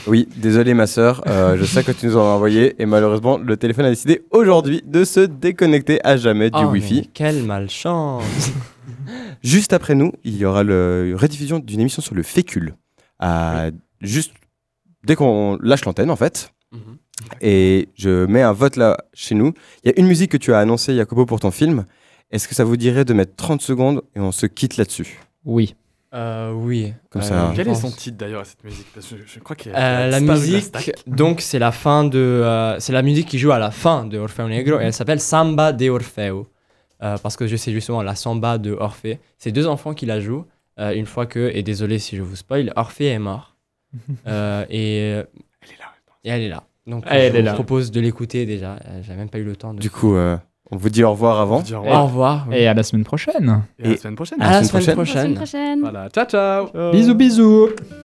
Oui, 0.06 0.28
désolé 0.36 0.74
ma 0.74 0.86
sœur, 0.86 1.22
euh, 1.26 1.56
je 1.58 1.64
sais 1.64 1.84
que 1.84 1.92
tu 1.92 2.06
nous 2.06 2.16
en 2.16 2.20
as 2.20 2.34
envoyé 2.34 2.80
et 2.80 2.86
malheureusement 2.86 3.38
le 3.38 3.56
téléphone 3.56 3.84
a 3.84 3.90
décidé 3.90 4.22
aujourd'hui 4.30 4.82
de 4.84 5.04
se 5.04 5.20
déconnecter 5.20 6.04
à 6.04 6.16
jamais 6.16 6.50
du 6.50 6.58
Oh, 6.58 6.70
mais 6.70 6.80
Wi-Fi. 6.80 7.10
Quelle 7.12 7.42
malchance. 7.44 8.24
Juste 9.42 9.72
après 9.72 9.94
nous, 9.94 10.12
il 10.24 10.36
y 10.36 10.44
aura 10.44 10.62
une 10.62 11.14
rediffusion 11.14 11.58
d'une 11.58 11.80
émission 11.80 12.02
sur 12.02 12.14
le 12.14 12.22
fécule. 12.22 12.74
À- 13.18 13.70
Juste 14.00 14.32
dès 15.04 15.14
qu'on 15.14 15.58
lâche 15.60 15.84
l'antenne, 15.84 16.10
en 16.10 16.16
fait. 16.16 16.52
Mhm. 16.72 16.96
Et 17.42 17.88
je 17.96 18.24
mets 18.26 18.42
un 18.42 18.52
vote 18.52 18.76
là 18.76 18.96
chez 19.12 19.34
nous. 19.34 19.52
Il 19.84 19.90
y 19.90 19.94
a 19.94 20.00
une 20.00 20.06
musique 20.06 20.30
que 20.32 20.36
tu 20.38 20.52
as 20.54 20.58
annoncée, 20.58 20.96
Jacopo, 20.96 21.26
pour 21.26 21.40
ton 21.40 21.50
film. 21.50 21.84
Est-ce 22.30 22.48
que 22.48 22.54
ça 22.54 22.64
vous 22.64 22.76
dirait 22.76 23.04
de 23.04 23.12
mettre 23.12 23.34
30 23.36 23.60
secondes 23.60 24.02
et 24.16 24.20
on 24.20 24.32
se 24.32 24.46
quitte 24.46 24.76
là-dessus? 24.76 25.18
Oui. 25.44 25.74
Euh, 26.12 26.50
oui. 26.52 26.92
Comme 27.08 27.22
Euh, 27.22 27.24
ça. 27.24 27.52
Quel 27.54 27.68
est 27.68 27.74
son 27.74 27.90
titre 27.90 28.16
d'ailleurs 28.18 28.40
à 28.40 28.44
cette 28.44 28.64
musique? 28.64 28.86
Parce 28.92 29.06
que 29.06 29.16
je, 29.16 29.22
je 29.26 29.38
crois 29.40 29.54
qu'il 29.56 29.70
Euh, 29.72 29.74
a 29.76 30.08
la 30.08 30.20
musique, 30.20 30.64
stack. 30.64 30.92
donc 31.06 31.40
c'est 31.40 31.58
la 31.60 31.70
fin 31.72 32.04
de, 32.04 32.18
euh, 32.18 32.78
c'est 32.80 32.92
la 32.92 33.02
musique 33.02 33.28
qui 33.28 33.38
joue 33.38 33.52
à 33.52 33.58
la 33.60 33.70
fin 33.70 34.04
de 34.06 34.18
Orfeo 34.18 34.48
Negro 34.48 34.80
et 34.80 34.84
elle 34.84 34.92
s'appelle 34.92 35.20
Samba 35.20 35.72
de 35.72 35.88
Orfeo 35.88 36.48
Euh, 37.02 37.16
parce 37.22 37.36
que 37.36 37.46
je 37.46 37.56
sais 37.56 37.72
justement 37.72 38.02
la 38.02 38.14
samba 38.14 38.58
de 38.58 38.72
Orphée. 38.72 39.20
C'est 39.38 39.52
deux 39.52 39.66
enfants 39.66 39.94
qui 39.94 40.04
la 40.04 40.20
jouent 40.20 40.44
euh, 40.80 40.92
une 40.92 41.06
fois 41.06 41.24
que 41.26 41.50
et 41.54 41.62
désolé 41.62 41.98
si 41.98 42.16
je 42.16 42.22
vous 42.22 42.36
spoil, 42.36 42.72
Orphée 42.76 43.06
est 43.06 43.18
mort 43.18 43.56
Euh, 44.26 44.64
et 44.68 45.10
elle 45.62 45.70
est 45.72 45.78
là. 45.78 45.90
Et 46.24 46.28
elle 46.30 46.42
est 46.42 46.48
là. 46.48 46.64
Donc 46.86 47.04
Ah, 47.06 47.16
elle 47.18 47.32
je 47.32 47.36
est 47.38 47.40
vous 47.40 47.46
là. 47.46 47.54
propose 47.54 47.90
de 47.92 48.00
l'écouter 48.00 48.46
déjà. 48.46 48.76
Euh, 48.86 49.00
J'ai 49.02 49.14
même 49.14 49.28
pas 49.30 49.38
eu 49.38 49.44
le 49.44 49.54
temps 49.56 49.72
de. 49.74 49.80
Du 49.80 49.90
coup, 49.90 50.14
euh, 50.16 50.36
on 50.70 50.76
vous 50.76 50.88
dit 50.90 51.02
au 51.04 51.10
revoir 51.10 51.40
avant. 51.40 51.58
Au 51.62 51.74
au 51.76 52.02
revoir. 52.04 52.46
oui. 52.48 52.56
Et 52.56 52.66
à 52.68 52.74
la 52.74 52.82
semaine 52.82 53.04
prochaine. 53.04 53.62
Et 53.78 53.86
à 53.86 53.90
la 53.90 53.96
semaine 53.96 54.14
prochaine. 54.16 54.40
À 54.42 54.50
la 54.50 54.62
semaine 54.64 54.82
À 54.82 54.86
la 54.86 54.86
semaine 54.86 54.94
prochaine. 54.96 55.34
prochaine. 55.34 55.80
Voilà, 55.80 56.08
ciao 56.10 56.24
ciao 56.26 56.90
Bisous, 56.92 57.14
bisous. 57.14 57.68